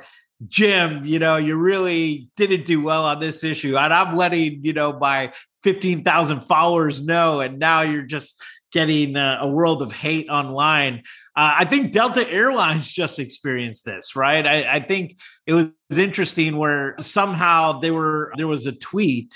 Jim, 0.48 1.04
you 1.04 1.18
know, 1.18 1.36
you 1.36 1.56
really 1.56 2.30
didn't 2.36 2.64
do 2.64 2.80
well 2.80 3.04
on 3.04 3.20
this 3.20 3.44
issue. 3.44 3.76
And 3.76 3.92
I'm 3.92 4.16
letting, 4.16 4.64
you 4.64 4.72
know, 4.72 4.98
my 4.98 5.32
15,000 5.62 6.40
followers 6.40 7.02
know. 7.02 7.40
And 7.40 7.58
now 7.58 7.82
you're 7.82 8.02
just 8.02 8.40
getting 8.72 9.16
a, 9.16 9.38
a 9.42 9.48
world 9.48 9.82
of 9.82 9.92
hate 9.92 10.28
online. 10.28 11.02
Uh, 11.36 11.56
I 11.58 11.64
think 11.64 11.92
Delta 11.92 12.28
Airlines 12.28 12.90
just 12.92 13.18
experienced 13.18 13.84
this, 13.84 14.16
right? 14.16 14.46
I, 14.46 14.76
I 14.76 14.80
think 14.80 15.16
it 15.46 15.52
was 15.52 15.68
interesting 15.98 16.56
where 16.56 16.94
somehow 17.00 17.80
they 17.80 17.90
were, 17.90 18.32
there 18.36 18.48
was 18.48 18.66
a 18.66 18.72
tweet, 18.72 19.34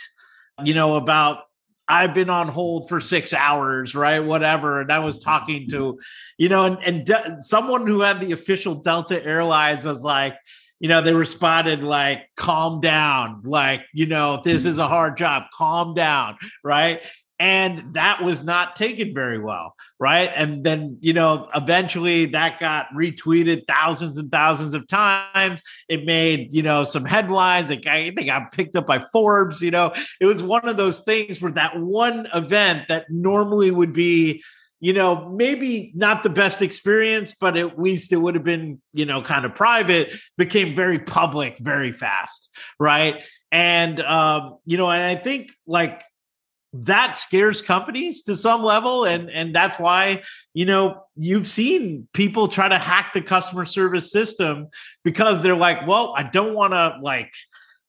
you 0.62 0.74
know, 0.74 0.96
about 0.96 1.38
I've 1.86 2.14
been 2.14 2.30
on 2.30 2.48
hold 2.48 2.88
for 2.88 2.98
six 2.98 3.34
hours, 3.34 3.94
right? 3.94 4.20
Whatever. 4.20 4.80
And 4.80 4.90
I 4.90 5.00
was 5.00 5.18
talking 5.18 5.68
to, 5.68 5.98
you 6.38 6.48
know, 6.48 6.64
and, 6.64 6.78
and 6.82 7.04
de- 7.04 7.36
someone 7.40 7.86
who 7.86 8.00
had 8.00 8.20
the 8.20 8.32
official 8.32 8.76
Delta 8.76 9.22
Airlines 9.22 9.84
was 9.84 10.02
like, 10.02 10.34
you 10.80 10.88
know, 10.88 11.00
they 11.00 11.14
responded 11.14 11.82
like, 11.82 12.28
calm 12.36 12.80
down, 12.80 13.42
like, 13.44 13.82
you 13.92 14.06
know, 14.06 14.40
this 14.44 14.64
is 14.64 14.78
a 14.78 14.88
hard 14.88 15.16
job, 15.16 15.44
calm 15.54 15.94
down, 15.94 16.36
right? 16.62 17.00
And 17.40 17.94
that 17.94 18.22
was 18.22 18.44
not 18.44 18.76
taken 18.76 19.12
very 19.12 19.38
well, 19.38 19.74
right? 19.98 20.30
And 20.36 20.62
then, 20.62 20.98
you 21.00 21.12
know, 21.12 21.48
eventually 21.54 22.26
that 22.26 22.60
got 22.60 22.86
retweeted 22.94 23.66
thousands 23.66 24.18
and 24.18 24.30
thousands 24.30 24.72
of 24.72 24.86
times. 24.86 25.60
It 25.88 26.04
made, 26.04 26.52
you 26.52 26.62
know, 26.62 26.84
some 26.84 27.04
headlines. 27.04 27.70
Like 27.70 27.82
think 27.84 28.26
got 28.26 28.52
picked 28.52 28.76
up 28.76 28.86
by 28.86 29.04
Forbes, 29.12 29.60
you 29.60 29.72
know. 29.72 29.92
It 30.20 30.26
was 30.26 30.44
one 30.44 30.68
of 30.68 30.76
those 30.76 31.00
things 31.00 31.42
where 31.42 31.52
that 31.52 31.78
one 31.78 32.28
event 32.32 32.86
that 32.88 33.06
normally 33.10 33.72
would 33.72 33.92
be 33.92 34.42
you 34.80 34.92
know, 34.92 35.28
maybe 35.30 35.92
not 35.94 36.22
the 36.22 36.30
best 36.30 36.60
experience, 36.60 37.34
but 37.38 37.56
at 37.56 37.78
least 37.78 38.12
it 38.12 38.16
would 38.16 38.34
have 38.34 38.44
been, 38.44 38.80
you 38.92 39.06
know, 39.06 39.22
kind 39.22 39.44
of 39.44 39.54
private, 39.54 40.12
became 40.36 40.74
very 40.74 40.98
public 40.98 41.58
very 41.58 41.92
fast. 41.92 42.50
Right. 42.78 43.22
And, 43.50 44.00
um, 44.00 44.58
you 44.66 44.76
know, 44.76 44.90
and 44.90 45.02
I 45.02 45.14
think 45.20 45.52
like 45.66 46.02
that 46.74 47.16
scares 47.16 47.62
companies 47.62 48.22
to 48.24 48.34
some 48.34 48.64
level. 48.64 49.04
And, 49.04 49.30
and 49.30 49.54
that's 49.54 49.78
why, 49.78 50.22
you 50.54 50.64
know, 50.64 51.04
you've 51.14 51.46
seen 51.46 52.08
people 52.12 52.48
try 52.48 52.68
to 52.68 52.78
hack 52.78 53.12
the 53.14 53.22
customer 53.22 53.64
service 53.64 54.10
system 54.10 54.68
because 55.04 55.40
they're 55.40 55.56
like, 55.56 55.86
well, 55.86 56.14
I 56.16 56.24
don't 56.24 56.54
want 56.54 56.72
to 56.72 56.98
like, 57.00 57.32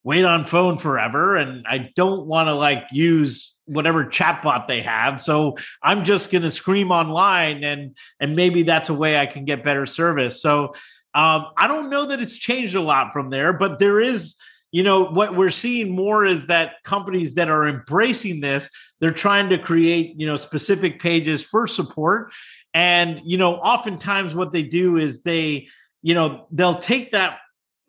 wait 0.05 0.23
on 0.23 0.45
phone 0.45 0.77
forever 0.77 1.35
and 1.35 1.65
i 1.67 1.91
don't 1.95 2.25
want 2.25 2.47
to 2.47 2.53
like 2.53 2.85
use 2.91 3.55
whatever 3.65 4.05
chatbot 4.05 4.67
they 4.67 4.81
have. 4.81 5.19
So 5.19 5.57
I'm 5.81 6.05
just 6.05 6.31
going 6.31 6.43
to 6.43 6.51
scream 6.51 6.91
online 6.91 7.63
and 7.63 7.95
and 8.19 8.35
maybe 8.35 8.63
that's 8.63 8.89
a 8.89 8.93
way 8.93 9.19
I 9.19 9.25
can 9.25 9.45
get 9.45 9.63
better 9.63 9.85
service. 9.85 10.41
So 10.41 10.75
um, 11.13 11.47
I 11.57 11.67
don't 11.67 11.89
know 11.89 12.05
that 12.07 12.21
it's 12.21 12.37
changed 12.37 12.75
a 12.75 12.81
lot 12.81 13.13
from 13.13 13.29
there, 13.29 13.53
but 13.53 13.79
there 13.79 13.99
is, 13.99 14.35
you 14.71 14.83
know, 14.83 15.05
what 15.05 15.35
we're 15.35 15.49
seeing 15.49 15.95
more 15.95 16.25
is 16.25 16.47
that 16.47 16.73
companies 16.83 17.35
that 17.35 17.49
are 17.49 17.67
embracing 17.67 18.41
this, 18.41 18.69
they're 18.99 19.11
trying 19.11 19.49
to 19.49 19.57
create, 19.57 20.19
you 20.19 20.27
know, 20.27 20.35
specific 20.35 20.99
pages 20.99 21.41
for 21.41 21.67
support. 21.67 22.33
And, 22.73 23.21
you 23.23 23.38
know, 23.38 23.55
oftentimes 23.55 24.36
what 24.36 24.51
they 24.51 24.63
do 24.63 24.97
is 24.97 25.23
they, 25.23 25.69
you 26.01 26.13
know, 26.13 26.47
they'll 26.51 26.75
take 26.75 27.13
that 27.13 27.38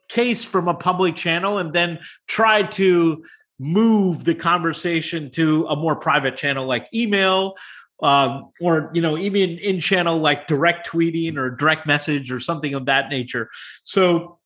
case 0.09 0.45
from 0.45 0.69
a 0.69 0.75
public 0.75 1.17
channel 1.17 1.59
and 1.59 1.73
then 1.73 1.99
try 2.27 2.63
to 2.63 3.25
move 3.59 4.25
the 4.25 4.35
conversation 4.35 5.31
to 5.31 5.67
a 5.67 5.77
more 5.77 5.97
private 5.97 6.37
channel 6.37 6.67
like 6.67 6.87
email 6.93 7.55
um, 8.03 8.51
or 8.61 8.91
you 8.93 9.01
know 9.01 9.17
even 9.17 9.59
in 9.59 9.81
channel 9.81 10.19
like 10.19 10.47
direct 10.47 10.89
tweeting 10.89 11.37
or 11.37 11.51
direct 11.51 11.87
message 11.87 12.31
or 12.31 12.41
something 12.41 12.75
of 12.75 12.87
that 12.87 13.09
nature. 13.09 13.49
So 13.85 14.39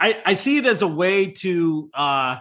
i 0.00 0.20
i 0.24 0.34
see 0.34 0.56
it 0.56 0.66
as 0.66 0.82
a 0.82 0.88
way 0.88 1.26
to 1.26 1.90
uh 1.94 2.38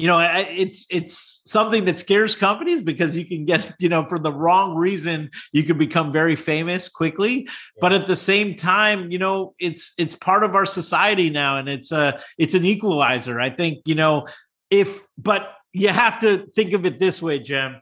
you 0.00 0.06
know 0.06 0.18
it's 0.48 0.86
it's 0.88 1.42
something 1.44 1.84
that 1.84 1.98
scares 1.98 2.34
companies 2.34 2.80
because 2.80 3.14
you 3.14 3.26
can 3.26 3.44
get 3.44 3.74
you 3.78 3.90
know 3.90 4.06
for 4.06 4.18
the 4.18 4.32
wrong 4.32 4.74
reason 4.74 5.30
you 5.52 5.62
can 5.62 5.76
become 5.76 6.10
very 6.10 6.36
famous 6.36 6.88
quickly. 6.88 7.42
Yeah. 7.42 7.50
but 7.82 7.92
at 7.92 8.06
the 8.06 8.16
same 8.16 8.56
time 8.56 9.10
you 9.10 9.18
know 9.18 9.54
it's 9.58 9.92
it's 9.98 10.14
part 10.16 10.42
of 10.42 10.54
our 10.54 10.64
society 10.64 11.28
now 11.28 11.58
and 11.58 11.68
it's 11.68 11.92
a 11.92 12.18
it's 12.38 12.54
an 12.54 12.64
equalizer. 12.64 13.38
I 13.38 13.50
think 13.50 13.82
you 13.84 13.94
know 13.94 14.26
if 14.70 15.02
but 15.18 15.52
you 15.74 15.88
have 15.88 16.18
to 16.20 16.46
think 16.54 16.72
of 16.72 16.86
it 16.86 16.98
this 16.98 17.20
way 17.20 17.38
jim. 17.38 17.76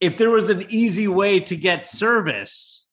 If 0.00 0.16
there 0.16 0.30
was 0.30 0.48
an 0.48 0.64
easy 0.70 1.08
way 1.08 1.40
to 1.40 1.56
get 1.56 1.86
service 1.86 2.85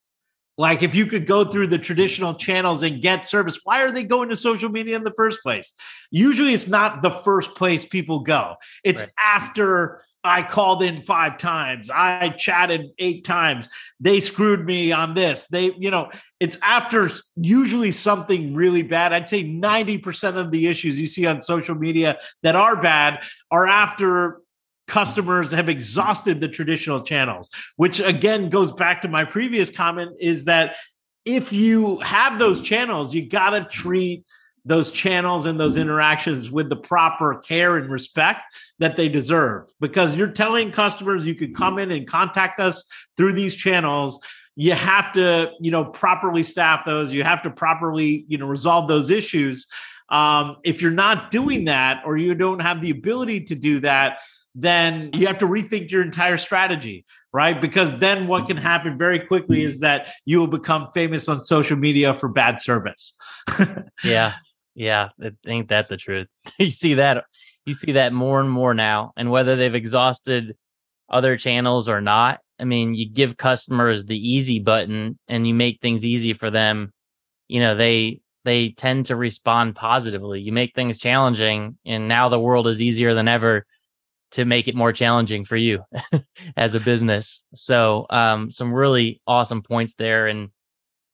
like 0.58 0.84
if 0.84 0.94
you 0.94 1.06
could 1.06 1.26
go 1.26 1.46
through 1.46 1.68
the 1.68 1.80
traditional 1.80 2.36
channels 2.36 2.84
and 2.84 3.02
get 3.02 3.26
service, 3.26 3.60
why 3.64 3.84
are 3.84 3.92
they 3.92 4.04
going 4.04 4.30
to 4.30 4.36
social 4.36 4.70
media 4.70 4.96
in 4.96 5.04
the 5.04 5.14
first 5.16 5.42
place? 5.42 5.74
Usually 6.12 6.54
it's 6.54 6.68
not 6.68 7.02
the 7.02 7.10
first 7.10 7.56
place 7.56 7.86
people 7.86 8.20
go. 8.20 8.56
It's 8.84 9.02
right. 9.02 9.10
after 9.20 10.04
I 10.24 10.42
called 10.42 10.82
in 10.82 11.02
five 11.02 11.38
times, 11.38 11.90
I 11.90 12.30
chatted 12.30 12.92
eight 12.98 13.26
times, 13.26 13.68
they 14.00 14.22
screwed 14.22 14.66
me 14.66 14.94
on 14.94 15.16
this. 15.16 15.48
They, 15.48 15.74
you 15.78 15.92
know, 15.92 16.12
it's 16.40 16.58
after 16.64 17.12
usually 17.36 17.92
something 17.92 18.56
really 18.56 18.84
bad. 18.84 19.12
I'd 19.12 19.28
say 19.28 19.44
90% 19.44 20.38
of 20.38 20.52
the 20.52 20.68
issues 20.68 20.98
you 20.98 21.08
see 21.08 21.26
on 21.26 21.42
social 21.42 21.76
media 21.76 22.20
that 22.42 22.56
are 22.56 22.78
bad 22.78 23.20
are 23.52 23.68
after 23.68 24.40
customers 24.88 25.52
have 25.52 25.70
exhausted 25.70 26.42
the 26.42 26.48
traditional 26.48 27.02
channels, 27.02 27.50
which 27.76 28.00
again 28.00 28.50
goes 28.50 28.72
back 28.72 29.02
to 29.02 29.08
my 29.08 29.24
previous 29.24 29.70
comment 29.70 30.12
is 30.20 30.46
that 30.46 30.76
if 31.26 31.54
you 31.54 32.00
have 32.00 32.38
those 32.38 32.62
channels, 32.62 33.14
you 33.14 33.28
got 33.28 33.52
to 33.52 33.64
treat 33.66 34.26
those 34.66 34.92
channels 34.92 35.46
and 35.46 35.60
those 35.60 35.76
interactions 35.76 36.50
with 36.50 36.70
the 36.70 36.76
proper 36.76 37.36
care 37.40 37.78
and 37.78 37.90
respect 37.90 38.42
that 38.80 38.96
they 38.96 39.10
deserve. 39.10 39.68
Because 39.80 40.16
you're 40.16 40.32
telling 40.32 40.72
customers 40.72 41.26
you 41.26 41.36
could 41.36 41.56
come 41.56 41.80
in 41.80 41.92
and 41.92 42.08
contact 42.08 42.60
us 42.60 42.86
through 43.18 43.34
these 43.34 43.56
channels 43.56 44.20
you 44.56 44.74
have 44.74 45.12
to 45.14 45.52
you 45.60 45.72
know 45.72 45.86
properly 45.86 46.44
staff 46.44 46.86
those 46.86 47.12
you 47.12 47.24
have 47.24 47.44
to 47.44 47.50
properly 47.50 48.26
you 48.28 48.38
know 48.38 48.46
resolve 48.46 48.88
those 48.88 49.10
issues. 49.10 49.68
Um, 50.10 50.58
if 50.64 50.82
you're 50.82 50.92
not 50.92 51.32
doing 51.32 51.66
that 51.66 52.04
or 52.06 52.18
you 52.18 52.36
don't 52.36 52.60
have 52.60 52.82
the 52.82 52.92
ability 52.92 53.46
to 53.46 53.56
do 53.56 53.80
that 53.80 54.18
then 54.56 55.10
you 55.14 55.28
have 55.28 55.40
to 55.40 55.46
rethink 55.46 55.90
your 55.90 56.02
entire 56.02 56.38
strategy, 56.38 57.06
right? 57.32 57.60
Because 57.60 57.98
then 58.00 58.28
what 58.28 58.48
can 58.48 58.58
mm-hmm. 58.58 58.66
happen 58.66 58.98
very 58.98 59.20
quickly 59.20 59.58
mm-hmm. 59.58 59.68
is 59.68 59.80
that 59.80 60.08
you 60.26 60.40
will 60.40 60.48
become 60.48 60.90
famous 60.94 61.28
on 61.28 61.42
social 61.42 61.76
media 61.76 62.14
for 62.14 62.30
bad 62.30 62.62
service. 62.62 63.16
yeah. 64.04 64.34
Yeah. 64.76 65.10
Ain't 65.48 65.70
that 65.70 65.90
the 65.90 65.98
truth? 65.98 66.28
you 66.60 66.72
see 66.72 66.96
that 66.96 67.26
you 67.66 67.74
see 67.74 67.94
that 67.94 68.14
more 68.14 68.42
and 68.42 68.50
more 68.50 68.74
now. 68.74 69.14
And 69.16 69.32
whether 69.32 69.56
they've 69.56 69.74
exhausted 69.74 70.56
other 71.10 71.38
channels 71.38 71.88
or 71.88 72.02
not, 72.02 72.40
I 72.60 72.66
mean, 72.66 72.94
you 72.94 73.10
give 73.10 73.38
customers 73.38 74.06
the 74.06 74.18
easy 74.18 74.60
button 74.60 75.18
and 75.28 75.48
you 75.48 75.54
make 75.54 75.80
things 75.82 76.06
easy 76.06 76.34
for 76.34 76.52
them. 76.52 76.92
You 77.48 77.60
know, 77.62 77.76
they 77.76 78.20
they 78.46 78.70
tend 78.70 79.06
to 79.06 79.16
respond 79.16 79.76
positively. 79.76 80.42
You 80.42 80.52
make 80.52 80.76
things 80.76 81.00
challenging, 81.00 81.78
and 81.86 82.08
now 82.08 82.30
the 82.30 82.40
world 82.40 82.68
is 82.68 82.82
easier 82.82 83.14
than 83.14 83.28
ever 83.28 83.66
to 84.34 84.46
make 84.46 84.68
it 84.68 84.76
more 84.76 84.92
challenging 84.92 85.46
for 85.46 85.56
you 85.56 85.84
as 86.58 86.74
a 86.74 86.80
business. 86.80 87.44
So, 87.54 88.08
um, 88.10 88.52
some 88.52 88.74
really 88.74 89.22
awesome 89.28 89.62
points 89.62 89.96
there, 89.96 90.28
and 90.28 90.50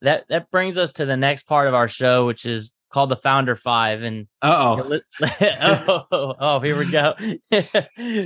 that 0.01 0.25
that 0.29 0.49
brings 0.51 0.77
us 0.77 0.93
to 0.93 1.05
the 1.05 1.17
next 1.17 1.43
part 1.43 1.67
of 1.67 1.73
our 1.73 1.87
show, 1.87 2.25
which 2.25 2.45
is 2.45 2.73
called 2.91 3.09
the 3.09 3.17
Founder 3.17 3.55
Five. 3.55 4.03
And 4.03 4.27
oh, 4.41 4.99
oh, 5.21 6.05
oh, 6.39 6.59
here 6.61 6.77
we 6.77 6.89
go. 6.89 7.13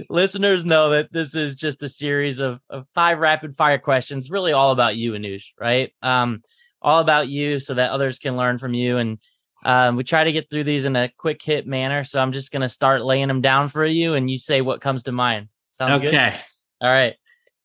Listeners 0.09 0.63
know 0.63 0.91
that 0.91 1.09
this 1.11 1.35
is 1.35 1.55
just 1.55 1.81
a 1.81 1.89
series 1.89 2.39
of, 2.39 2.59
of 2.69 2.85
five 2.93 3.17
rapid 3.19 3.55
fire 3.55 3.79
questions, 3.79 4.29
really 4.29 4.53
all 4.53 4.71
about 4.71 4.95
you, 4.95 5.13
Anuj, 5.13 5.45
right? 5.59 5.91
Um, 6.01 6.41
all 6.81 6.99
about 6.99 7.29
you, 7.29 7.59
so 7.59 7.73
that 7.73 7.91
others 7.91 8.19
can 8.19 8.37
learn 8.37 8.57
from 8.57 8.73
you 8.73 8.97
and 8.97 9.17
um, 9.63 9.95
we 9.95 10.03
try 10.03 10.23
to 10.23 10.31
get 10.31 10.49
through 10.49 10.65
these 10.65 10.85
in 10.85 10.95
a 10.95 11.09
quick 11.17 11.41
hit 11.41 11.65
manner, 11.65 12.03
so 12.03 12.21
I'm 12.21 12.31
just 12.31 12.51
going 12.51 12.61
to 12.61 12.69
start 12.69 13.03
laying 13.03 13.27
them 13.27 13.41
down 13.41 13.67
for 13.67 13.85
you, 13.85 14.13
and 14.13 14.29
you 14.29 14.37
say 14.37 14.61
what 14.61 14.81
comes 14.81 15.03
to 15.03 15.11
mind. 15.11 15.49
Sounds 15.77 16.03
okay. 16.03 16.31
Good? 16.31 16.87
All 16.87 16.91
right. 16.91 17.15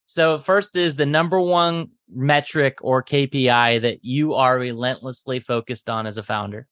So 0.07 0.39
first 0.39 0.77
is 0.77 0.95
the 0.95 1.07
number 1.07 1.39
one 1.39 1.91
metric 2.11 2.79
or 2.81 3.03
KPI 3.03 3.83
that 3.83 4.05
you 4.05 4.35
are 4.35 4.59
relentlessly 4.59 5.41
focused 5.41 5.91
on 5.91 6.07
as 6.07 6.17
a 6.17 6.23
founder. 6.23 6.67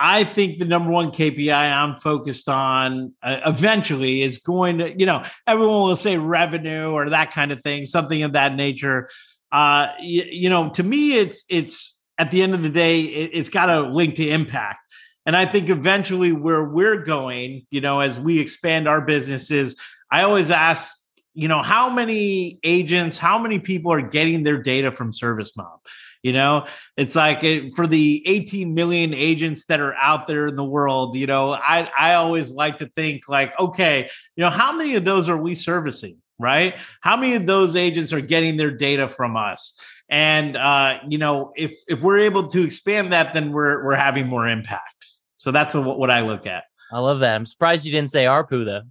I 0.00 0.24
think 0.24 0.58
the 0.58 0.64
number 0.64 0.90
one 0.90 1.12
KPI 1.12 1.52
I'm 1.52 1.96
focused 1.96 2.48
on 2.48 3.12
uh, 3.22 3.40
eventually 3.44 4.22
is 4.22 4.38
going 4.38 4.78
to, 4.78 4.98
you 4.98 5.04
know, 5.04 5.24
everyone 5.46 5.82
will 5.82 5.94
say 5.94 6.16
revenue 6.16 6.90
or 6.90 7.10
that 7.10 7.32
kind 7.32 7.52
of 7.52 7.62
thing, 7.62 7.84
something 7.84 8.22
of 8.22 8.32
that 8.32 8.54
nature. 8.54 9.10
Uh, 9.52 9.88
you, 10.00 10.24
you 10.28 10.48
know, 10.48 10.70
to 10.70 10.82
me, 10.82 11.18
it's 11.18 11.44
it's 11.50 11.99
at 12.20 12.30
the 12.30 12.42
end 12.42 12.52
of 12.52 12.62
the 12.62 12.68
day, 12.68 13.00
it, 13.00 13.30
it's 13.32 13.48
got 13.48 13.70
a 13.70 13.80
link 13.80 14.16
to 14.16 14.28
impact. 14.28 14.80
And 15.24 15.34
I 15.34 15.46
think 15.46 15.70
eventually 15.70 16.32
where 16.32 16.62
we're 16.62 17.02
going, 17.02 17.66
you 17.70 17.80
know, 17.80 18.00
as 18.00 18.20
we 18.20 18.38
expand 18.40 18.86
our 18.86 19.00
businesses, 19.00 19.74
I 20.12 20.22
always 20.22 20.50
ask, 20.50 20.94
you 21.32 21.48
know, 21.48 21.62
how 21.62 21.88
many 21.88 22.58
agents, 22.62 23.16
how 23.16 23.38
many 23.38 23.58
people 23.58 23.90
are 23.92 24.02
getting 24.02 24.42
their 24.42 24.62
data 24.62 24.92
from 24.92 25.14
Service 25.14 25.52
ServiceMob? 25.56 25.78
You 26.22 26.34
know, 26.34 26.66
it's 26.98 27.16
like 27.16 27.42
it, 27.42 27.72
for 27.74 27.86
the 27.86 28.22
18 28.26 28.74
million 28.74 29.14
agents 29.14 29.64
that 29.66 29.80
are 29.80 29.94
out 29.94 30.26
there 30.26 30.46
in 30.46 30.56
the 30.56 30.64
world, 30.64 31.16
you 31.16 31.26
know, 31.26 31.52
I, 31.52 31.90
I 31.98 32.14
always 32.14 32.50
like 32.50 32.78
to 32.78 32.90
think 32.94 33.22
like, 33.26 33.58
okay, 33.58 34.10
you 34.36 34.42
know, 34.42 34.50
how 34.50 34.72
many 34.72 34.96
of 34.96 35.06
those 35.06 35.30
are 35.30 35.38
we 35.38 35.54
servicing? 35.54 36.18
Right? 36.38 36.74
How 37.02 37.16
many 37.16 37.34
of 37.34 37.46
those 37.46 37.76
agents 37.76 38.12
are 38.12 38.20
getting 38.20 38.56
their 38.56 38.70
data 38.70 39.08
from 39.08 39.36
us? 39.36 39.78
And 40.10 40.56
uh, 40.56 40.98
you 41.08 41.18
know, 41.18 41.52
if 41.56 41.80
if 41.86 42.00
we're 42.00 42.18
able 42.18 42.48
to 42.48 42.64
expand 42.64 43.12
that, 43.12 43.32
then 43.32 43.52
we're 43.52 43.84
we're 43.84 43.94
having 43.94 44.26
more 44.26 44.48
impact. 44.48 45.06
So 45.38 45.52
that's 45.52 45.74
a, 45.74 45.80
what 45.80 46.10
I 46.10 46.20
look 46.20 46.46
at. 46.46 46.64
I 46.92 46.98
love 46.98 47.20
that. 47.20 47.36
I'm 47.36 47.46
surprised 47.46 47.84
you 47.84 47.92
didn't 47.92 48.10
say 48.10 48.24
ARPU 48.24 48.64
though. 48.64 48.82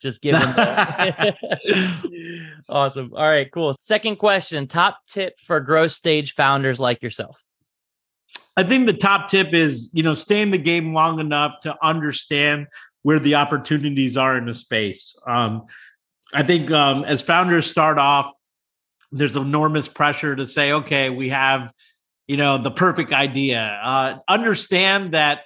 Just 0.00 0.20
give 0.20 0.38
them 0.38 0.54
awesome. 2.68 3.12
All 3.14 3.26
right, 3.26 3.50
cool. 3.50 3.74
Second 3.80 4.16
question: 4.16 4.66
Top 4.66 4.98
tip 5.08 5.40
for 5.40 5.58
growth 5.60 5.92
stage 5.92 6.34
founders 6.34 6.78
like 6.78 7.02
yourself. 7.02 7.42
I 8.58 8.62
think 8.62 8.86
the 8.86 8.92
top 8.92 9.30
tip 9.30 9.54
is 9.54 9.88
you 9.94 10.02
know 10.02 10.12
stay 10.12 10.42
in 10.42 10.50
the 10.50 10.58
game 10.58 10.92
long 10.92 11.20
enough 11.20 11.60
to 11.62 11.74
understand 11.82 12.66
where 13.02 13.18
the 13.18 13.36
opportunities 13.36 14.18
are 14.18 14.36
in 14.36 14.44
the 14.44 14.54
space. 14.54 15.16
Um, 15.26 15.66
I 16.34 16.42
think 16.42 16.70
um, 16.70 17.04
as 17.04 17.22
founders 17.22 17.70
start 17.70 17.98
off, 17.98 18.35
there's 19.12 19.36
enormous 19.36 19.88
pressure 19.88 20.34
to 20.34 20.46
say, 20.46 20.72
okay, 20.72 21.10
we 21.10 21.28
have, 21.28 21.72
you 22.26 22.36
know, 22.36 22.58
the 22.58 22.70
perfect 22.70 23.12
idea. 23.12 23.80
Uh, 23.82 24.18
understand 24.28 25.12
that, 25.12 25.42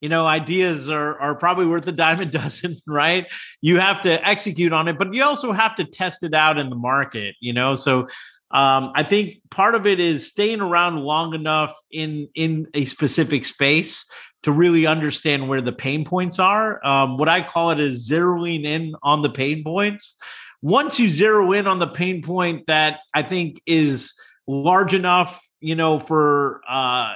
you 0.00 0.08
know, 0.08 0.26
ideas 0.26 0.88
are 0.88 1.18
are 1.18 1.34
probably 1.34 1.66
worth 1.66 1.86
a 1.86 1.92
dime 1.92 2.20
a 2.20 2.24
dozen, 2.40 2.76
right? 2.86 3.26
You 3.60 3.80
have 3.80 4.00
to 4.02 4.26
execute 4.26 4.72
on 4.72 4.88
it, 4.88 4.98
but 4.98 5.12
you 5.12 5.22
also 5.22 5.52
have 5.52 5.74
to 5.76 5.84
test 5.84 6.22
it 6.22 6.34
out 6.34 6.58
in 6.58 6.70
the 6.70 6.76
market, 6.76 7.34
you 7.40 7.52
know. 7.52 7.74
So 7.74 8.08
um, 8.52 8.92
I 8.94 9.04
think 9.04 9.42
part 9.50 9.74
of 9.74 9.86
it 9.86 10.00
is 10.00 10.26
staying 10.26 10.60
around 10.60 11.00
long 11.00 11.34
enough 11.34 11.74
in 11.90 12.28
in 12.34 12.66
a 12.74 12.84
specific 12.86 13.46
space 13.46 14.04
to 14.42 14.52
really 14.52 14.86
understand 14.86 15.48
where 15.48 15.60
the 15.60 15.72
pain 15.72 16.04
points 16.04 16.38
are. 16.38 16.84
Um, 16.84 17.18
what 17.18 17.28
I 17.28 17.42
call 17.42 17.70
it 17.70 17.78
is 17.78 18.08
zeroing 18.08 18.64
in 18.64 18.94
on 19.02 19.22
the 19.22 19.28
pain 19.28 19.62
points 19.62 20.16
once 20.62 20.98
you 20.98 21.08
zero 21.08 21.52
in 21.52 21.66
on 21.66 21.78
the 21.78 21.86
pain 21.86 22.22
point 22.22 22.66
that 22.66 23.00
I 23.14 23.22
think 23.22 23.62
is 23.66 24.14
large 24.46 24.94
enough, 24.94 25.40
you 25.60 25.74
know, 25.74 25.98
for 25.98 26.60
uh, 26.68 27.14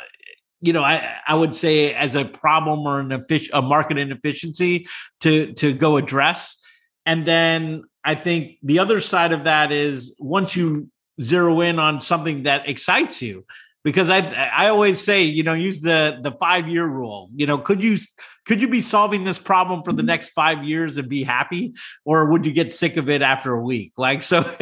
you 0.60 0.72
know, 0.72 0.82
I 0.82 1.16
I 1.26 1.34
would 1.34 1.54
say 1.54 1.94
as 1.94 2.14
a 2.14 2.24
problem 2.24 2.80
or 2.80 3.00
an 3.00 3.10
effic- 3.10 3.50
a 3.52 3.60
market 3.60 3.98
inefficiency 3.98 4.86
to 5.20 5.52
to 5.54 5.74
go 5.74 5.96
address. 5.96 6.60
And 7.06 7.26
then 7.26 7.84
I 8.02 8.14
think 8.14 8.56
the 8.62 8.78
other 8.78 9.00
side 9.00 9.32
of 9.32 9.44
that 9.44 9.72
is 9.72 10.16
once 10.18 10.56
you 10.56 10.90
zero 11.20 11.60
in 11.60 11.78
on 11.78 12.00
something 12.00 12.44
that 12.44 12.68
excites 12.68 13.20
you, 13.20 13.44
because 13.84 14.08
I 14.08 14.20
I 14.20 14.68
always 14.68 15.00
say, 15.00 15.22
you 15.22 15.42
know, 15.42 15.52
use 15.52 15.80
the 15.80 16.18
the 16.22 16.32
five 16.32 16.66
year 16.68 16.86
rule. 16.86 17.28
You 17.36 17.46
know, 17.46 17.58
could 17.58 17.82
you 17.82 17.98
could 18.46 18.60
you 18.60 18.68
be 18.68 18.80
solving 18.80 19.24
this 19.24 19.38
problem 19.38 19.82
for 19.82 19.92
the 19.92 19.98
mm-hmm. 19.98 20.06
next 20.06 20.30
five 20.30 20.64
years 20.64 20.96
and 20.96 21.08
be 21.08 21.22
happy, 21.22 21.74
or 22.04 22.30
would 22.30 22.46
you 22.46 22.52
get 22.52 22.72
sick 22.72 22.96
of 22.96 23.08
it 23.08 23.22
after 23.22 23.52
a 23.52 23.60
week? 23.60 23.92
Like 23.96 24.22
so, 24.22 24.50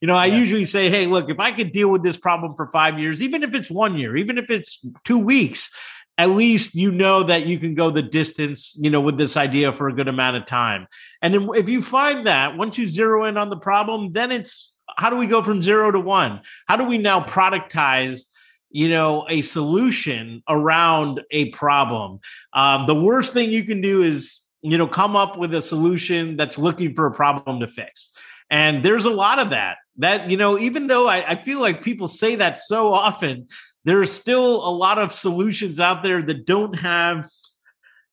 you 0.00 0.08
know, 0.08 0.16
I 0.16 0.26
yeah. 0.26 0.38
usually 0.38 0.64
say, 0.64 0.90
hey, 0.90 1.06
look, 1.06 1.28
if 1.28 1.38
I 1.38 1.52
could 1.52 1.72
deal 1.72 1.88
with 1.88 2.02
this 2.02 2.16
problem 2.16 2.54
for 2.56 2.70
five 2.72 2.98
years, 2.98 3.22
even 3.22 3.42
if 3.42 3.54
it's 3.54 3.70
one 3.70 3.98
year, 3.98 4.16
even 4.16 4.38
if 4.38 4.50
it's 4.50 4.84
two 5.04 5.18
weeks, 5.18 5.70
at 6.16 6.30
least 6.30 6.74
you 6.74 6.90
know 6.90 7.22
that 7.24 7.46
you 7.46 7.58
can 7.58 7.74
go 7.74 7.90
the 7.90 8.02
distance, 8.02 8.76
you 8.78 8.90
know, 8.90 9.00
with 9.00 9.18
this 9.18 9.36
idea 9.36 9.72
for 9.72 9.88
a 9.88 9.94
good 9.94 10.08
amount 10.08 10.36
of 10.36 10.46
time. 10.46 10.86
And 11.20 11.34
then 11.34 11.48
if 11.54 11.68
you 11.68 11.82
find 11.82 12.26
that 12.26 12.56
once 12.56 12.78
you 12.78 12.86
zero 12.86 13.24
in 13.24 13.36
on 13.36 13.50
the 13.50 13.58
problem, 13.58 14.12
then 14.12 14.32
it's 14.32 14.72
how 14.96 15.10
do 15.10 15.16
we 15.16 15.26
go 15.26 15.42
from 15.42 15.62
zero 15.62 15.90
to 15.90 16.00
one? 16.00 16.40
How 16.68 16.76
do 16.76 16.84
we 16.84 16.98
now 16.98 17.20
productize? 17.20 18.26
You 18.72 18.88
know 18.88 19.26
a 19.28 19.42
solution 19.42 20.42
around 20.48 21.22
a 21.30 21.50
problem. 21.50 22.20
Um, 22.52 22.86
the 22.86 22.94
worst 22.94 23.32
thing 23.32 23.50
you 23.50 23.64
can 23.64 23.80
do 23.80 24.02
is 24.02 24.40
you 24.62 24.78
know 24.78 24.86
come 24.86 25.16
up 25.16 25.38
with 25.38 25.54
a 25.54 25.62
solution 25.62 26.36
that's 26.36 26.58
looking 26.58 26.94
for 26.94 27.06
a 27.06 27.12
problem 27.12 27.60
to 27.60 27.68
fix. 27.68 28.10
And 28.50 28.82
there's 28.84 29.04
a 29.04 29.10
lot 29.10 29.38
of 29.38 29.50
that 29.50 29.78
that 29.98 30.30
you 30.30 30.36
know 30.36 30.58
even 30.58 30.86
though 30.86 31.08
I, 31.08 31.32
I 31.32 31.42
feel 31.42 31.60
like 31.60 31.82
people 31.82 32.08
say 32.08 32.36
that 32.36 32.58
so 32.58 32.92
often 32.92 33.48
there's 33.84 34.12
still 34.12 34.66
a 34.66 34.70
lot 34.70 34.98
of 34.98 35.12
solutions 35.12 35.80
out 35.80 36.02
there 36.02 36.22
that 36.22 36.46
don't 36.46 36.74
have 36.78 37.28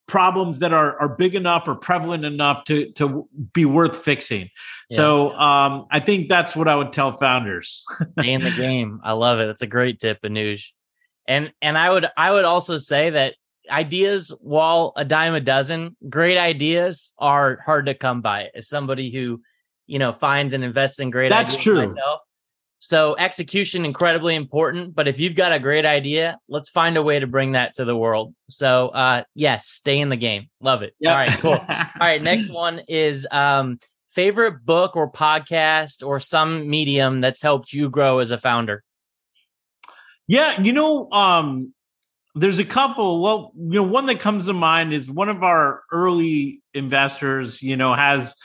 problems 0.09 0.59
that 0.59 0.73
are 0.73 0.99
are 0.99 1.07
big 1.07 1.35
enough 1.35 1.67
or 1.67 1.75
prevalent 1.75 2.25
enough 2.25 2.65
to 2.65 2.91
to 2.93 3.29
be 3.53 3.63
worth 3.63 3.95
fixing. 3.95 4.49
Yes. 4.89 4.97
So 4.97 5.31
um, 5.31 5.85
I 5.91 6.01
think 6.01 6.27
that's 6.27 6.55
what 6.55 6.67
I 6.67 6.75
would 6.75 6.91
tell 6.91 7.13
founders. 7.13 7.85
Stay 8.19 8.33
in 8.33 8.43
the 8.43 8.51
game. 8.51 8.99
I 9.03 9.13
love 9.13 9.39
it. 9.39 9.47
It's 9.47 9.61
a 9.61 9.67
great 9.67 9.99
tip, 9.99 10.21
Anuj. 10.23 10.65
And 11.27 11.53
and 11.61 11.77
I 11.77 11.89
would 11.91 12.07
I 12.17 12.31
would 12.31 12.45
also 12.45 12.77
say 12.77 13.11
that 13.11 13.35
ideas, 13.69 14.33
while 14.41 14.93
a 14.95 15.05
dime 15.05 15.35
a 15.35 15.39
dozen, 15.39 15.95
great 16.09 16.37
ideas 16.37 17.13
are 17.17 17.59
hard 17.63 17.85
to 17.85 17.93
come 17.93 18.21
by. 18.21 18.49
As 18.55 18.67
somebody 18.67 19.11
who, 19.11 19.41
you 19.87 19.99
know, 19.99 20.11
finds 20.11 20.53
and 20.53 20.63
invests 20.63 20.99
in 20.99 21.11
great 21.11 21.31
ideas 21.31 21.53
that's 21.53 21.63
true. 21.63 21.87
myself, 21.87 22.21
so 22.79 23.15
execution 23.17 23.83
incredibly 23.83 24.35
important, 24.35 24.95
but 24.95 25.07
if 25.07 25.19
you've 25.19 25.35
got 25.35 25.51
a 25.51 25.59
great 25.59 25.85
idea, 25.85 26.39
let's 26.47 26.69
find 26.69 26.95
a 26.95 27.03
way 27.03 27.19
to 27.19 27.27
bring 27.27 27.51
that 27.51 27.73
to 27.75 27.85
the 27.85 27.95
world. 27.95 28.33
So 28.49 28.87
uh 28.89 29.23
yes, 29.35 29.67
stay 29.67 29.99
in 29.99 30.09
the 30.09 30.15
game. 30.15 30.49
Love 30.61 30.81
it. 30.81 30.95
Yep. 30.99 31.11
All 31.11 31.17
right, 31.17 31.39
cool. 31.39 31.51
All 31.69 31.85
right, 31.99 32.21
next 32.21 32.49
one 32.49 32.81
is 32.87 33.27
um 33.31 33.79
favorite 34.11 34.65
book 34.65 34.95
or 34.95 35.11
podcast 35.11 36.05
or 36.05 36.21
some 36.21 36.69
medium 36.69 37.21
that's 37.21 37.41
helped 37.41 37.73
you 37.73 37.89
grow 37.89 38.19
as 38.19 38.31
a 38.31 38.37
founder. 38.37 38.83
Yeah, 40.27 40.61
you 40.61 40.71
know, 40.71 41.11
um 41.11 41.73
there's 42.35 42.59
a 42.59 42.65
couple. 42.65 43.21
Well, 43.21 43.51
you 43.57 43.81
know, 43.81 43.83
one 43.83 44.05
that 44.05 44.21
comes 44.21 44.45
to 44.45 44.53
mind 44.53 44.93
is 44.93 45.11
one 45.11 45.27
of 45.27 45.43
our 45.43 45.81
early 45.91 46.61
investors, 46.73 47.61
you 47.61 47.75
know, 47.75 47.93
has 47.93 48.35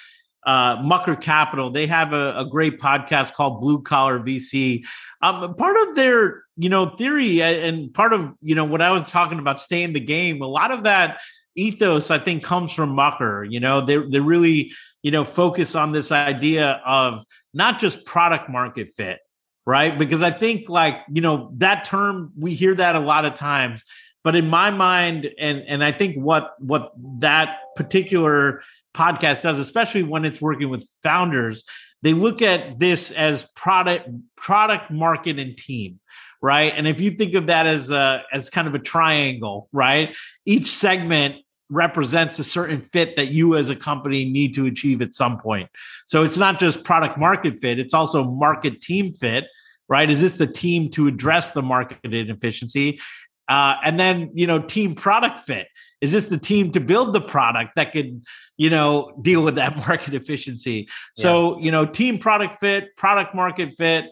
uh, 0.46 0.76
Mucker 0.82 1.16
Capital. 1.16 1.70
They 1.70 1.86
have 1.86 2.12
a, 2.12 2.38
a, 2.38 2.44
great 2.44 2.78
podcast 2.78 3.32
called 3.32 3.60
Blue 3.60 3.82
Collar 3.82 4.20
VC. 4.20 4.84
Um, 5.22 5.54
part 5.54 5.76
of 5.88 5.96
their, 5.96 6.42
you 6.56 6.68
know, 6.68 6.90
theory 6.96 7.40
and 7.42 7.92
part 7.94 8.12
of, 8.12 8.34
you 8.42 8.54
know, 8.54 8.64
what 8.64 8.82
I 8.82 8.92
was 8.92 9.10
talking 9.10 9.38
about, 9.38 9.60
stay 9.60 9.82
in 9.82 9.94
the 9.94 10.00
game. 10.00 10.42
A 10.42 10.46
lot 10.46 10.70
of 10.70 10.84
that 10.84 11.18
ethos, 11.54 12.10
I 12.10 12.18
think, 12.18 12.44
comes 12.44 12.72
from 12.72 12.90
Mucker. 12.90 13.44
You 13.44 13.60
know, 13.60 13.80
they 13.80 13.96
they 13.96 14.20
really, 14.20 14.72
you 15.02 15.10
know, 15.10 15.24
focus 15.24 15.74
on 15.74 15.92
this 15.92 16.12
idea 16.12 16.82
of 16.84 17.24
not 17.54 17.80
just 17.80 18.04
product 18.04 18.50
market 18.50 18.90
fit, 18.90 19.20
right? 19.64 19.98
Because 19.98 20.22
I 20.22 20.30
think, 20.30 20.68
like, 20.68 20.96
you 21.10 21.22
know, 21.22 21.50
that 21.56 21.86
term 21.86 22.32
we 22.38 22.54
hear 22.54 22.74
that 22.74 22.96
a 22.96 23.00
lot 23.00 23.24
of 23.24 23.34
times. 23.34 23.82
But 24.22 24.36
in 24.36 24.48
my 24.48 24.70
mind, 24.70 25.30
and 25.38 25.62
and 25.66 25.84
I 25.84 25.92
think 25.92 26.16
what 26.16 26.54
what 26.58 26.92
that 27.20 27.58
particular 27.76 28.62
podcast 28.94 29.42
does, 29.42 29.58
especially 29.58 30.02
when 30.02 30.24
it's 30.24 30.40
working 30.40 30.68
with 30.70 30.88
founders, 31.02 31.64
they 32.02 32.12
look 32.12 32.42
at 32.42 32.78
this 32.78 33.10
as 33.10 33.44
product, 33.56 34.08
product, 34.36 34.90
market, 34.90 35.38
and 35.38 35.56
team, 35.56 36.00
right? 36.42 36.72
And 36.76 36.86
if 36.86 37.00
you 37.00 37.10
think 37.10 37.34
of 37.34 37.46
that 37.46 37.66
as 37.66 37.90
a 37.90 38.22
as 38.32 38.50
kind 38.50 38.68
of 38.68 38.74
a 38.74 38.78
triangle, 38.78 39.68
right? 39.72 40.14
Each 40.44 40.66
segment 40.66 41.36
represents 41.70 42.38
a 42.38 42.44
certain 42.44 42.82
fit 42.82 43.16
that 43.16 43.28
you 43.28 43.56
as 43.56 43.70
a 43.70 43.76
company 43.76 44.26
need 44.26 44.54
to 44.54 44.66
achieve 44.66 45.00
at 45.00 45.14
some 45.14 45.38
point. 45.38 45.68
So 46.06 46.22
it's 46.22 46.36
not 46.36 46.60
just 46.60 46.84
product 46.84 47.18
market 47.18 47.58
fit, 47.60 47.78
it's 47.78 47.94
also 47.94 48.24
market 48.24 48.80
team 48.80 49.14
fit, 49.14 49.46
right? 49.88 50.08
Is 50.08 50.20
this 50.20 50.36
the 50.36 50.46
team 50.46 50.90
to 50.90 51.08
address 51.08 51.52
the 51.52 51.62
market 51.62 51.98
inefficiency? 52.04 53.00
Uh, 53.48 53.76
and 53.84 53.98
then, 53.98 54.30
you 54.34 54.46
know, 54.46 54.58
team 54.58 54.94
product 54.94 55.40
fit. 55.40 55.68
Is 56.04 56.12
this 56.12 56.28
the 56.28 56.36
team 56.36 56.70
to 56.72 56.80
build 56.80 57.14
the 57.14 57.20
product 57.20 57.76
that 57.76 57.92
could, 57.92 58.22
you 58.58 58.68
know, 58.68 59.18
deal 59.22 59.40
with 59.42 59.54
that 59.54 59.74
market 59.88 60.12
efficiency? 60.12 60.86
So, 61.14 61.58
you 61.60 61.70
know, 61.70 61.86
team 61.86 62.18
product 62.18 62.60
fit, 62.60 62.94
product 62.96 63.34
market 63.34 63.76
fit, 63.78 64.04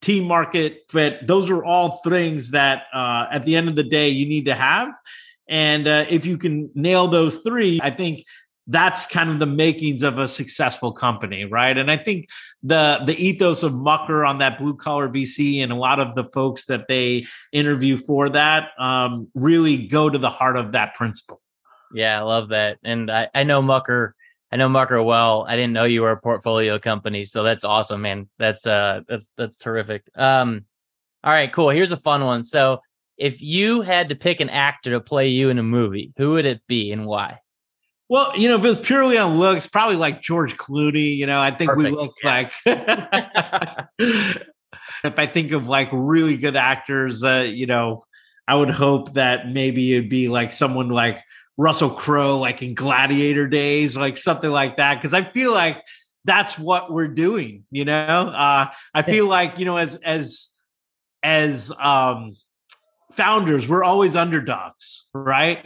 team 0.00 0.24
market 0.24 0.82
fit, 0.88 1.26
those 1.26 1.50
are 1.50 1.64
all 1.64 1.98
things 2.04 2.52
that 2.52 2.84
uh, 2.94 3.26
at 3.32 3.42
the 3.42 3.56
end 3.56 3.68
of 3.68 3.74
the 3.74 3.82
day 3.82 4.10
you 4.10 4.26
need 4.26 4.44
to 4.46 4.54
have. 4.54 4.94
And 5.48 5.88
uh, 5.88 6.06
if 6.08 6.24
you 6.24 6.38
can 6.38 6.70
nail 6.76 7.08
those 7.08 7.38
three, 7.38 7.80
I 7.82 7.90
think 7.90 8.24
that's 8.70 9.04
kind 9.08 9.30
of 9.30 9.40
the 9.40 9.46
makings 9.46 10.04
of 10.04 10.18
a 10.18 10.28
successful 10.28 10.92
company, 10.92 11.44
right? 11.44 11.76
And 11.76 11.90
I 11.90 11.96
think 11.96 12.28
the 12.62 13.00
the 13.04 13.16
ethos 13.16 13.64
of 13.64 13.74
Mucker 13.74 14.24
on 14.24 14.38
that 14.38 14.58
blue 14.58 14.76
collar 14.76 15.08
VC 15.08 15.60
and 15.60 15.72
a 15.72 15.74
lot 15.74 15.98
of 15.98 16.14
the 16.14 16.24
folks 16.24 16.66
that 16.66 16.86
they 16.86 17.26
interview 17.52 17.98
for 17.98 18.28
that 18.28 18.68
um, 18.78 19.28
really 19.34 19.88
go 19.88 20.08
to 20.08 20.18
the 20.18 20.30
heart 20.30 20.56
of 20.56 20.72
that 20.72 20.94
principle. 20.94 21.40
Yeah, 21.92 22.20
I 22.20 22.22
love 22.22 22.50
that, 22.50 22.78
and 22.84 23.10
I, 23.10 23.28
I 23.34 23.42
know 23.42 23.60
Mucker. 23.60 24.14
I 24.52 24.56
know 24.56 24.68
Mucker 24.68 25.02
well. 25.02 25.44
I 25.48 25.56
didn't 25.56 25.72
know 25.72 25.84
you 25.84 26.02
were 26.02 26.12
a 26.12 26.20
portfolio 26.20 26.78
company, 26.78 27.24
so 27.24 27.42
that's 27.42 27.64
awesome, 27.64 28.02
man. 28.02 28.28
That's 28.38 28.66
uh, 28.66 29.00
that's 29.08 29.28
that's 29.36 29.58
terrific. 29.58 30.04
Um, 30.14 30.64
all 31.24 31.32
right, 31.32 31.52
cool. 31.52 31.70
Here's 31.70 31.92
a 31.92 31.96
fun 31.96 32.24
one. 32.24 32.44
So, 32.44 32.82
if 33.16 33.42
you 33.42 33.82
had 33.82 34.10
to 34.10 34.14
pick 34.14 34.38
an 34.38 34.48
actor 34.48 34.92
to 34.92 35.00
play 35.00 35.26
you 35.26 35.50
in 35.50 35.58
a 35.58 35.64
movie, 35.64 36.12
who 36.16 36.32
would 36.32 36.46
it 36.46 36.62
be 36.68 36.92
and 36.92 37.04
why? 37.04 37.40
Well, 38.10 38.36
you 38.36 38.48
know, 38.48 38.56
if 38.56 38.64
it 38.64 38.68
was 38.68 38.80
purely 38.80 39.16
on 39.18 39.38
looks, 39.38 39.68
probably 39.68 39.94
like 39.94 40.20
George 40.20 40.56
Clooney. 40.56 41.16
You 41.16 41.26
know, 41.26 41.40
I 41.40 41.52
think 41.52 41.70
Perfect. 41.70 41.90
we 41.90 41.96
look 41.96 42.14
yeah. 42.24 42.28
like. 42.28 42.52
if 45.04 45.16
I 45.16 45.26
think 45.26 45.52
of 45.52 45.68
like 45.68 45.88
really 45.92 46.36
good 46.36 46.56
actors, 46.56 47.22
uh, 47.22 47.46
you 47.48 47.66
know, 47.66 48.04
I 48.48 48.56
would 48.56 48.68
hope 48.68 49.14
that 49.14 49.48
maybe 49.48 49.94
it'd 49.94 50.10
be 50.10 50.26
like 50.26 50.50
someone 50.50 50.88
like 50.88 51.20
Russell 51.56 51.90
Crowe, 51.90 52.38
like 52.38 52.62
in 52.62 52.74
Gladiator 52.74 53.46
days, 53.46 53.96
like 53.96 54.18
something 54.18 54.50
like 54.50 54.78
that. 54.78 54.96
Because 54.96 55.14
I 55.14 55.22
feel 55.22 55.52
like 55.52 55.80
that's 56.24 56.58
what 56.58 56.92
we're 56.92 57.06
doing. 57.06 57.64
You 57.70 57.84
know, 57.84 57.94
uh, 57.94 58.66
I 58.92 59.02
feel 59.02 59.28
like 59.28 59.56
you 59.60 59.64
know, 59.66 59.76
as 59.76 59.94
as 59.94 60.50
as 61.22 61.70
um, 61.78 62.36
founders, 63.12 63.68
we're 63.68 63.84
always 63.84 64.16
underdogs, 64.16 65.06
right? 65.14 65.64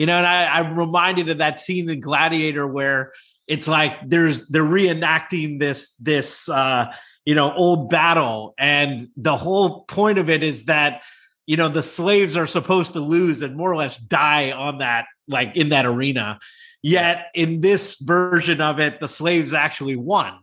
You 0.00 0.06
know, 0.06 0.16
and 0.16 0.26
I, 0.26 0.46
I'm 0.46 0.78
reminded 0.78 1.28
of 1.28 1.38
that 1.38 1.60
scene 1.60 1.90
in 1.90 2.00
Gladiator 2.00 2.66
where 2.66 3.12
it's 3.46 3.68
like 3.68 3.98
there's 4.08 4.48
they're 4.48 4.64
reenacting 4.64 5.58
this 5.58 5.94
this 5.96 6.48
uh, 6.48 6.86
you 7.26 7.34
know 7.34 7.52
old 7.52 7.90
battle, 7.90 8.54
and 8.58 9.10
the 9.18 9.36
whole 9.36 9.82
point 9.82 10.16
of 10.16 10.30
it 10.30 10.42
is 10.42 10.64
that 10.64 11.02
you 11.44 11.58
know 11.58 11.68
the 11.68 11.82
slaves 11.82 12.34
are 12.34 12.46
supposed 12.46 12.94
to 12.94 13.00
lose 13.00 13.42
and 13.42 13.54
more 13.54 13.70
or 13.70 13.76
less 13.76 13.98
die 13.98 14.52
on 14.52 14.78
that 14.78 15.04
like 15.28 15.54
in 15.54 15.68
that 15.68 15.84
arena. 15.84 16.40
Yet 16.80 17.26
in 17.34 17.60
this 17.60 17.98
version 17.98 18.62
of 18.62 18.80
it, 18.80 19.00
the 19.00 19.08
slaves 19.08 19.52
actually 19.52 19.96
won, 19.96 20.38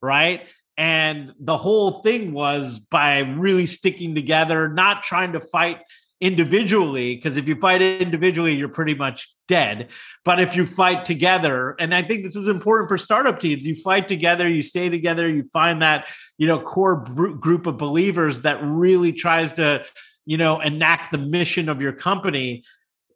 right? 0.00 0.46
And 0.78 1.34
the 1.38 1.58
whole 1.58 2.00
thing 2.00 2.32
was 2.32 2.78
by 2.78 3.18
really 3.18 3.66
sticking 3.66 4.14
together, 4.14 4.70
not 4.70 5.02
trying 5.02 5.34
to 5.34 5.40
fight 5.40 5.82
individually 6.22 7.16
because 7.16 7.36
if 7.36 7.48
you 7.48 7.56
fight 7.56 7.82
individually 7.82 8.54
you're 8.54 8.68
pretty 8.68 8.94
much 8.94 9.28
dead. 9.48 9.88
But 10.24 10.38
if 10.38 10.54
you 10.54 10.66
fight 10.66 11.04
together 11.04 11.74
and 11.80 11.92
i 11.92 12.00
think 12.00 12.22
this 12.22 12.36
is 12.36 12.46
important 12.46 12.88
for 12.88 12.96
startup 12.96 13.40
teams 13.40 13.64
you 13.64 13.74
fight 13.74 14.06
together 14.06 14.48
you 14.48 14.62
stay 14.62 14.88
together 14.88 15.28
you 15.28 15.50
find 15.52 15.82
that 15.82 16.06
you 16.38 16.46
know 16.46 16.60
core 16.60 17.04
group 17.04 17.66
of 17.66 17.76
believers 17.76 18.42
that 18.42 18.62
really 18.62 19.12
tries 19.12 19.52
to 19.54 19.84
you 20.24 20.36
know 20.36 20.60
enact 20.60 21.10
the 21.10 21.18
mission 21.18 21.68
of 21.68 21.82
your 21.82 21.92
company 21.92 22.62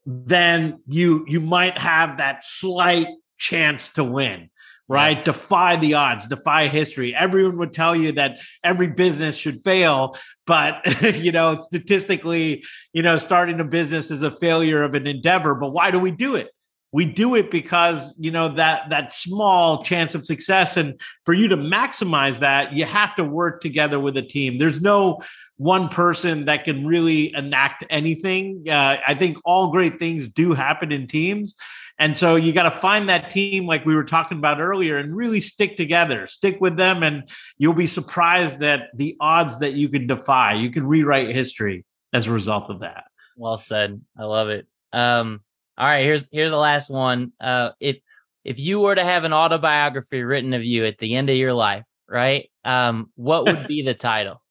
then 0.05 0.81
you 0.89 1.25
you 1.29 1.41
might 1.41 1.79
have 1.79 2.19
that 2.19 2.45
slight 2.45 3.07
chance 3.39 3.91
to 3.91 4.03
win 4.03 4.51
right? 4.89 5.19
Yeah. 5.19 5.25
Defy 5.25 5.77
the 5.77 5.95
odds, 5.95 6.27
defy 6.27 6.69
history. 6.69 7.15
Everyone 7.15 7.57
would 7.59 7.73
tell 7.73 7.97
you 7.97 8.13
that 8.13 8.39
every 8.63 8.89
business 8.89 9.37
should 9.37 9.63
fail, 9.65 10.17
but 10.47 10.83
you 11.17 11.33
know, 11.33 11.59
statistically, 11.59 12.65
you 12.93 13.03
know, 13.03 13.17
starting 13.17 13.61
a 13.61 13.65
business 13.65 14.11
is 14.11 14.23
a 14.23 14.31
failure 14.31 14.83
of 14.83 14.95
an 14.95 15.07
endeavor. 15.07 15.55
But 15.55 15.71
why 15.71 15.91
do 15.91 15.99
we 15.99 16.11
do 16.11 16.37
it? 16.37 16.51
We 16.93 17.05
do 17.05 17.35
it 17.35 17.51
because 17.51 18.15
you 18.17 18.31
know 18.31 18.55
that 18.55 18.89
that 18.91 19.13
small 19.13 19.83
chance 19.83 20.15
of 20.15 20.25
success, 20.25 20.77
and 20.77 20.99
for 21.25 21.35
you 21.35 21.49
to 21.49 21.57
maximize 21.57 22.39
that, 22.39 22.73
you 22.73 22.85
have 22.85 23.17
to 23.17 23.25
work 23.25 23.61
together 23.61 23.99
with 23.99 24.17
a 24.17 24.23
team. 24.23 24.59
There's 24.59 24.81
no 24.81 25.21
one 25.59 25.89
person 25.89 26.45
that 26.45 26.65
can 26.65 26.87
really 26.87 27.35
enact 27.35 27.85
anything. 27.91 28.65
Uh, 28.69 28.99
I 29.07 29.15
think 29.15 29.39
all 29.45 29.71
great 29.71 29.99
things 29.99 30.29
do 30.29 30.53
happen 30.53 30.93
in 30.93 31.07
teams. 31.07 31.57
And 31.99 32.17
so 32.17 32.37
you 32.37 32.53
got 32.53 32.65
to 32.65 32.71
find 32.71 33.09
that 33.09 33.31
team, 33.31 33.67
like 33.67 33.87
we 33.87 33.95
were 33.95 34.05
talking 34.05 34.39
about 34.39 34.61
earlier, 34.61 34.99
and 34.99 35.17
really 35.17 35.41
stick 35.41 35.77
together, 35.77 36.27
stick 36.27 36.59
with 36.61 36.77
them, 36.77 37.03
and 37.03 37.29
you'll 37.57 37.73
be 37.73 37.87
surprised 37.87 38.61
that 38.61 38.89
the 38.95 39.17
odds 39.19 39.61
that 39.61 39.73
you 39.73 39.89
can 39.89 40.07
defy, 40.07 40.55
you 40.55 40.71
can 40.71 40.87
rewrite 40.87 41.35
history 41.35 41.85
as 42.13 42.27
a 42.27 42.33
result 42.33 42.69
of 42.69 42.81
that. 42.81 43.05
Well 43.37 43.59
said. 43.59 44.01
I 44.19 44.25
love 44.25 44.49
it. 44.49 44.67
Um, 44.93 45.41
all 45.79 45.87
right, 45.87 46.05
here's 46.05 46.29
here's 46.33 46.51
the 46.51 46.57
last 46.57 46.91
one. 46.91 47.33
Uh, 47.41 47.71
if 47.81 47.99
if 48.45 48.59
you 48.59 48.81
were 48.81 48.95
to 48.95 49.05
have 49.05 49.25
an 49.25 49.33
autobiography 49.33 50.23
written 50.23 50.55
of 50.55 50.65
you 50.65 50.85
at 50.85 50.99
the 50.99 51.15
end 51.17 51.29
of 51.29 51.37
your 51.37 51.53
life, 51.53 51.87
right? 52.09 52.51
Um, 52.65 53.11
what 53.17 53.45
would 53.45 53.67
be 53.67 53.83
the 53.83 53.95
title? 53.95 54.43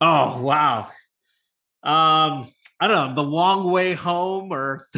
Oh 0.00 0.40
wow. 0.40 0.90
Um, 1.82 2.52
I 2.82 2.88
don't 2.88 3.14
know, 3.14 3.22
the 3.22 3.28
long 3.28 3.70
way 3.70 3.92
home 3.94 4.52
or 4.52 4.88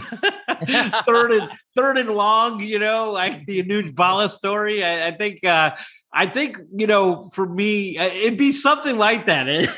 third 1.07 1.33
and 1.33 1.51
third 1.77 1.99
and 1.99 2.09
long, 2.09 2.61
you 2.61 2.79
know, 2.79 3.13
like 3.13 3.45
the 3.45 3.63
Anuj 3.63 3.95
Bhalla 3.95 4.31
story. 4.31 4.83
I, 4.83 5.09
I 5.09 5.11
think 5.11 5.45
uh 5.45 5.77
I 6.11 6.25
think, 6.25 6.57
you 6.75 6.87
know, 6.87 7.25
for 7.35 7.45
me, 7.45 7.99
uh, 7.99 8.07
it'd 8.07 8.39
be 8.39 8.53
something 8.53 8.97
like 8.97 9.27
that. 9.27 9.47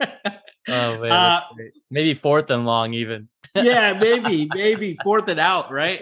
oh 0.00 0.98
man, 0.98 1.12
uh, 1.12 1.40
maybe 1.88 2.14
fourth 2.14 2.50
and 2.50 2.66
long 2.66 2.94
even. 2.94 3.28
yeah, 3.54 3.92
maybe, 3.92 4.48
maybe 4.54 4.96
fourth 5.04 5.28
and 5.28 5.38
out, 5.38 5.70
right? 5.70 6.00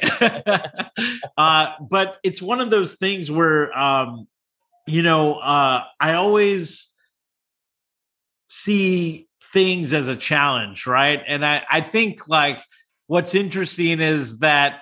uh, 1.36 1.72
but 1.78 2.16
it's 2.22 2.40
one 2.40 2.62
of 2.62 2.70
those 2.70 2.95
things 2.95 3.30
where 3.30 3.76
um, 3.78 4.28
you 4.86 5.03
know, 5.03 5.34
uh, 5.34 5.84
I 6.01 6.14
always 6.14 6.90
see 8.49 9.28
things 9.55 9.94
as 9.94 10.09
a 10.09 10.16
challenge, 10.16 10.86
right? 10.86 11.22
And 11.26 11.46
I, 11.46 11.62
I 11.70 11.80
think 11.80 12.28
like 12.28 12.62
what's 13.07 13.34
interesting 13.34 14.00
is 14.00 14.40
that 14.40 14.80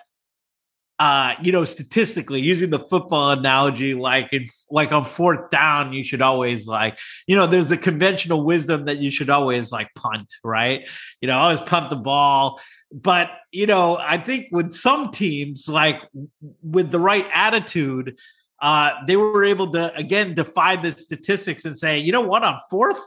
uh, 0.98 1.34
you 1.42 1.50
know, 1.50 1.64
statistically, 1.64 2.40
using 2.40 2.70
the 2.70 2.78
football 2.78 3.30
analogy, 3.30 3.92
like 3.92 4.32
in 4.32 4.46
like 4.70 4.92
on 4.92 5.04
fourth 5.04 5.50
down, 5.50 5.92
you 5.92 6.04
should 6.04 6.22
always 6.22 6.68
like, 6.68 6.96
you 7.26 7.34
know, 7.34 7.44
there's 7.44 7.72
a 7.72 7.76
conventional 7.76 8.44
wisdom 8.44 8.84
that 8.84 8.98
you 8.98 9.10
should 9.10 9.28
always 9.28 9.72
like 9.72 9.88
punt, 9.96 10.32
right? 10.44 10.88
You 11.20 11.26
know, 11.26 11.36
always 11.38 11.60
punt 11.60 11.90
the 11.90 11.96
ball. 11.96 12.60
But 12.92 13.30
you 13.50 13.66
know, 13.66 13.96
I 13.98 14.16
think 14.16 14.48
with 14.52 14.72
some 14.74 15.10
teams, 15.10 15.68
like 15.68 16.00
with 16.62 16.92
the 16.92 17.00
right 17.00 17.26
attitude, 17.34 18.16
uh, 18.60 18.92
they 19.08 19.16
were 19.16 19.42
able 19.42 19.72
to 19.72 19.92
again 19.96 20.34
defy 20.34 20.76
the 20.76 20.92
statistics 20.92 21.64
and 21.64 21.76
say, 21.76 21.98
you 21.98 22.12
know 22.12 22.20
what, 22.20 22.44
on 22.44 22.60
fourth, 22.70 23.00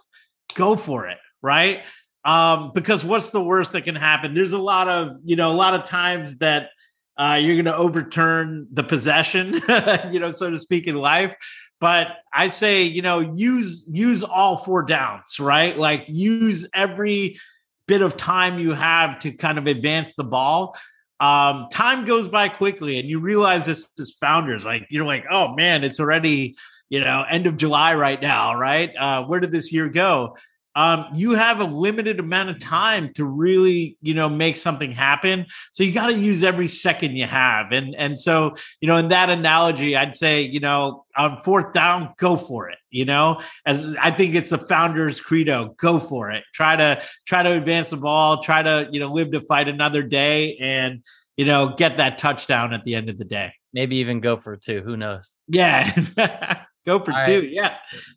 go 0.55 0.75
for 0.75 1.07
it, 1.07 1.19
right? 1.45 1.83
Um, 2.25 2.71
because 2.73 3.05
what's 3.05 3.29
the 3.29 3.41
worst 3.41 3.71
that 3.73 3.83
can 3.83 3.95
happen? 3.95 4.33
There's 4.33 4.53
a 4.53 4.57
lot 4.57 4.87
of, 4.87 5.17
you 5.23 5.35
know, 5.35 5.51
a 5.51 5.53
lot 5.53 5.75
of 5.75 5.85
times 5.85 6.39
that 6.39 6.71
uh, 7.17 7.39
you're 7.39 7.55
going 7.55 7.65
to 7.65 7.75
overturn 7.75 8.67
the 8.73 8.83
possession, 8.83 9.53
you 10.11 10.19
know, 10.19 10.31
so 10.31 10.49
to 10.49 10.59
speak, 10.59 10.87
in 10.87 10.95
life. 10.95 11.35
But 11.79 12.07
I 12.33 12.49
say, 12.49 12.83
you 12.83 13.01
know, 13.01 13.19
use 13.19 13.85
use 13.89 14.23
all 14.23 14.57
four 14.57 14.83
downs, 14.83 15.39
right? 15.39 15.77
Like 15.77 16.05
use 16.07 16.67
every 16.73 17.39
bit 17.87 18.01
of 18.01 18.17
time 18.17 18.59
you 18.59 18.71
have 18.71 19.19
to 19.19 19.31
kind 19.31 19.57
of 19.57 19.67
advance 19.67 20.15
the 20.15 20.23
ball. 20.23 20.75
Um, 21.19 21.67
time 21.71 22.05
goes 22.05 22.27
by 22.27 22.49
quickly, 22.49 22.97
and 22.99 23.07
you 23.07 23.19
realize 23.19 23.65
this 23.65 23.89
as 23.99 24.11
founders, 24.11 24.65
like 24.65 24.87
you're 24.89 25.05
like, 25.05 25.25
oh 25.29 25.53
man, 25.53 25.83
it's 25.83 25.99
already 25.99 26.55
you 26.89 27.01
know 27.01 27.23
end 27.29 27.45
of 27.45 27.57
July 27.57 27.93
right 27.95 28.21
now, 28.21 28.57
right? 28.57 28.93
Uh, 28.95 29.23
where 29.23 29.39
did 29.39 29.51
this 29.51 29.71
year 29.71 29.89
go? 29.89 30.35
Um, 30.75 31.07
you 31.13 31.31
have 31.31 31.61
a 31.61 31.63
limited 31.63 32.19
amount 32.19 32.49
of 32.49 32.59
time 32.59 33.13
to 33.13 33.23
really, 33.23 33.97
you 34.01 34.13
know, 34.13 34.27
make 34.27 34.57
something 34.57 34.91
happen. 34.91 35.45
So 35.71 35.83
you 35.83 35.93
got 35.93 36.07
to 36.07 36.17
use 36.17 36.43
every 36.43 36.67
second 36.67 37.15
you 37.15 37.27
have. 37.27 37.71
And 37.71 37.95
and 37.95 38.19
so, 38.19 38.55
you 38.81 38.87
know, 38.87 38.97
in 38.97 39.07
that 39.09 39.29
analogy, 39.29 39.95
I'd 39.95 40.15
say, 40.15 40.41
you 40.41 40.59
know, 40.59 41.05
on 41.15 41.37
fourth 41.37 41.71
down, 41.73 42.13
go 42.17 42.35
for 42.35 42.69
it. 42.69 42.77
You 42.89 43.05
know, 43.05 43.41
as 43.65 43.95
I 44.01 44.11
think 44.11 44.35
it's 44.35 44.49
the 44.49 44.57
founder's 44.57 45.21
credo, 45.21 45.75
go 45.77 45.99
for 45.99 46.31
it. 46.31 46.43
Try 46.53 46.75
to 46.75 47.01
try 47.25 47.43
to 47.43 47.53
advance 47.53 47.91
the 47.91 47.97
ball. 47.97 48.43
Try 48.43 48.61
to, 48.61 48.89
you 48.91 48.99
know, 48.99 49.11
live 49.13 49.31
to 49.31 49.41
fight 49.41 49.69
another 49.69 50.03
day, 50.03 50.57
and 50.57 51.03
you 51.37 51.45
know, 51.45 51.73
get 51.77 51.97
that 51.97 52.17
touchdown 52.17 52.73
at 52.73 52.83
the 52.83 52.95
end 52.95 53.09
of 53.09 53.17
the 53.17 53.25
day. 53.25 53.53
Maybe 53.73 53.97
even 53.97 54.19
go 54.19 54.35
for 54.37 54.55
two. 54.57 54.81
Who 54.81 54.97
knows? 54.97 55.35
Yeah. 55.47 56.64
Go 56.85 56.99
for 56.99 57.13
All 57.13 57.23
two. 57.23 57.39
Right. 57.39 57.49
Yeah, 57.49 57.75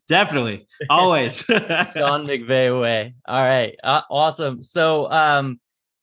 definitely. 0.08 0.66
Always. 0.90 1.42
Sean 1.44 2.26
McVay 2.26 2.78
way. 2.78 3.14
All 3.26 3.42
right. 3.42 3.74
Uh, 3.82 4.02
awesome. 4.10 4.62
So, 4.62 5.10
um, 5.10 5.58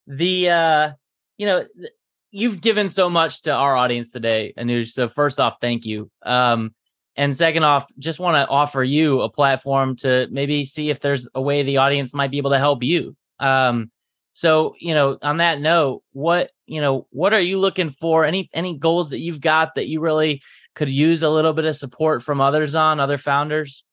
the, 0.08 0.50
uh, 0.50 0.92
you 1.38 1.46
know, 1.46 1.66
you've 2.32 2.62
given 2.62 2.90
so 2.90 3.10
much 3.10 3.44
to 3.44 3.52
our 3.52 3.76
audience 3.76 4.12
today, 4.12 4.54
Anuj. 4.58 4.88
So, 4.88 5.08
first 5.10 5.40
off, 5.40 5.58
thank 5.62 5.86
you. 5.86 6.10
Um, 6.24 6.74
and 7.16 7.36
second 7.36 7.64
off, 7.64 7.86
just 7.98 8.20
want 8.20 8.36
to 8.36 8.48
offer 8.52 8.84
you 8.84 9.22
a 9.22 9.30
platform 9.30 9.96
to 9.98 10.28
maybe 10.32 10.66
see 10.66 10.90
if 10.90 11.00
there's 11.00 11.30
a 11.34 11.42
way 11.42 11.64
the 11.64 11.78
audience 11.78 12.14
might 12.14 12.32
be 12.32 12.38
able 12.38 12.52
to 12.52 12.60
help 12.60 12.84
you. 12.84 13.16
Um, 13.40 13.92
so, 14.34 14.76
you 14.80 14.94
know, 14.94 15.18
on 15.22 15.38
that 15.38 15.62
note, 15.62 16.04
what, 16.12 16.52
you 16.66 16.82
know, 16.82 17.08
what 17.12 17.34
are 17.34 17.40
you 17.40 17.58
looking 17.58 17.90
for? 17.90 18.26
Any, 18.26 18.50
any 18.54 18.78
goals 18.78 19.10
that 19.10 19.20
you've 19.20 19.40
got 19.40 19.76
that 19.76 19.88
you 19.88 20.02
really 20.02 20.42
could 20.76 20.90
use 20.90 21.24
a 21.24 21.30
little 21.30 21.54
bit 21.54 21.66
of 21.66 21.76
support 21.76 22.22
from 22.22 22.42
others 22.42 22.76
on 22.76 23.00
other 23.00 23.18
founders? 23.18 23.84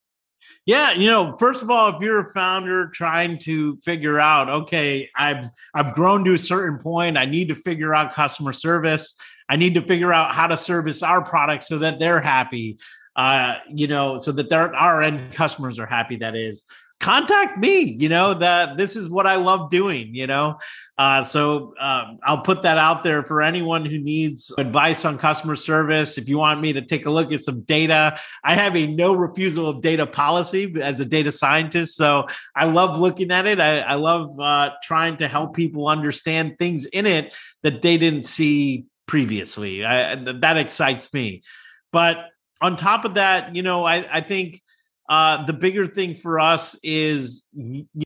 Yeah, 0.65 0.93
you 0.93 1.11
know, 1.11 1.37
first 1.37 1.63
of 1.63 1.71
all, 1.71 1.95
if 1.95 2.01
you're 2.01 2.21
a 2.21 2.31
founder 2.31 2.89
trying 2.89 3.39
to 3.41 3.77
figure 3.79 4.21
out, 4.21 4.49
okay, 4.49 5.11
I've 5.17 5.47
I've 5.75 5.95
grown 5.95 6.25
to 6.25 6.35
a 6.35 6.39
certain 6.39 6.79
point, 6.79 7.19
I 7.19 7.25
need 7.25 7.49
to 7.49 7.57
figure 7.57 7.95
out 7.95 8.13
customer 8.13 8.53
service. 8.53 9.15
I 9.49 9.57
need 9.57 9.75
to 9.75 9.83
figure 9.83 10.13
out 10.13 10.35
how 10.35 10.47
to 10.47 10.57
service 10.57 11.03
our 11.03 11.23
product 11.23 11.65
so 11.65 11.79
that 11.79 11.99
they're 11.99 12.21
happy. 12.21 12.79
Uh, 13.17 13.57
you 13.69 13.89
know, 13.89 14.21
so 14.21 14.33
that 14.33 14.49
their 14.49 14.75
our 14.75 15.03
end 15.03 15.33
customers 15.35 15.79
are 15.79 15.87
happy. 15.87 16.17
That 16.17 16.37
is, 16.37 16.63
contact 17.01 17.59
me. 17.59 17.81
You 17.81 18.09
know 18.09 18.33
that 18.35 18.77
this 18.77 18.95
is 18.95 19.09
what 19.09 19.27
I 19.27 19.37
love 19.37 19.69
doing. 19.69 20.15
You 20.15 20.29
know, 20.29 20.59
uh, 21.03 21.21
so 21.21 21.75
uh, 21.81 22.15
I'll 22.23 22.43
put 22.43 22.63
that 22.63 22.79
out 22.79 23.03
there 23.03 23.25
for 23.25 23.43
anyone 23.43 23.85
who 23.85 23.99
needs 23.99 24.53
advice 24.57 25.05
on 25.05 25.19
customer 25.19 25.57
service. 25.57 26.17
If 26.17 26.29
you 26.29 26.39
want 26.39 26.61
me 26.61 26.75
to 26.75 26.81
take 26.81 27.07
a 27.07 27.11
look 27.11 27.33
at 27.33 27.43
some 27.43 27.63
data, 27.63 28.21
I 28.45 28.55
have 28.55 28.77
a 28.77 28.87
no 28.87 29.13
refusal 29.13 29.69
of 29.69 29.81
data 29.81 30.07
policy 30.07 30.73
as 30.81 31.01
a 31.01 31.05
data 31.05 31.33
scientist. 31.33 31.97
So 31.97 32.29
I 32.55 32.67
love 32.67 33.01
looking 33.01 33.33
at 33.33 33.47
it. 33.47 33.59
I, 33.59 33.81
I 33.81 33.95
love 33.95 34.39
uh, 34.39 34.71
trying 34.85 35.17
to 35.17 35.27
help 35.27 35.57
people 35.57 35.89
understand 35.89 36.57
things 36.57 36.85
in 36.85 37.07
it 37.07 37.35
that 37.65 37.83
they 37.83 37.99
didn't 37.99 38.25
see 38.25 38.85
previously. 39.09 39.85
I, 39.85 40.15
that 40.15 40.57
excites 40.57 41.13
me. 41.13 41.43
But 41.91 42.19
on 42.61 42.77
top 42.77 43.05
of 43.05 43.15
that, 43.15 43.57
you 43.57 43.65
know, 43.65 43.85
I, 43.85 44.07
I 44.19 44.21
think 44.21 44.63
uh, 45.09 45.47
the 45.47 45.53
bigger 45.53 45.89
thing 45.89 46.15
for 46.15 46.39
us 46.39 46.77
is 46.85 47.45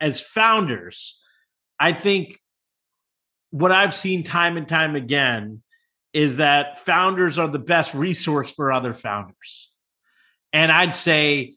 as 0.00 0.22
founders, 0.22 1.20
I 1.78 1.92
think 1.92 2.38
what 3.50 3.72
I've 3.72 3.94
seen 3.94 4.22
time 4.22 4.56
and 4.56 4.68
time 4.68 4.96
again 4.96 5.62
is 6.12 6.36
that 6.36 6.78
founders 6.78 7.38
are 7.38 7.48
the 7.48 7.58
best 7.58 7.94
resource 7.94 8.50
for 8.50 8.72
other 8.72 8.94
founders. 8.94 9.70
And 10.52 10.72
I'd 10.72 10.96
say 10.96 11.54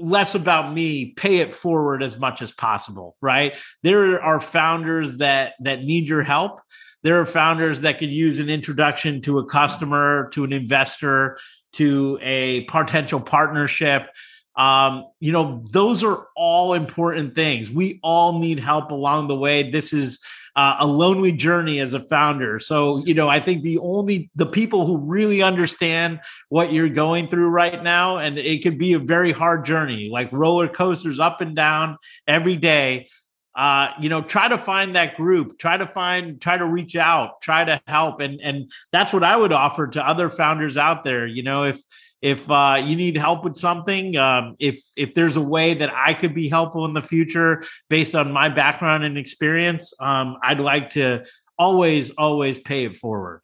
less 0.00 0.34
about 0.34 0.72
me 0.72 1.06
pay 1.06 1.38
it 1.38 1.52
forward 1.52 2.02
as 2.02 2.18
much 2.18 2.40
as 2.40 2.52
possible 2.52 3.16
right? 3.20 3.54
There 3.82 4.22
are 4.22 4.40
founders 4.40 5.18
that 5.18 5.54
that 5.60 5.82
need 5.82 6.08
your 6.08 6.22
help. 6.22 6.60
There 7.02 7.20
are 7.20 7.26
founders 7.26 7.80
that 7.82 7.98
could 7.98 8.10
use 8.10 8.38
an 8.38 8.48
introduction 8.48 9.22
to 9.22 9.38
a 9.38 9.46
customer 9.46 10.28
to 10.32 10.44
an 10.44 10.52
investor 10.52 11.38
to 11.72 12.18
a 12.20 12.64
potential 12.64 13.20
partnership. 13.20 14.08
Um, 14.56 15.06
you 15.20 15.32
know 15.32 15.64
those 15.70 16.02
are 16.02 16.26
all 16.36 16.74
important 16.74 17.34
things. 17.34 17.70
We 17.70 18.00
all 18.02 18.38
need 18.38 18.60
help 18.60 18.90
along 18.90 19.28
the 19.28 19.36
way. 19.36 19.70
This 19.70 19.92
is 19.92 20.20
uh, 20.56 20.76
a 20.80 20.86
lonely 20.86 21.32
journey 21.32 21.80
as 21.80 21.94
a 21.94 22.00
founder. 22.00 22.58
So, 22.58 23.04
you 23.04 23.14
know, 23.14 23.28
I 23.28 23.40
think 23.40 23.62
the 23.62 23.78
only 23.78 24.30
the 24.34 24.46
people 24.46 24.86
who 24.86 24.98
really 24.98 25.42
understand 25.42 26.20
what 26.48 26.72
you're 26.72 26.88
going 26.88 27.28
through 27.28 27.48
right 27.48 27.82
now, 27.82 28.18
and 28.18 28.38
it 28.38 28.62
could 28.62 28.78
be 28.78 28.94
a 28.94 28.98
very 28.98 29.32
hard 29.32 29.64
journey, 29.64 30.10
like 30.10 30.32
roller 30.32 30.68
coasters 30.68 31.20
up 31.20 31.40
and 31.40 31.54
down 31.54 31.98
every 32.26 32.56
day. 32.56 33.08
Uh, 33.54 33.88
you 34.00 34.08
know, 34.08 34.22
try 34.22 34.48
to 34.48 34.56
find 34.56 34.94
that 34.94 35.16
group, 35.16 35.58
try 35.58 35.76
to 35.76 35.86
find, 35.86 36.40
try 36.40 36.56
to 36.56 36.64
reach 36.64 36.94
out, 36.94 37.40
try 37.40 37.64
to 37.64 37.80
help. 37.86 38.20
And 38.20 38.40
and 38.40 38.70
that's 38.92 39.12
what 39.12 39.24
I 39.24 39.36
would 39.36 39.52
offer 39.52 39.88
to 39.88 40.06
other 40.06 40.30
founders 40.30 40.76
out 40.76 41.02
there. 41.04 41.26
You 41.26 41.42
know, 41.42 41.64
if 41.64 41.82
if 42.22 42.50
uh, 42.50 42.82
you 42.84 42.96
need 42.96 43.16
help 43.16 43.44
with 43.44 43.56
something, 43.56 44.16
um, 44.16 44.56
if 44.58 44.82
if 44.96 45.14
there's 45.14 45.36
a 45.36 45.42
way 45.42 45.74
that 45.74 45.90
I 45.94 46.12
could 46.12 46.34
be 46.34 46.48
helpful 46.48 46.84
in 46.84 46.92
the 46.92 47.02
future 47.02 47.64
based 47.88 48.14
on 48.14 48.30
my 48.30 48.48
background 48.48 49.04
and 49.04 49.16
experience, 49.16 49.94
um, 50.00 50.36
I'd 50.42 50.60
like 50.60 50.90
to 50.90 51.24
always 51.58 52.10
always 52.12 52.58
pay 52.58 52.84
it 52.84 52.96
forward. 52.96 53.42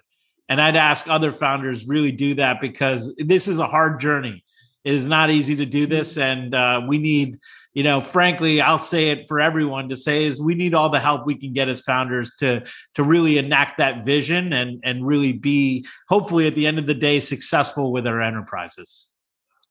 And 0.49 0.61
I'd 0.61 0.77
ask 0.77 1.09
other 1.09 1.33
founders 1.33 1.89
really 1.89 2.13
do 2.13 2.35
that 2.35 2.61
because 2.61 3.13
this 3.19 3.49
is 3.49 3.59
a 3.59 3.67
hard 3.67 4.01
journey. 4.01 4.45
It 4.85 4.95
is 4.95 5.09
not 5.09 5.31
easy 5.31 5.57
to 5.57 5.67
do 5.67 5.87
this, 5.87 6.17
and 6.17 6.55
uh, 6.55 6.83
we 6.87 6.99
need 6.99 7.41
you 7.77 7.83
know, 7.83 8.01
frankly, 8.01 8.63
I'll 8.63 8.79
say 8.79 9.11
it 9.11 9.29
for 9.29 9.39
everyone 9.39 9.91
to 9.91 9.99
say 9.99 10.25
is 10.25 10.41
we 10.41 10.55
need 10.55 10.73
all 10.73 10.89
the 10.89 10.99
help 10.99 11.27
we 11.27 11.35
can 11.35 11.53
get 11.53 11.69
as 11.69 11.83
founders 11.83 12.33
to 12.39 12.65
to 12.95 13.03
really 13.03 13.37
enact 13.37 13.77
that 13.77 14.03
vision 14.03 14.55
and 14.55 14.81
and 14.83 15.07
really 15.07 15.35
be 15.35 15.87
hopefully 16.09 16.47
at 16.47 16.55
the 16.55 16.67
end 16.67 16.79
of 16.79 16.87
the 16.87 16.95
day 16.95 17.21
successful 17.21 17.93
with 17.93 18.07
our 18.07 18.23
enterprises. 18.23 19.11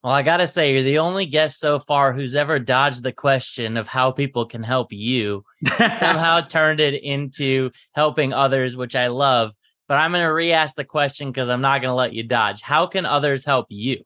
Well, 0.03 0.14
I 0.14 0.22
got 0.22 0.38
to 0.38 0.45
say, 0.45 0.72
you're 0.72 0.84
the 0.84 0.99
only 0.99 1.26
guest 1.26 1.60
so 1.60 1.80
far 1.80 2.14
who's 2.14 2.36
ever 2.36 2.60
dodged 2.60 3.01
the 3.01 3.12
question 3.12 3.76
of 3.76 3.88
how 3.88 4.12
people 4.12 4.45
can 4.45 4.62
help 4.62 4.93
you. 4.93 5.43
Somehow 5.66 6.41
turned 6.41 6.80
it 6.80 7.01
into 7.01 7.72
helping 7.95 8.34
others, 8.34 8.78
which 8.78 8.95
I 8.95 9.08
love. 9.08 9.53
But 9.88 9.97
I'm 9.97 10.12
going 10.12 10.24
to 10.24 10.32
re 10.32 10.51
ask 10.51 10.76
the 10.76 10.84
question 10.84 11.32
because 11.32 11.49
I'm 11.49 11.62
not 11.62 11.82
going 11.82 11.89
to 11.89 11.95
let 11.95 12.14
you 12.14 12.22
dodge. 12.22 12.62
How 12.62 12.86
can 12.86 13.08
others 13.08 13.45
help 13.45 13.66
you? 13.70 14.03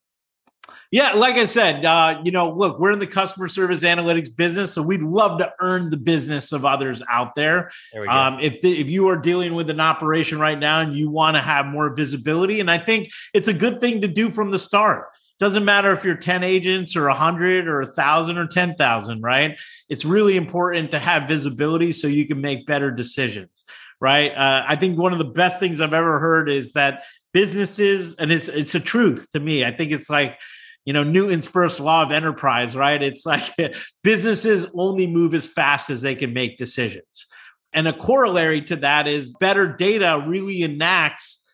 Yeah, 0.92 1.14
like 1.14 1.36
I 1.36 1.46
said, 1.46 1.86
uh, 1.86 2.22
you 2.24 2.32
know, 2.32 2.52
look, 2.52 2.80
we're 2.80 2.92
in 2.92 3.00
the 3.00 3.08
customer 3.08 3.48
service 3.48 3.84
analytics 3.84 4.36
business, 4.36 4.74
so 4.74 4.82
we'd 4.82 5.02
love 5.02 5.40
to 5.40 5.54
earn 5.60 5.90
the 5.90 5.98
business 5.98 6.52
of 6.52 6.66
others 6.66 7.02
out 7.10 7.36
there. 7.36 7.72
there 7.94 8.10
um, 8.10 8.40
if 8.40 8.62
the, 8.62 8.80
if 8.80 8.90
you 8.90 9.08
are 9.10 9.18
dealing 9.18 9.54
with 9.54 9.70
an 9.70 9.80
operation 9.80 10.40
right 10.40 10.58
now 10.58 10.80
and 10.80 10.96
you 10.96 11.10
want 11.10 11.36
to 11.36 11.42
have 11.42 11.66
more 11.66 11.94
visibility, 11.94 12.60
and 12.60 12.72
I 12.72 12.80
think 12.80 13.10
it's 13.34 13.48
a 13.48 13.54
good 13.54 13.82
thing 13.82 14.02
to 14.02 14.08
do 14.08 14.32
from 14.32 14.52
the 14.52 14.60
start. 14.60 15.08
Doesn't 15.40 15.64
matter 15.64 15.94
if 15.94 16.04
you're 16.04 16.16
10 16.16 16.44
agents 16.44 16.98
or 16.98 17.08
100 17.08 17.68
or 17.68 17.82
1,000 17.82 18.38
or 18.38 18.48
10,000, 18.48 19.22
right? 19.22 19.58
It's 19.88 20.04
really 20.04 20.36
important 20.36 20.92
to 20.92 21.00
have 21.00 21.30
visibility 21.30 21.94
so 21.94 22.08
you 22.08 22.28
can 22.28 22.42
make 22.42 22.66
better 22.66 22.92
decisions, 22.92 23.64
right? 24.02 24.32
Uh, 24.34 24.66
I 24.68 24.76
think 24.76 24.98
one 24.98 25.14
of 25.14 25.20
the 25.20 25.26
best 25.26 25.60
things 25.60 25.80
I've 25.80 25.94
ever 25.94 26.20
heard 26.20 26.50
is 26.50 26.74
that 26.74 27.04
businesses, 27.32 28.16
and 28.16 28.32
it's 28.32 28.48
it's 28.48 28.76
a 28.76 28.80
truth 28.80 29.28
to 29.32 29.40
me. 29.40 29.64
I 29.64 29.72
think 29.72 29.92
it's 29.92 30.10
like 30.10 30.38
you 30.86 30.94
know 30.94 31.04
Newton's 31.04 31.46
first 31.46 31.80
law 31.80 32.04
of 32.04 32.12
enterprise, 32.12 32.76
right? 32.76 33.02
It's 33.02 33.26
like 33.26 33.44
businesses 34.04 34.68
only 34.74 35.08
move 35.08 35.34
as 35.34 35.48
fast 35.48 35.90
as 35.90 36.02
they 36.02 36.16
can 36.16 36.34
make 36.34 36.58
decisions. 36.58 37.28
And 37.74 37.88
a 37.88 37.94
corollary 37.94 38.62
to 38.64 38.76
that 38.78 39.08
is 39.08 39.36
better 39.40 39.68
data 39.68 40.24
really 40.26 40.64
enacts 40.64 41.46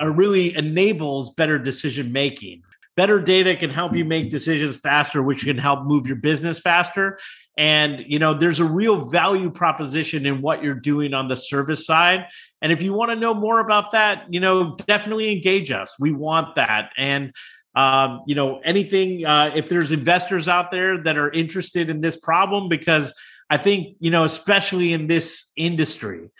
or 0.00 0.10
really 0.10 0.56
enables 0.56 1.30
better 1.30 1.58
decision 1.58 2.12
making. 2.12 2.62
Better 2.96 3.20
data 3.20 3.56
can 3.56 3.70
help 3.70 3.94
you 3.94 4.04
make 4.04 4.30
decisions 4.30 4.76
faster, 4.76 5.22
which 5.22 5.44
can 5.44 5.56
help 5.56 5.84
move 5.84 6.06
your 6.06 6.16
business 6.16 6.58
faster. 6.58 7.18
And 7.56 8.04
you 8.06 8.18
know, 8.18 8.34
there's 8.34 8.60
a 8.60 8.64
real 8.64 9.06
value 9.06 9.50
proposition 9.50 10.26
in 10.26 10.42
what 10.42 10.62
you're 10.62 10.74
doing 10.74 11.14
on 11.14 11.28
the 11.28 11.36
service 11.36 11.86
side. 11.86 12.26
And 12.60 12.72
if 12.72 12.82
you 12.82 12.92
want 12.92 13.10
to 13.10 13.16
know 13.16 13.34
more 13.34 13.60
about 13.60 13.92
that, 13.92 14.26
you 14.30 14.40
know, 14.40 14.76
definitely 14.86 15.32
engage 15.32 15.70
us. 15.70 15.94
We 15.98 16.12
want 16.12 16.56
that. 16.56 16.90
And 16.96 17.32
um, 17.74 18.22
you 18.26 18.34
know, 18.34 18.60
anything, 18.64 19.24
uh, 19.24 19.50
if 19.54 19.68
there's 19.68 19.92
investors 19.92 20.48
out 20.48 20.70
there 20.70 20.98
that 20.98 21.16
are 21.16 21.30
interested 21.30 21.88
in 21.88 22.00
this 22.00 22.16
problem, 22.16 22.68
because 22.68 23.14
I 23.48 23.56
think, 23.56 23.96
you 24.00 24.10
know, 24.10 24.24
especially 24.24 24.92
in 24.92 25.06
this 25.06 25.50
industry, 25.56 26.30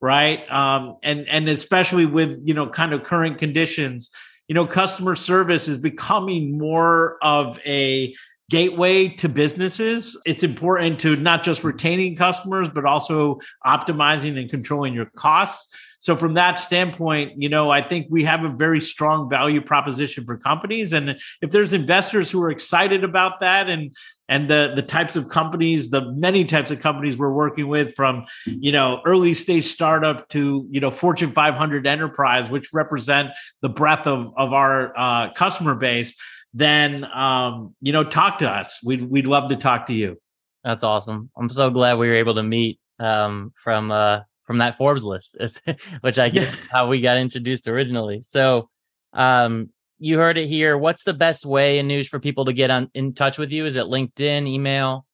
right? 0.00 0.50
Um, 0.50 0.96
and, 1.02 1.28
and 1.28 1.48
especially 1.48 2.06
with, 2.06 2.40
you 2.44 2.54
know, 2.54 2.68
kind 2.68 2.92
of 2.92 3.04
current 3.04 3.38
conditions, 3.38 4.10
you 4.48 4.54
know, 4.54 4.66
customer 4.66 5.14
service 5.14 5.68
is 5.68 5.78
becoming 5.78 6.58
more 6.58 7.16
of 7.22 7.58
a 7.64 8.14
gateway 8.50 9.08
to 9.08 9.28
businesses. 9.28 10.20
It's 10.26 10.42
important 10.42 11.00
to 11.00 11.16
not 11.16 11.42
just 11.42 11.64
retaining 11.64 12.16
customers, 12.16 12.68
but 12.68 12.84
also 12.84 13.38
optimizing 13.64 14.38
and 14.38 14.50
controlling 14.50 14.92
your 14.92 15.06
costs. 15.16 15.72
So 16.02 16.16
from 16.16 16.34
that 16.34 16.58
standpoint, 16.58 17.40
you 17.40 17.48
know, 17.48 17.70
I 17.70 17.80
think 17.80 18.08
we 18.10 18.24
have 18.24 18.42
a 18.42 18.48
very 18.48 18.80
strong 18.80 19.30
value 19.30 19.60
proposition 19.60 20.24
for 20.24 20.36
companies. 20.36 20.92
And 20.92 21.16
if 21.40 21.52
there's 21.52 21.72
investors 21.72 22.28
who 22.28 22.42
are 22.42 22.50
excited 22.50 23.04
about 23.04 23.38
that 23.38 23.70
and 23.70 23.94
and 24.28 24.50
the 24.50 24.72
the 24.74 24.82
types 24.82 25.14
of 25.14 25.28
companies, 25.28 25.90
the 25.90 26.10
many 26.10 26.44
types 26.44 26.72
of 26.72 26.80
companies 26.80 27.16
we're 27.16 27.32
working 27.32 27.68
with, 27.68 27.94
from 27.94 28.26
you 28.46 28.72
know 28.72 29.00
early 29.06 29.32
stage 29.32 29.66
startup 29.66 30.28
to 30.30 30.66
you 30.72 30.80
know 30.80 30.90
Fortune 30.90 31.30
500 31.30 31.86
enterprise, 31.86 32.50
which 32.50 32.72
represent 32.72 33.30
the 33.60 33.68
breadth 33.68 34.08
of 34.08 34.32
of 34.36 34.52
our 34.52 34.92
uh, 34.98 35.32
customer 35.34 35.76
base, 35.76 36.16
then 36.52 37.04
um, 37.14 37.76
you 37.80 37.92
know 37.92 38.02
talk 38.02 38.38
to 38.38 38.50
us. 38.50 38.80
We'd 38.84 39.02
we'd 39.02 39.28
love 39.28 39.50
to 39.50 39.56
talk 39.56 39.86
to 39.86 39.92
you. 39.92 40.20
That's 40.64 40.82
awesome. 40.82 41.30
I'm 41.36 41.48
so 41.48 41.70
glad 41.70 41.98
we 41.98 42.08
were 42.08 42.14
able 42.14 42.34
to 42.34 42.42
meet 42.42 42.80
um, 42.98 43.52
from 43.54 43.92
uh, 43.92 44.20
from 44.44 44.58
that 44.58 44.76
Forbes 44.76 45.04
list, 45.04 45.36
which 46.00 46.18
I 46.18 46.28
guess 46.28 46.54
how 46.70 46.88
we 46.88 47.00
got 47.00 47.16
introduced 47.16 47.68
originally. 47.68 48.20
So, 48.22 48.68
um, 49.12 49.70
you 49.98 50.18
heard 50.18 50.36
it 50.36 50.48
here. 50.48 50.76
What's 50.76 51.04
the 51.04 51.14
best 51.14 51.46
way 51.46 51.80
Anuj 51.80 52.08
for 52.08 52.18
people 52.18 52.46
to 52.46 52.52
get 52.52 52.70
on 52.70 52.90
in 52.92 53.14
touch 53.14 53.38
with 53.38 53.52
you? 53.52 53.66
Is 53.66 53.76
it 53.76 53.84
LinkedIn, 53.84 54.48
email? 54.48 55.06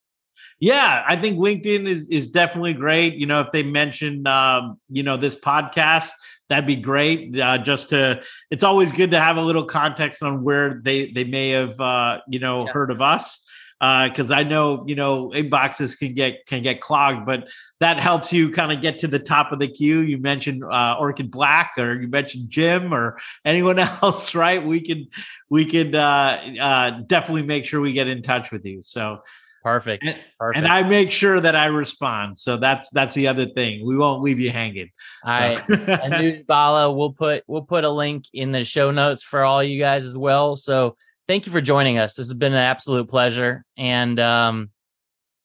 Yeah, 0.60 1.04
I 1.06 1.16
think 1.16 1.38
LinkedIn 1.38 1.86
is 1.86 2.08
is 2.08 2.30
definitely 2.30 2.72
great. 2.72 3.14
You 3.14 3.26
know, 3.26 3.40
if 3.40 3.52
they 3.52 3.62
mention 3.62 4.26
um, 4.26 4.80
you 4.88 5.02
know 5.02 5.16
this 5.16 5.36
podcast, 5.36 6.10
that'd 6.48 6.66
be 6.66 6.76
great. 6.76 7.38
Uh, 7.38 7.58
just 7.58 7.90
to, 7.90 8.22
it's 8.50 8.64
always 8.64 8.90
good 8.90 9.10
to 9.12 9.20
have 9.20 9.36
a 9.36 9.42
little 9.42 9.64
context 9.64 10.22
on 10.22 10.42
where 10.42 10.80
they 10.82 11.12
they 11.12 11.24
may 11.24 11.50
have 11.50 11.80
uh, 11.80 12.18
you 12.28 12.38
know 12.38 12.64
yeah. 12.64 12.72
heard 12.72 12.90
of 12.90 13.00
us 13.00 13.44
because 13.80 14.30
uh, 14.30 14.34
I 14.34 14.42
know 14.42 14.84
you 14.88 14.96
know 14.96 15.30
inboxes 15.30 15.96
can 15.96 16.14
get 16.14 16.46
can 16.46 16.62
get 16.62 16.80
clogged, 16.80 17.24
but 17.24 17.48
that 17.78 17.98
helps 17.98 18.32
you 18.32 18.50
kind 18.50 18.72
of 18.72 18.82
get 18.82 18.98
to 19.00 19.08
the 19.08 19.20
top 19.20 19.52
of 19.52 19.60
the 19.60 19.68
queue. 19.68 20.00
You 20.00 20.18
mentioned 20.18 20.64
uh, 20.64 20.96
Orchid 20.98 21.30
Black, 21.30 21.72
or 21.78 21.94
you 22.00 22.08
mentioned 22.08 22.50
Jim, 22.50 22.92
or 22.92 23.18
anyone 23.44 23.78
else, 24.02 24.34
right? 24.34 24.64
We 24.64 24.80
can 24.80 25.06
we 25.48 25.64
could 25.64 25.94
uh, 25.94 26.40
uh, 26.60 26.90
definitely 27.06 27.42
make 27.42 27.66
sure 27.66 27.80
we 27.80 27.92
get 27.92 28.08
in 28.08 28.22
touch 28.22 28.50
with 28.50 28.66
you. 28.66 28.82
So 28.82 29.22
perfect. 29.62 30.04
And, 30.04 30.20
perfect. 30.40 30.58
and 30.58 30.66
I 30.66 30.82
make 30.82 31.12
sure 31.12 31.38
that 31.38 31.54
I 31.54 31.66
respond. 31.66 32.36
So 32.36 32.56
that's 32.56 32.90
that's 32.90 33.14
the 33.14 33.28
other 33.28 33.46
thing. 33.46 33.86
We 33.86 33.96
won't 33.96 34.22
leave 34.22 34.40
you 34.40 34.50
hanging. 34.50 34.90
All 35.24 35.32
so. 35.32 35.38
right, 35.38 35.68
and 35.68 36.14
Anuj 36.14 36.46
Bhalla, 36.46 36.90
we'll 36.96 37.12
put 37.12 37.44
we'll 37.46 37.62
put 37.62 37.84
a 37.84 37.90
link 37.90 38.24
in 38.32 38.50
the 38.50 38.64
show 38.64 38.90
notes 38.90 39.22
for 39.22 39.44
all 39.44 39.62
you 39.62 39.78
guys 39.78 40.04
as 40.04 40.16
well. 40.16 40.56
So 40.56 40.96
thank 41.28 41.46
you 41.46 41.52
for 41.52 41.60
joining 41.60 41.98
us. 41.98 42.14
This 42.14 42.26
has 42.26 42.34
been 42.34 42.52
an 42.52 42.58
absolute 42.58 43.08
pleasure. 43.08 43.64
And 43.76 44.18
um, 44.18 44.70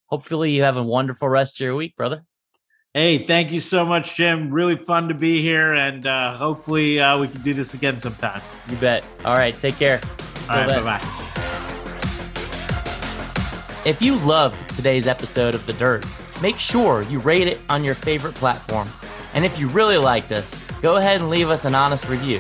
hopefully 0.08 0.52
you 0.52 0.64
have 0.64 0.78
a 0.78 0.84
wonderful 0.84 1.30
rest 1.30 1.58
of 1.58 1.66
your 1.66 1.76
week, 1.76 1.96
brother. 1.96 2.24
Hey, 2.94 3.20
thank 3.20 3.52
you 3.52 3.60
so 3.60 3.86
much, 3.86 4.16
Jim. 4.16 4.52
Really 4.52 4.76
fun 4.76 5.08
to 5.10 5.14
be 5.14 5.42
here. 5.42 5.74
And 5.74 6.08
uh, 6.08 6.36
hopefully 6.36 7.00
uh, 7.00 7.20
we 7.20 7.28
can 7.28 7.42
do 7.42 7.54
this 7.54 7.74
again 7.74 8.00
sometime. 8.00 8.42
You 8.70 8.78
bet. 8.78 9.06
All 9.26 9.36
right. 9.36 9.60
Take 9.60 9.76
care. 9.78 10.00
All 10.50 10.58
right. 10.58 10.68
Bye 10.68 11.00
bye. 11.00 11.20
If 13.86 14.02
you 14.02 14.16
loved 14.18 14.76
today's 14.76 15.08
episode 15.08 15.56
of 15.56 15.66
The 15.66 15.74
Dirt, 15.74 16.06
make 16.42 16.58
sure 16.58 17.02
you 17.04 17.20
rate 17.20 17.48
it 17.48 17.60
on 17.68 17.84
your 17.84 17.96
favorite 17.96 18.36
platform. 18.36 18.88
And 19.34 19.44
if 19.44 19.60
you 19.60 19.68
really 19.68 19.98
liked 19.98 20.32
us, 20.32 20.50
go 20.82 20.98
ahead 20.98 21.20
and 21.20 21.30
leave 21.30 21.50
us 21.50 21.66
an 21.66 21.76
honest 21.76 22.08
review. 22.08 22.40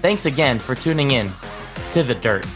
Thanks 0.00 0.26
again 0.26 0.58
for 0.58 0.74
tuning 0.74 1.12
in 1.12 1.30
to 1.92 2.02
The 2.02 2.14
Dirt. 2.14 2.46